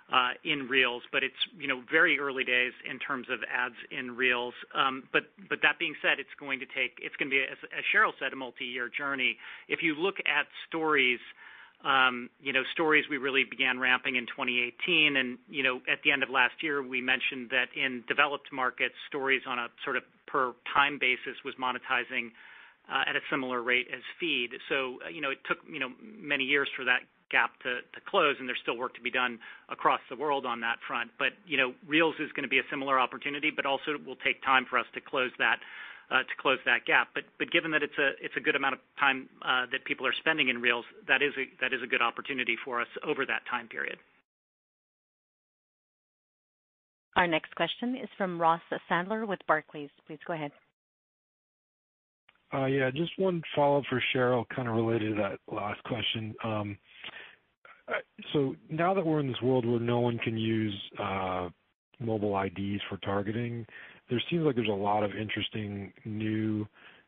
Uh, 0.08 0.32
Reels. 0.70 1.04
But 1.12 1.24
it's 1.24 1.36
you 1.60 1.68
know 1.68 1.84
very 1.92 2.18
early 2.20 2.44
days 2.44 2.72
in 2.90 2.98
terms 3.00 3.28
of 3.30 3.40
ads 3.44 3.76
in 3.92 4.16
Reels. 4.16 4.54
Um 4.74 5.04
but 5.12 5.24
but 5.50 5.60
that 5.64 5.80
being 5.80 5.96
said, 6.02 6.20
it's 6.20 6.32
it's 7.02 7.16
gonna 7.18 7.32
be, 7.32 7.44
as 7.44 7.84
Sheryl 7.94 8.14
said, 8.20 8.32
a 8.32 8.36
multi-year 8.36 8.90
journey. 8.90 9.38
If 9.68 9.84
you 9.84 9.96
look 9.96 10.16
at 10.26 10.48
Stories, 10.68 11.20
um, 11.84 12.30
you 12.42 12.54
know, 12.54 12.64
Stories 12.74 13.06
we 13.10 13.18
really 13.18 13.44
began 13.44 13.80
ramping 13.80 14.16
in 14.16 14.26
2018. 14.28 15.38
You 15.50 15.64
know, 15.64 15.82
at 15.92 16.00
the 16.04 16.12
end 16.12 16.24
of 16.24 16.30
last 16.30 16.56
year, 16.62 16.82
we 16.82 17.02
mentioned 17.02 17.50
that 17.52 17.68
in 17.76 18.04
developed 18.08 18.52
markets, 18.52 18.96
Stories 19.08 19.42
on 19.46 19.60
a 19.60 19.68
sort 19.84 19.98
of 19.98 20.04
per 20.26 20.54
time 20.74 20.98
basis 21.00 21.36
was 21.46 21.54
monetizing 21.60 22.32
uh, 22.90 23.04
at 23.08 23.16
a 23.16 23.22
similar 23.30 23.62
rate 23.62 23.88
as 23.94 24.02
Feed. 24.20 24.52
So 24.70 25.00
uh, 25.06 25.10
you 25.10 25.22
know, 25.22 25.32
it 25.32 25.40
took 25.48 25.58
you 25.70 25.80
know 25.80 25.90
many 26.02 26.44
years 26.44 26.70
for 26.76 26.86
that 26.86 27.02
gap 27.30 27.60
to 27.64 27.80
close, 28.08 28.36
and 28.40 28.48
there's 28.48 28.60
still 28.62 28.78
work 28.78 28.94
to 28.96 29.02
be 29.02 29.12
done 29.12 29.40
across 29.70 30.00
the 30.10 30.16
world 30.16 30.46
on 30.46 30.62
that 30.62 30.78
front. 30.88 31.12
But 31.20 31.34
you 31.46 31.58
know, 31.58 31.74
Reels 31.88 32.16
is 32.20 32.32
gonna 32.36 32.48
be 32.48 32.60
a 32.60 32.68
similar 32.70 33.00
opportunity, 33.00 33.52
but 33.54 33.66
also 33.66 33.92
it 33.92 34.06
will 34.06 34.18
take 34.18 34.44
time 34.44 34.66
for 34.70 34.78
us 34.80 34.86
to 34.94 35.02
close 35.02 35.32
that 35.40 35.60
uh 36.10 36.24
to 36.24 36.36
close 36.40 36.60
that 36.66 36.86
gap. 36.86 37.10
But 37.14 37.24
but 37.38 37.52
given 37.52 37.72
that 37.72 37.84
it's 37.84 37.98
a 37.98 38.12
it's 38.24 38.36
a 38.38 38.42
good 38.42 38.56
amount 38.56 38.76
of 38.76 38.80
time 39.00 39.30
uh, 39.42 39.66
that 39.72 39.86
people 39.86 40.08
are 40.08 40.14
spending 40.20 40.50
in 40.50 40.62
Reels, 40.62 40.86
that 41.08 41.22
is 41.22 41.34
a 41.38 41.46
that 41.62 41.74
is 41.74 41.82
a 41.84 41.88
good 41.88 42.02
opportunity 42.02 42.58
for 42.64 42.82
us 42.82 42.88
over 43.06 43.26
that 43.26 43.42
time 43.50 43.68
period. 43.68 43.98
Our 47.18 47.26
next 47.26 47.56
question 47.56 47.96
is 47.96 48.10
from 48.16 48.40
Ross 48.40 48.62
Sandler 48.90 49.28
with 49.28 49.40
Barclays. 49.48 49.90
Please 50.06 50.20
go 50.28 50.34
ahead. 50.34 50.52
Uh, 52.54 52.66
yeah, 52.66 52.90
just 52.92 53.12
one 53.18 53.42
follow-up 53.56 53.84
for 53.90 54.02
Sheryl, 54.16 54.46
kind 54.56 54.70
of 54.70 54.76
related 54.76 55.16
to 55.16 55.22
that 55.22 55.40
last 55.54 55.84
question. 55.84 56.34
Um, 56.44 56.78
So, 58.34 58.56
now 58.70 58.94
that 58.94 59.06
we're 59.06 59.20
in 59.20 59.28
this 59.28 59.42
world 59.42 59.66
where 59.66 59.80
no 59.80 60.00
one 60.00 60.18
can 60.18 60.38
use 60.38 60.74
uh, 61.00 61.50
mobile 62.00 62.40
IDs 62.40 62.82
for 62.90 62.98
targeting, 62.98 63.66
there 64.10 64.22
seems 64.30 64.44
like 64.44 64.56
there's 64.56 64.68
a 64.68 64.72
lot 64.72 65.04
of 65.04 65.12
interesting 65.12 65.94
new 66.06 66.68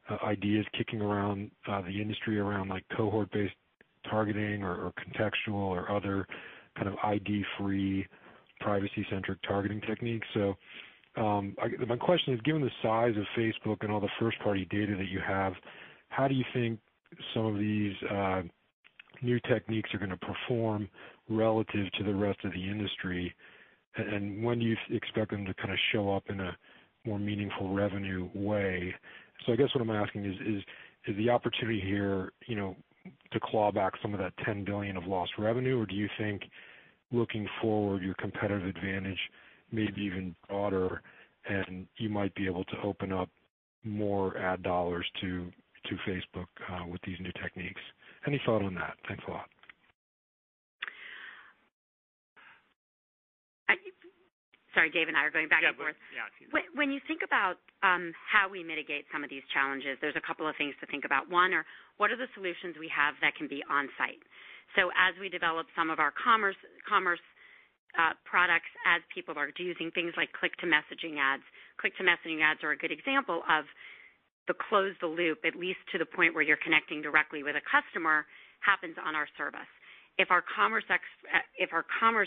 uh, 0.09 0.17
ideas 0.25 0.65
kicking 0.77 1.01
around 1.01 1.51
uh, 1.67 1.81
the 1.81 2.01
industry 2.01 2.39
around 2.39 2.69
like 2.69 2.83
cohort-based 2.95 3.53
targeting 4.09 4.63
or 4.63 4.93
contextual 4.93 5.55
or 5.55 5.91
other 5.91 6.25
kind 6.75 6.87
of 6.87 6.95
ID-free, 7.03 8.07
privacy-centric 8.61 9.41
targeting 9.41 9.81
techniques. 9.81 10.27
So, 10.33 10.55
um, 11.17 11.55
my 11.87 11.97
question 11.97 12.33
is, 12.33 12.39
given 12.41 12.61
the 12.61 12.71
size 12.81 13.15
of 13.17 13.23
Facebook 13.37 13.77
and 13.81 13.91
all 13.91 13.99
the 13.99 14.09
first-party 14.19 14.67
data 14.69 14.95
that 14.95 15.09
you 15.09 15.19
have, 15.25 15.53
how 16.09 16.27
do 16.27 16.35
you 16.35 16.45
think 16.53 16.79
some 17.33 17.45
of 17.45 17.57
these 17.57 17.95
new 19.21 19.39
techniques 19.41 19.93
are 19.93 19.99
gonna 19.99 20.17
perform 20.17 20.89
relative 21.29 21.91
to 21.93 22.03
the 22.03 22.13
rest 22.13 22.39
of 22.43 22.53
the 22.53 22.69
industry? 22.69 23.33
And 23.95 24.43
when 24.43 24.59
do 24.59 24.65
you 24.65 24.77
expect 24.91 25.31
them 25.31 25.45
to 25.45 25.53
kind 25.55 25.71
of 25.71 25.79
show 25.91 26.13
up 26.13 26.23
in 26.29 26.39
a 26.39 26.55
more 27.05 27.19
meaningful 27.19 27.73
revenue 27.73 28.29
way? 28.33 28.93
So 29.45 29.53
I 29.53 29.55
guess 29.55 29.73
what 29.73 29.81
I'm 29.81 29.89
asking 29.89 30.25
is 30.25 30.63
the 31.15 31.29
opportunity 31.29 31.79
here, 31.79 32.33
you 32.45 32.55
know, 32.55 32.75
to 33.31 33.39
claw 33.39 33.71
back 33.71 33.93
some 34.01 34.13
of 34.13 34.19
that 34.19 34.33
10 34.45 34.63
billion 34.65 34.97
of 34.97 35.05
lost 35.05 35.31
revenue? 35.37 35.81
Or 35.81 35.85
do 35.85 35.95
you 35.95 36.09
think 36.17 36.43
looking 37.11 37.47
forward, 37.61 38.03
your 38.03 38.15
competitive 38.15 38.67
advantage 38.67 39.19
may 39.71 39.89
be 39.89 40.01
even 40.01 40.35
broader, 40.47 41.01
and 41.47 41.87
you 41.97 42.09
might 42.09 42.33
be 42.35 42.45
able 42.45 42.63
to 42.65 42.77
open 42.83 43.11
up 43.11 43.29
more 43.83 44.37
ad 44.37 44.61
dollars 44.63 45.05
to 45.21 45.51
Facebook 46.07 46.47
uh, 46.71 46.85
with 46.87 47.01
these 47.05 47.17
new 47.19 47.31
techniques? 47.41 47.81
Any 48.27 48.41
thought 48.45 48.61
on 48.61 48.75
that? 48.75 48.95
Thanks 49.07 49.23
a 49.27 49.31
lot. 49.31 49.49
Sorry, 54.77 54.93
Dave 54.93 55.09
and 55.09 55.17
I 55.17 55.25
are 55.25 55.33
going 55.33 55.49
back 55.49 55.65
and 55.65 55.73
forth. 55.75 55.97
Yeah. 56.13 56.29
When 56.77 56.93
you 56.93 57.01
think 57.09 57.25
about 57.25 57.57
um, 57.81 58.13
how 58.21 58.45
we 58.45 58.61
mitigate 58.61 59.09
some 59.09 59.25
of 59.25 59.29
these 59.29 59.41
challenges, 59.49 59.97
there's 59.97 60.15
a 60.15 60.21
couple 60.21 60.45
of 60.45 60.53
things 60.61 60.77
to 60.79 60.85
think 60.85 61.09
about. 61.09 61.25
One 61.25 61.57
are 61.57 61.65
what 61.97 62.13
are 62.13 62.19
the 62.19 62.29
solutions 62.37 62.77
we 62.77 62.87
have 62.93 63.17
that 63.19 63.33
can 63.33 63.49
be 63.49 63.65
on-site? 63.65 64.21
So 64.77 64.93
as 64.93 65.17
we 65.17 65.27
develop 65.27 65.65
some 65.73 65.89
of 65.89 65.97
our 65.97 66.13
commerce 66.13 66.55
uh, 67.97 68.13
products, 68.23 68.69
as 68.85 69.01
people 69.09 69.33
are 69.35 69.49
using 69.57 69.89
things 69.91 70.13
like 70.13 70.29
click-to-messaging 70.37 71.17
ads. 71.17 71.43
Click-to-messaging 71.81 72.45
ads 72.45 72.61
are 72.61 72.71
a 72.71 72.77
good 72.77 72.93
example 72.93 73.41
of 73.49 73.65
the 74.49 74.57
close 74.57 74.97
the 74.99 75.07
loop, 75.07 75.45
at 75.45 75.53
least 75.53 75.79
to 75.93 76.01
the 76.01 76.09
point 76.09 76.33
where 76.33 76.41
you're 76.41 76.59
connecting 76.65 77.05
directly 77.05 77.45
with 77.45 77.55
a 77.55 77.61
customer, 77.69 78.25
happens 78.65 78.97
on 78.97 79.13
our 79.13 79.29
service. 79.37 79.69
Eh, 80.17 80.25
if 80.25 80.31
our 80.33 80.43
commerce 80.51 80.83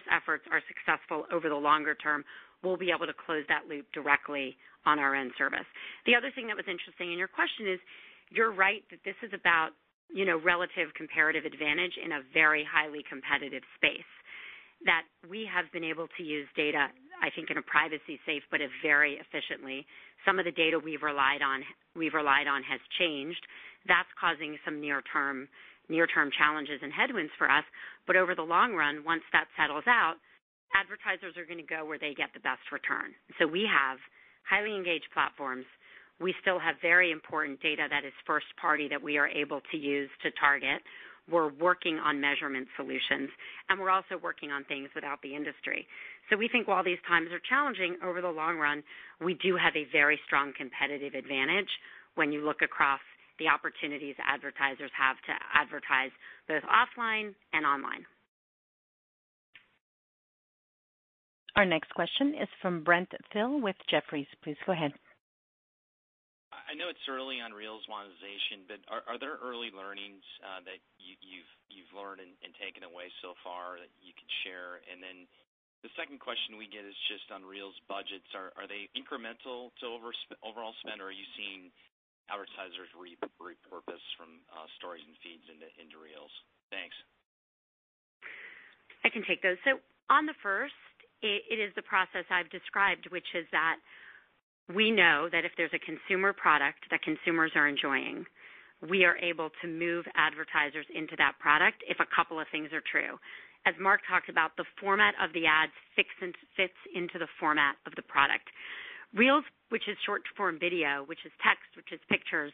efforts 0.08 0.44
are 0.48 0.62
successful 0.70 1.26
over 1.34 1.50
the 1.50 1.58
longer 1.58 1.94
term, 1.98 2.24
we'll 2.62 2.78
be 2.78 2.94
able 2.94 3.10
to 3.10 3.12
close 3.26 3.44
that 3.48 3.66
loop 3.68 3.84
directly 3.92 4.56
on 4.86 4.98
our 4.98 5.14
end 5.14 5.32
service. 5.36 5.66
The 6.06 6.14
other 6.14 6.30
thing 6.34 6.46
that 6.46 6.56
was 6.56 6.66
interesting 6.70 7.12
in 7.12 7.18
your 7.18 7.28
question 7.28 7.66
is, 7.68 7.80
you're 8.30 8.54
right 8.54 8.82
that 8.90 9.04
this 9.04 9.18
is 9.22 9.34
about, 9.34 9.76
you 10.08 10.24
know, 10.24 10.40
relative 10.40 10.94
comparative 10.96 11.44
advantage 11.44 11.92
in 12.02 12.12
a 12.12 12.20
very 12.32 12.64
highly 12.64 13.04
competitive 13.04 13.62
space. 13.76 14.08
That 14.86 15.04
we 15.28 15.46
have 15.52 15.70
been 15.70 15.84
able 15.84 16.08
to 16.16 16.22
use 16.22 16.48
data, 16.56 16.88
I 17.22 17.30
think, 17.36 17.50
in 17.50 17.58
a 17.58 17.62
privacy 17.62 18.18
safe, 18.26 18.42
but 18.50 18.60
very 18.82 19.20
efficiently. 19.20 19.86
Some 20.24 20.38
of 20.38 20.44
the 20.44 20.52
data 20.52 20.78
we've 20.78 21.02
relied 21.02 21.42
on 21.42 21.62
has 21.96 22.80
changed. 22.98 23.46
That's 23.86 24.08
causing 24.20 24.58
some 24.64 24.80
near-term 24.80 25.48
challenges 25.88 26.80
and 26.82 26.92
headwinds 26.92 27.32
for 27.38 27.50
us. 27.50 27.64
But 28.06 28.16
over 28.16 28.34
the 28.34 28.42
long 28.42 28.74
run, 28.74 29.04
once 29.04 29.22
that 29.32 29.48
settles 29.56 29.84
out, 29.86 30.16
advertisers 30.74 31.36
are 31.36 31.44
gonna 31.44 31.62
go 31.62 31.84
where 31.84 31.98
they 31.98 32.14
get 32.14 32.32
the 32.32 32.40
best 32.40 32.62
return. 32.72 33.14
So 33.38 33.46
we 33.46 33.66
have 33.66 33.98
highly 34.48 34.74
engaged 34.74 35.06
platforms. 35.12 35.66
We 36.20 36.34
still 36.40 36.58
have 36.58 36.76
very 36.80 37.10
important 37.10 37.60
data 37.60 37.88
that 37.90 38.04
is 38.04 38.12
first 38.26 38.46
party 38.60 38.88
that 38.88 39.02
we 39.02 39.18
are 39.18 39.28
able 39.28 39.60
to 39.70 39.76
use 39.76 40.10
to 40.22 40.30
target. 40.32 40.82
We're 41.30 41.48
working 41.48 41.98
on 41.98 42.20
measurement 42.20 42.68
solutions, 42.76 43.30
and 43.68 43.78
we're 43.78 43.90
also 43.90 44.18
working 44.22 44.50
on 44.50 44.64
things 44.64 44.88
without 44.94 45.22
the 45.22 45.34
industry. 45.34 45.86
So 46.32 46.38
we 46.40 46.48
think 46.48 46.64
while 46.66 46.82
these 46.82 47.02
times 47.06 47.28
are 47.28 47.44
challenging, 47.44 48.00
over 48.00 48.24
the 48.24 48.32
long 48.32 48.56
run, 48.56 48.82
we 49.20 49.36
do 49.44 49.52
have 49.60 49.76
a 49.76 49.84
very 49.92 50.18
strong 50.24 50.56
competitive 50.56 51.12
advantage 51.12 51.68
when 52.16 52.32
you 52.32 52.40
look 52.40 52.64
across 52.64 53.04
the 53.36 53.52
opportunities 53.52 54.16
advertisers 54.24 54.88
have 54.96 55.20
to 55.28 55.32
advertise 55.52 56.08
both 56.48 56.64
offline 56.64 57.36
and 57.52 57.68
online. 57.68 58.08
Our 61.52 61.68
next 61.68 61.92
question 61.92 62.32
is 62.32 62.48
from 62.64 62.80
Brent 62.80 63.12
Thill 63.36 63.60
with 63.60 63.76
Jefferies. 63.92 64.28
Please 64.40 64.56
go 64.64 64.72
ahead. 64.72 64.96
I 66.48 66.72
know 66.72 66.88
it's 66.88 67.04
early 67.12 67.44
on 67.44 67.52
Reels 67.52 67.84
monetization, 67.92 68.64
but 68.64 68.80
are 68.88 69.20
there 69.20 69.36
early 69.44 69.68
learnings 69.68 70.24
uh, 70.40 70.64
that 70.64 70.80
you've 70.96 71.92
learned 71.92 72.24
and 72.24 72.52
taken 72.56 72.88
away 72.88 73.12
so 73.20 73.36
far 73.44 73.76
that 73.76 73.92
you 74.00 74.16
could 74.16 74.32
share? 74.48 74.80
The 75.82 75.90
second 75.98 76.22
question 76.22 76.54
we 76.54 76.70
get 76.70 76.86
is 76.86 76.94
just 77.10 77.26
on 77.34 77.42
Reels 77.42 77.74
budgets. 77.90 78.30
Are 78.38 78.70
they 78.70 78.86
incremental 78.94 79.74
to 79.82 79.84
overall 79.90 80.74
spend, 80.78 81.02
or 81.02 81.10
are 81.10 81.14
you 81.14 81.26
seeing 81.34 81.74
advertisers 82.30 82.86
repurpose 82.94 84.06
from 84.14 84.46
uh, 84.54 84.70
Stories 84.78 85.02
and 85.02 85.18
Feeds 85.26 85.42
into 85.50 85.98
Reels? 85.98 86.30
Thanks. 86.70 86.94
I 89.02 89.10
can 89.10 89.26
take 89.26 89.42
those. 89.42 89.58
So 89.66 89.82
on 90.06 90.30
the 90.30 90.38
first, 90.38 90.78
it 91.22 91.58
is 91.58 91.74
the 91.74 91.82
process 91.82 92.26
I've 92.30 92.50
described, 92.54 93.10
which 93.10 93.26
is 93.34 93.46
that 93.50 93.82
we 94.70 94.90
know 94.90 95.26
that 95.30 95.44
if 95.44 95.50
there's 95.58 95.74
a 95.74 95.82
consumer 95.82 96.32
product 96.32 96.86
that 96.90 97.02
consumers 97.02 97.50
are 97.58 97.66
enjoying, 97.66 98.24
we 98.88 99.04
are 99.04 99.18
able 99.18 99.50
to 99.62 99.66
move 99.66 100.06
advertisers 100.14 100.86
into 100.94 101.14
that 101.18 101.34
product 101.38 101.82
if 101.90 101.98
a 101.98 102.06
couple 102.14 102.38
of 102.38 102.46
things 102.50 102.70
are 102.72 102.82
true. 102.86 103.18
As 103.64 103.74
Mark 103.78 104.00
talked 104.08 104.28
about, 104.28 104.56
the 104.56 104.66
format 104.80 105.14
of 105.22 105.32
the 105.32 105.46
ads 105.46 105.72
fits 105.94 106.74
into 106.94 107.18
the 107.18 107.28
format 107.38 107.76
of 107.86 107.94
the 107.94 108.02
product. 108.02 108.50
Reels, 109.14 109.44
which 109.68 109.86
is 109.88 109.96
short-form 110.04 110.58
video, 110.58 111.04
which 111.06 111.22
is 111.24 111.32
text, 111.44 111.68
which 111.76 111.92
is 111.92 112.00
pictures, 112.08 112.52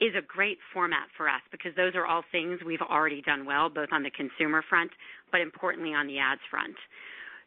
is 0.00 0.14
a 0.14 0.22
great 0.22 0.58
format 0.72 1.10
for 1.16 1.28
us 1.28 1.42
because 1.50 1.74
those 1.74 1.94
are 1.94 2.06
all 2.06 2.22
things 2.30 2.58
we've 2.64 2.82
already 2.82 3.22
done 3.22 3.44
well, 3.44 3.68
both 3.68 3.90
on 3.92 4.02
the 4.02 4.10
consumer 4.14 4.62
front, 4.68 4.90
but 5.30 5.40
importantly 5.40 5.92
on 5.94 6.06
the 6.06 6.18
ads 6.18 6.40
front. 6.50 6.74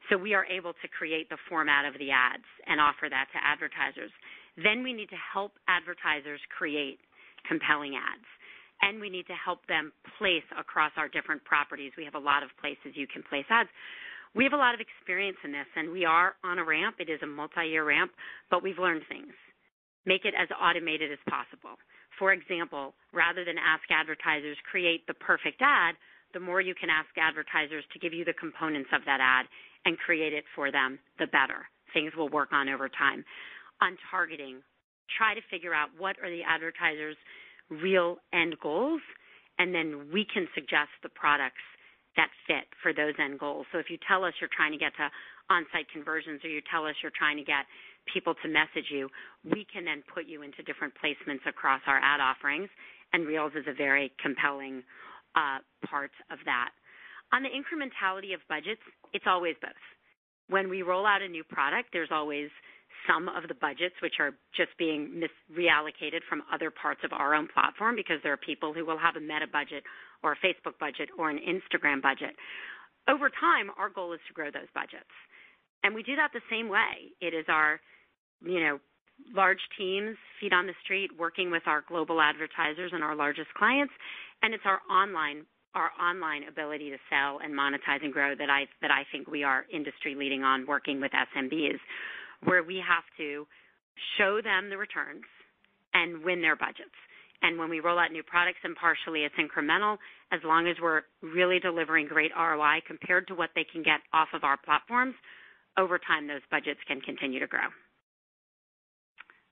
So 0.09 0.17
we 0.17 0.34
are 0.34 0.45
able 0.45 0.74
to 0.74 0.88
create 0.88 1.30
the 1.30 1.39
format 1.47 1.86
of 1.86 1.93
the 1.99 2.11
ads 2.11 2.47
and 2.67 2.80
offer 2.80 3.07
that 3.09 3.28
to 3.32 3.39
advertisers. 3.39 4.11
Then 4.57 4.84
we 4.84 4.91
need 4.91 5.09
to 5.09 5.19
help 5.34 5.53
advertisers 5.67 6.41
create 6.51 6.99
compelling 7.47 7.95
ads, 7.95 8.28
and 8.82 8.99
we 8.99 9.09
need 9.09 9.27
to 9.27 9.38
help 9.38 9.65
them 9.67 9.91
place 10.17 10.45
across 10.57 10.91
our 10.97 11.07
different 11.07 11.43
properties. 11.45 11.91
We 11.97 12.05
have 12.05 12.15
a 12.15 12.19
lot 12.19 12.43
of 12.43 12.49
places 12.59 12.97
you 12.97 13.07
can 13.07 13.23
place 13.23 13.45
ads. 13.49 13.69
We 14.34 14.43
have 14.45 14.53
a 14.53 14.57
lot 14.57 14.73
of 14.73 14.79
experience 14.79 15.38
in 15.43 15.51
this, 15.51 15.67
and 15.75 15.91
we 15.91 16.05
are 16.05 16.36
on 16.43 16.59
a 16.59 16.63
ramp. 16.63 16.95
It 16.99 17.09
is 17.09 17.19
a 17.21 17.27
multi-year 17.27 17.84
ramp, 17.84 18.11
but 18.49 18.63
we've 18.63 18.79
learned 18.79 19.03
things. 19.09 19.34
Make 20.05 20.23
it 20.25 20.34
as 20.34 20.47
automated 20.55 21.11
as 21.11 21.19
possible. 21.29 21.75
For 22.17 22.32
example, 22.32 22.93
rather 23.13 23.43
than 23.43 23.57
ask 23.57 23.84
advertisers 23.91 24.57
create 24.69 25.05
the 25.05 25.13
perfect 25.15 25.61
ad, 25.61 25.95
the 26.34 26.39
more 26.39 26.61
you 26.61 26.73
can 26.73 26.89
ask 26.89 27.09
advertisers 27.19 27.84
to 27.91 27.99
give 27.99 28.13
you 28.13 28.23
the 28.23 28.39
components 28.39 28.89
of 28.93 29.03
that 29.05 29.19
ad 29.19 29.45
and 29.86 29.97
create 29.99 30.34
it 30.34 30.45
for 30.55 30.71
them, 30.71 30.97
the 31.19 31.27
better. 31.27 31.67
Things 31.93 32.13
we'll 32.15 32.29
work 32.29 32.53
on 32.53 32.69
over 32.69 32.88
time. 32.88 33.25
On 33.82 33.97
targeting, 34.09 34.63
try 35.17 35.34
to 35.34 35.41
figure 35.51 35.73
out 35.73 35.89
what 35.97 36.15
are 36.23 36.29
the 36.29 36.43
advertisers' 36.47 37.17
real 37.72 38.17
end 38.34 38.55
goals, 38.61 39.01
and 39.57 39.74
then 39.74 40.09
we 40.11 40.26
can 40.28 40.47
suggest 40.53 40.91
the 41.03 41.09
products 41.09 41.63
that 42.17 42.28
fit 42.45 42.67
for 42.84 42.91
those 42.93 43.15
end 43.24 43.39
goals. 43.39 43.65
So 43.72 43.80
if 43.80 43.89
you 43.89 43.97
tell 44.07 44.26
us 44.26 44.34
you're 44.41 44.51
trying 44.51 44.74
to 44.74 44.78
get 44.78 44.91
to 44.99 45.07
on-site 45.49 45.88
conversions 45.91 46.43
or 46.43 46.49
you 46.49 46.61
tell 46.67 46.86
us 46.86 46.95
you're 47.01 47.15
trying 47.15 47.38
to 47.38 47.43
get 47.43 47.63
people 48.11 48.36
to 48.43 48.47
message 48.49 48.91
you, 48.91 49.07
we 49.45 49.65
can 49.72 49.86
then 49.86 50.03
put 50.13 50.28
you 50.28 50.41
into 50.41 50.63
different 50.63 50.93
placements 50.99 51.47
across 51.47 51.82
our 51.88 51.99
ad 52.03 52.19
offerings, 52.19 52.69
and 53.13 53.26
Reels 53.28 53.53
is 53.55 53.65
a 53.67 53.74
very 53.74 54.11
compelling 54.22 54.84
uh, 55.36 55.59
part 55.88 56.11
of 56.32 56.39
that. 56.45 56.72
On 57.32 57.43
the 57.43 57.49
incrementality 57.49 58.34
of 58.34 58.41
budgets, 58.49 58.82
it's 59.13 59.26
always 59.28 59.55
both. 59.61 59.72
When 60.49 60.67
we 60.67 60.82
roll 60.82 61.05
out 61.05 61.22
a 61.22 61.28
new 61.28 61.43
product, 61.45 61.89
there's 61.93 62.11
always 62.11 62.49
some 63.08 63.30
of 63.30 63.48
the 63.48 63.56
budgets 63.56 63.96
which 64.02 64.16
are 64.20 64.32
just 64.56 64.72
being 64.78 65.20
mis- 65.20 65.30
reallocated 65.52 66.22
from 66.30 66.44
other 66.54 66.72
parts 66.72 67.02
of 67.04 67.14
our 67.14 67.34
own 67.36 67.48
platform 67.54 67.96
because 67.96 68.18
there 68.24 68.34
are 68.34 68.38
people 68.38 68.74
who 68.74 68.86
will 68.86 68.98
have 68.98 69.16
a 69.16 69.20
Meta 69.20 69.48
budget 69.52 69.84
or 70.24 70.34
a 70.34 70.38
Facebook 70.46 70.78
budget 70.80 71.10
or 71.18 71.30
an 71.30 71.39
Instagram 71.39 72.02
budget. 72.02 72.36
Over 73.10 73.30
time, 73.30 73.72
our 73.78 73.89
goal 73.89 74.14
is 74.14 74.20
to 74.28 74.34
grow 74.34 74.52
those 74.52 74.70
budgets, 74.74 75.10
and 75.84 75.96
we 75.96 76.04
do 76.04 76.16
that 76.16 76.30
the 76.34 76.46
same 76.50 76.70
way. 76.70 77.10
It 77.20 77.34
is 77.34 77.46
our, 77.50 77.80
you 78.46 78.62
know, 78.62 78.80
large 79.34 79.62
teams, 79.78 80.18
feet 80.39 80.54
on 80.54 80.68
the 80.68 80.74
street, 80.84 81.10
working 81.18 81.52
with 81.52 81.64
our 81.66 81.84
global 81.88 82.22
advertisers 82.22 82.92
and 82.94 83.04
our 83.04 83.16
largest 83.16 83.50
clients, 83.58 83.94
and 84.42 84.54
it's 84.54 84.64
our 84.66 84.82
online 84.89 85.46
our 85.74 85.92
online 86.02 86.44
ability 86.50 86.89
to 86.89 86.98
sell 87.10 87.39
and 87.42 87.54
monetize 87.54 88.04
and 88.04 88.12
grow 88.12 88.36
that 88.36 88.50
I 88.50 88.68
that 88.82 88.92
I 88.92 89.04
think 89.12 89.28
we 89.28 89.44
are 89.44 89.66
industry-leading 89.72 90.44
on 90.44 90.66
working 90.68 91.00
with 91.00 91.12
SMBs, 91.12 91.80
where 92.44 92.64
we 92.64 92.78
have 92.78 93.04
to 93.18 93.46
show 94.18 94.42
them 94.44 94.70
the 94.70 94.78
returns 94.78 95.24
and 95.94 96.24
win 96.24 96.42
their 96.42 96.56
budgets. 96.56 96.96
And 97.42 97.58
when 97.58 97.70
we 97.70 97.80
roll 97.80 97.98
out 97.98 98.12
new 98.12 98.24
products, 98.24 98.60
and 98.64 98.76
partially 98.76 99.26
it's 99.26 99.36
incremental, 99.36 99.98
as 100.32 100.39
long 100.46 100.68
as 100.68 100.76
we're 100.82 101.02
really 101.22 101.60
delivering 101.60 102.08
great 102.08 102.32
ROI 102.38 102.82
compared 102.86 103.28
to 103.28 103.36
what 103.36 103.50
they 103.56 103.66
can 103.72 103.82
get 103.82 104.00
off 104.14 104.30
of 104.34 104.44
our 104.44 104.58
platforms, 104.58 105.16
over 105.78 105.98
time, 105.98 106.28
those 106.28 106.46
budgets 106.52 106.80
can 106.88 107.02
continue 107.02 107.39
to 107.39 107.48
grow. 107.48 107.68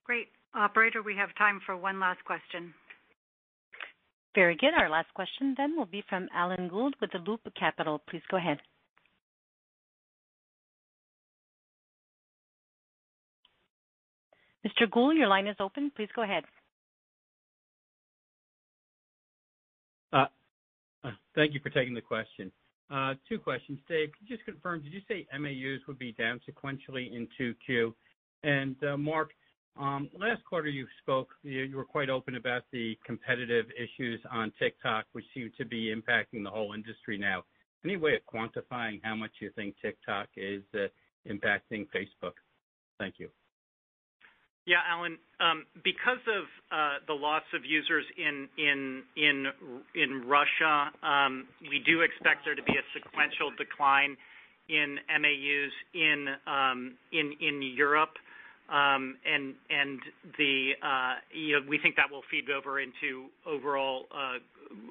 Great. 0.05 0.27
Operator, 0.53 1.01
we 1.01 1.15
have 1.15 1.29
time 1.37 1.59
for 1.65 1.77
one 1.77 1.99
last 1.99 2.23
question. 2.25 2.73
Very 4.35 4.55
good. 4.55 4.73
Our 4.77 4.89
last 4.89 5.13
question 5.13 5.55
then 5.57 5.75
will 5.75 5.85
be 5.85 6.03
from 6.09 6.27
Alan 6.33 6.67
Gould 6.67 6.95
with 7.01 7.11
the 7.11 7.19
Loop 7.19 7.41
Capital. 7.59 8.01
Please 8.09 8.21
go 8.29 8.37
ahead. 8.37 8.59
Mr. 14.65 14.89
Gould, 14.89 15.15
your 15.15 15.27
line 15.27 15.47
is 15.47 15.55
open. 15.59 15.91
Please 15.95 16.09
go 16.15 16.23
ahead. 16.23 16.43
Uh, 20.11 20.25
uh, 21.03 21.11
thank 21.35 21.53
you 21.53 21.59
for 21.61 21.69
taking 21.69 21.93
the 21.93 22.01
question. 22.01 22.51
Uh, 22.91 23.13
two 23.27 23.37
questions. 23.37 23.79
Dave, 23.87 24.09
could 24.17 24.27
you 24.27 24.35
just 24.35 24.45
confirm, 24.45 24.81
did 24.81 24.91
you 24.91 25.01
say 25.07 25.27
MAUs 25.37 25.79
would 25.87 25.99
be 25.99 26.11
down 26.13 26.41
sequentially 26.49 27.13
in 27.15 27.27
2Q? 27.39 27.93
And 28.43 28.75
Mark, 28.97 29.31
um, 29.79 30.09
last 30.17 30.43
quarter 30.43 30.67
you 30.67 30.87
spoke, 31.01 31.29
you 31.43 31.75
were 31.75 31.85
quite 31.85 32.09
open 32.09 32.35
about 32.35 32.63
the 32.71 32.97
competitive 33.05 33.65
issues 33.77 34.19
on 34.31 34.51
TikTok, 34.59 35.05
which 35.13 35.25
seem 35.33 35.51
to 35.57 35.65
be 35.65 35.93
impacting 35.93 36.43
the 36.43 36.49
whole 36.49 36.73
industry 36.73 37.17
now. 37.17 37.43
Any 37.85 37.95
way 37.95 38.15
of 38.15 38.21
quantifying 38.33 38.99
how 39.03 39.15
much 39.15 39.31
you 39.39 39.51
think 39.55 39.75
TikTok 39.81 40.27
is 40.35 40.63
impacting 41.27 41.87
Facebook? 41.95 42.33
Thank 42.99 43.15
you. 43.19 43.29
Yeah, 44.69 44.85
Alan. 44.85 45.17
Um, 45.41 45.65
because 45.83 46.21
of 46.29 46.45
uh, 46.69 47.01
the 47.07 47.13
loss 47.13 47.41
of 47.55 47.65
users 47.65 48.05
in 48.21 48.47
in 48.59 49.01
in 49.17 49.47
in 49.95 50.27
Russia, 50.29 50.91
um, 51.01 51.47
we 51.61 51.81
do 51.81 52.01
expect 52.01 52.45
there 52.45 52.53
to 52.53 52.61
be 52.61 52.73
a 52.77 52.85
sequential 52.93 53.49
decline 53.57 54.15
in 54.69 54.99
MAUs 55.09 55.73
in 55.95 56.27
um 56.45 56.93
in 57.11 57.33
in 57.41 57.63
Europe. 57.63 58.13
Um, 58.69 59.17
uh, 60.85 61.15
know, 61.57 61.65
we 61.67 61.79
think 61.81 61.95
that 61.95 62.05
will 62.11 62.21
feed 62.29 62.51
over 62.53 62.79
into 62.79 63.33
overall 63.47 64.05
uh, 64.13 64.37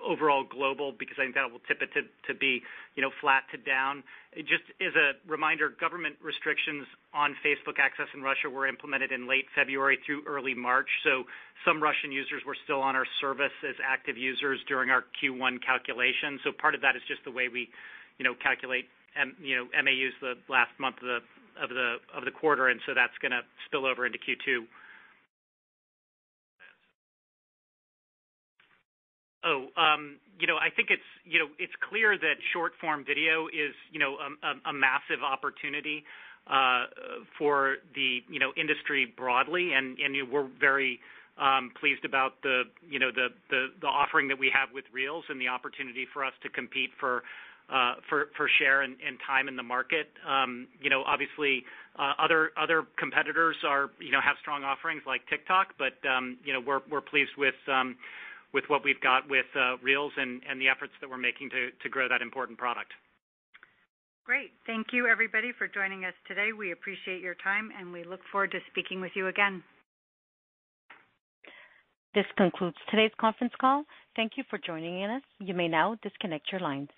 overall 0.02 0.44
global, 0.44 0.92
because 0.98 1.16
I 1.18 1.24
think 1.24 1.34
that 1.34 1.50
will 1.50 1.62
tip 1.68 1.82
it 1.82 1.90
to 1.94 2.34
be 2.34 2.62
flat 3.20 3.44
to 3.50 3.58
down. 3.58 4.02
Just 4.36 4.66
as 4.80 4.94
a 4.94 5.14
reminder, 5.26 5.70
government 5.80 6.16
restrictions 6.22 6.86
on 7.14 7.34
Facebook 7.46 7.78
access 7.78 8.06
in 8.14 8.22
Russia 8.22 8.50
were 8.50 8.66
implemented 8.66 9.10
in 9.12 9.28
late 9.28 9.46
February 9.54 9.98
through 10.04 10.22
early 10.26 10.54
March. 10.54 10.88
So 11.02 11.24
some 11.64 11.82
Russian 11.82 12.12
users 12.12 12.42
were 12.46 12.56
still 12.64 12.80
on 12.80 12.94
our 12.94 13.06
service 13.20 13.54
as 13.66 13.74
active 13.82 14.16
users 14.18 14.60
during 14.68 14.90
our 14.90 15.04
Q1 15.22 15.62
calculation. 15.64 16.38
So 16.44 16.52
part 16.52 16.74
of 16.74 16.80
that 16.82 16.94
is 16.94 17.02
just 17.08 17.24
the 17.24 17.32
way 17.32 17.48
we 17.48 17.68
calculate 18.42 18.86
MAUs 19.16 20.14
the 20.20 20.34
last 20.48 20.70
month 20.78 20.96
of 21.02 21.70
the 21.70 22.34
quarter, 22.38 22.68
and 22.68 22.80
so 22.86 22.94
that's 22.94 23.16
going 23.22 23.32
to 23.32 23.42
spill 23.66 23.86
over 23.86 24.06
into 24.06 24.18
Q2. 24.18 24.66
I 30.56 30.70
think 30.74 30.88
it's 30.90 31.08
you 31.24 31.38
know 31.38 31.48
it's 31.58 31.72
clear 31.88 32.16
that 32.18 32.36
short-form 32.52 33.04
video 33.04 33.46
is 33.48 33.74
you 33.92 33.98
know, 33.98 34.16
um 34.22 34.38
a 34.66 34.72
massive 34.72 35.22
opportunity 35.24 36.04
for 37.38 37.76
the 37.94 38.20
you 38.28 38.38
know 38.38 38.52
industry 38.56 39.12
broadly, 39.16 39.72
and 39.72 39.98
we're 40.30 40.48
very 40.60 41.00
pleased 41.80 42.04
about 42.04 42.40
the 42.42 42.64
you 42.88 42.98
know 42.98 43.10
the 43.14 43.28
the 43.50 43.86
offering 43.86 44.28
that 44.28 44.38
we 44.38 44.50
have 44.52 44.68
with 44.72 44.84
Reels 44.92 45.24
and 45.28 45.40
the 45.40 45.48
opportunity 45.48 46.06
for 46.12 46.24
us 46.24 46.32
to 46.42 46.48
compete 46.48 46.90
for 46.98 47.22
uh 47.70 47.94
for 48.08 48.48
share 48.58 48.82
and 48.82 48.96
time 49.26 49.48
in 49.48 49.56
the 49.56 49.62
market. 49.62 50.08
Um 50.26 50.66
you 50.80 50.90
know, 50.90 51.02
obviously, 51.04 51.64
other 51.98 52.52
other 52.56 52.84
competitors 52.98 53.56
are 53.66 53.90
you 54.00 54.10
know 54.10 54.20
have 54.20 54.36
strong 54.40 54.64
offerings 54.64 55.02
like 55.06 55.20
TikTok, 55.28 55.74
but 55.78 55.94
um 56.08 56.38
you 56.44 56.52
know 56.52 56.60
we're 56.60 56.80
we're 56.90 57.02
pleased 57.02 57.30
with 58.52 58.64
what 58.68 58.84
we've 58.84 59.00
got 59.00 59.28
with 59.28 59.46
uh, 59.54 59.76
Reels 59.82 60.12
and 60.16 60.40
the 60.60 60.68
efforts 60.68 60.92
that 61.00 61.08
we're 61.08 61.18
making 61.18 61.50
to 61.50 61.88
grow 61.88 62.08
that 62.08 62.22
important 62.22 62.58
product. 62.58 62.92
Great. 64.24 64.50
Thank 64.66 64.88
you 64.92 65.06
everybody 65.06 65.52
for 65.56 65.66
joining 65.66 66.04
us 66.04 66.12
today. 66.26 66.50
We 66.56 66.72
appreciate 66.72 67.22
your 67.22 67.36
time, 67.42 67.70
and 67.78 67.92
we 67.92 68.04
look 68.04 68.20
forward 68.30 68.50
to 68.50 68.58
speaking 68.70 69.00
with 69.00 69.12
you 69.14 69.28
again. 69.28 69.62
This 72.14 72.26
concludes 72.36 72.76
today's 72.90 73.12
conference 73.20 73.52
call. 73.60 73.84
Thank 74.16 74.32
you 74.36 74.44
for 74.50 74.58
joining 74.58 75.02
us. 75.04 75.22
You 75.38 75.54
may 75.54 75.68
now 75.68 75.96
disconnect 76.02 76.52
your 76.52 76.60
lines. 76.60 76.90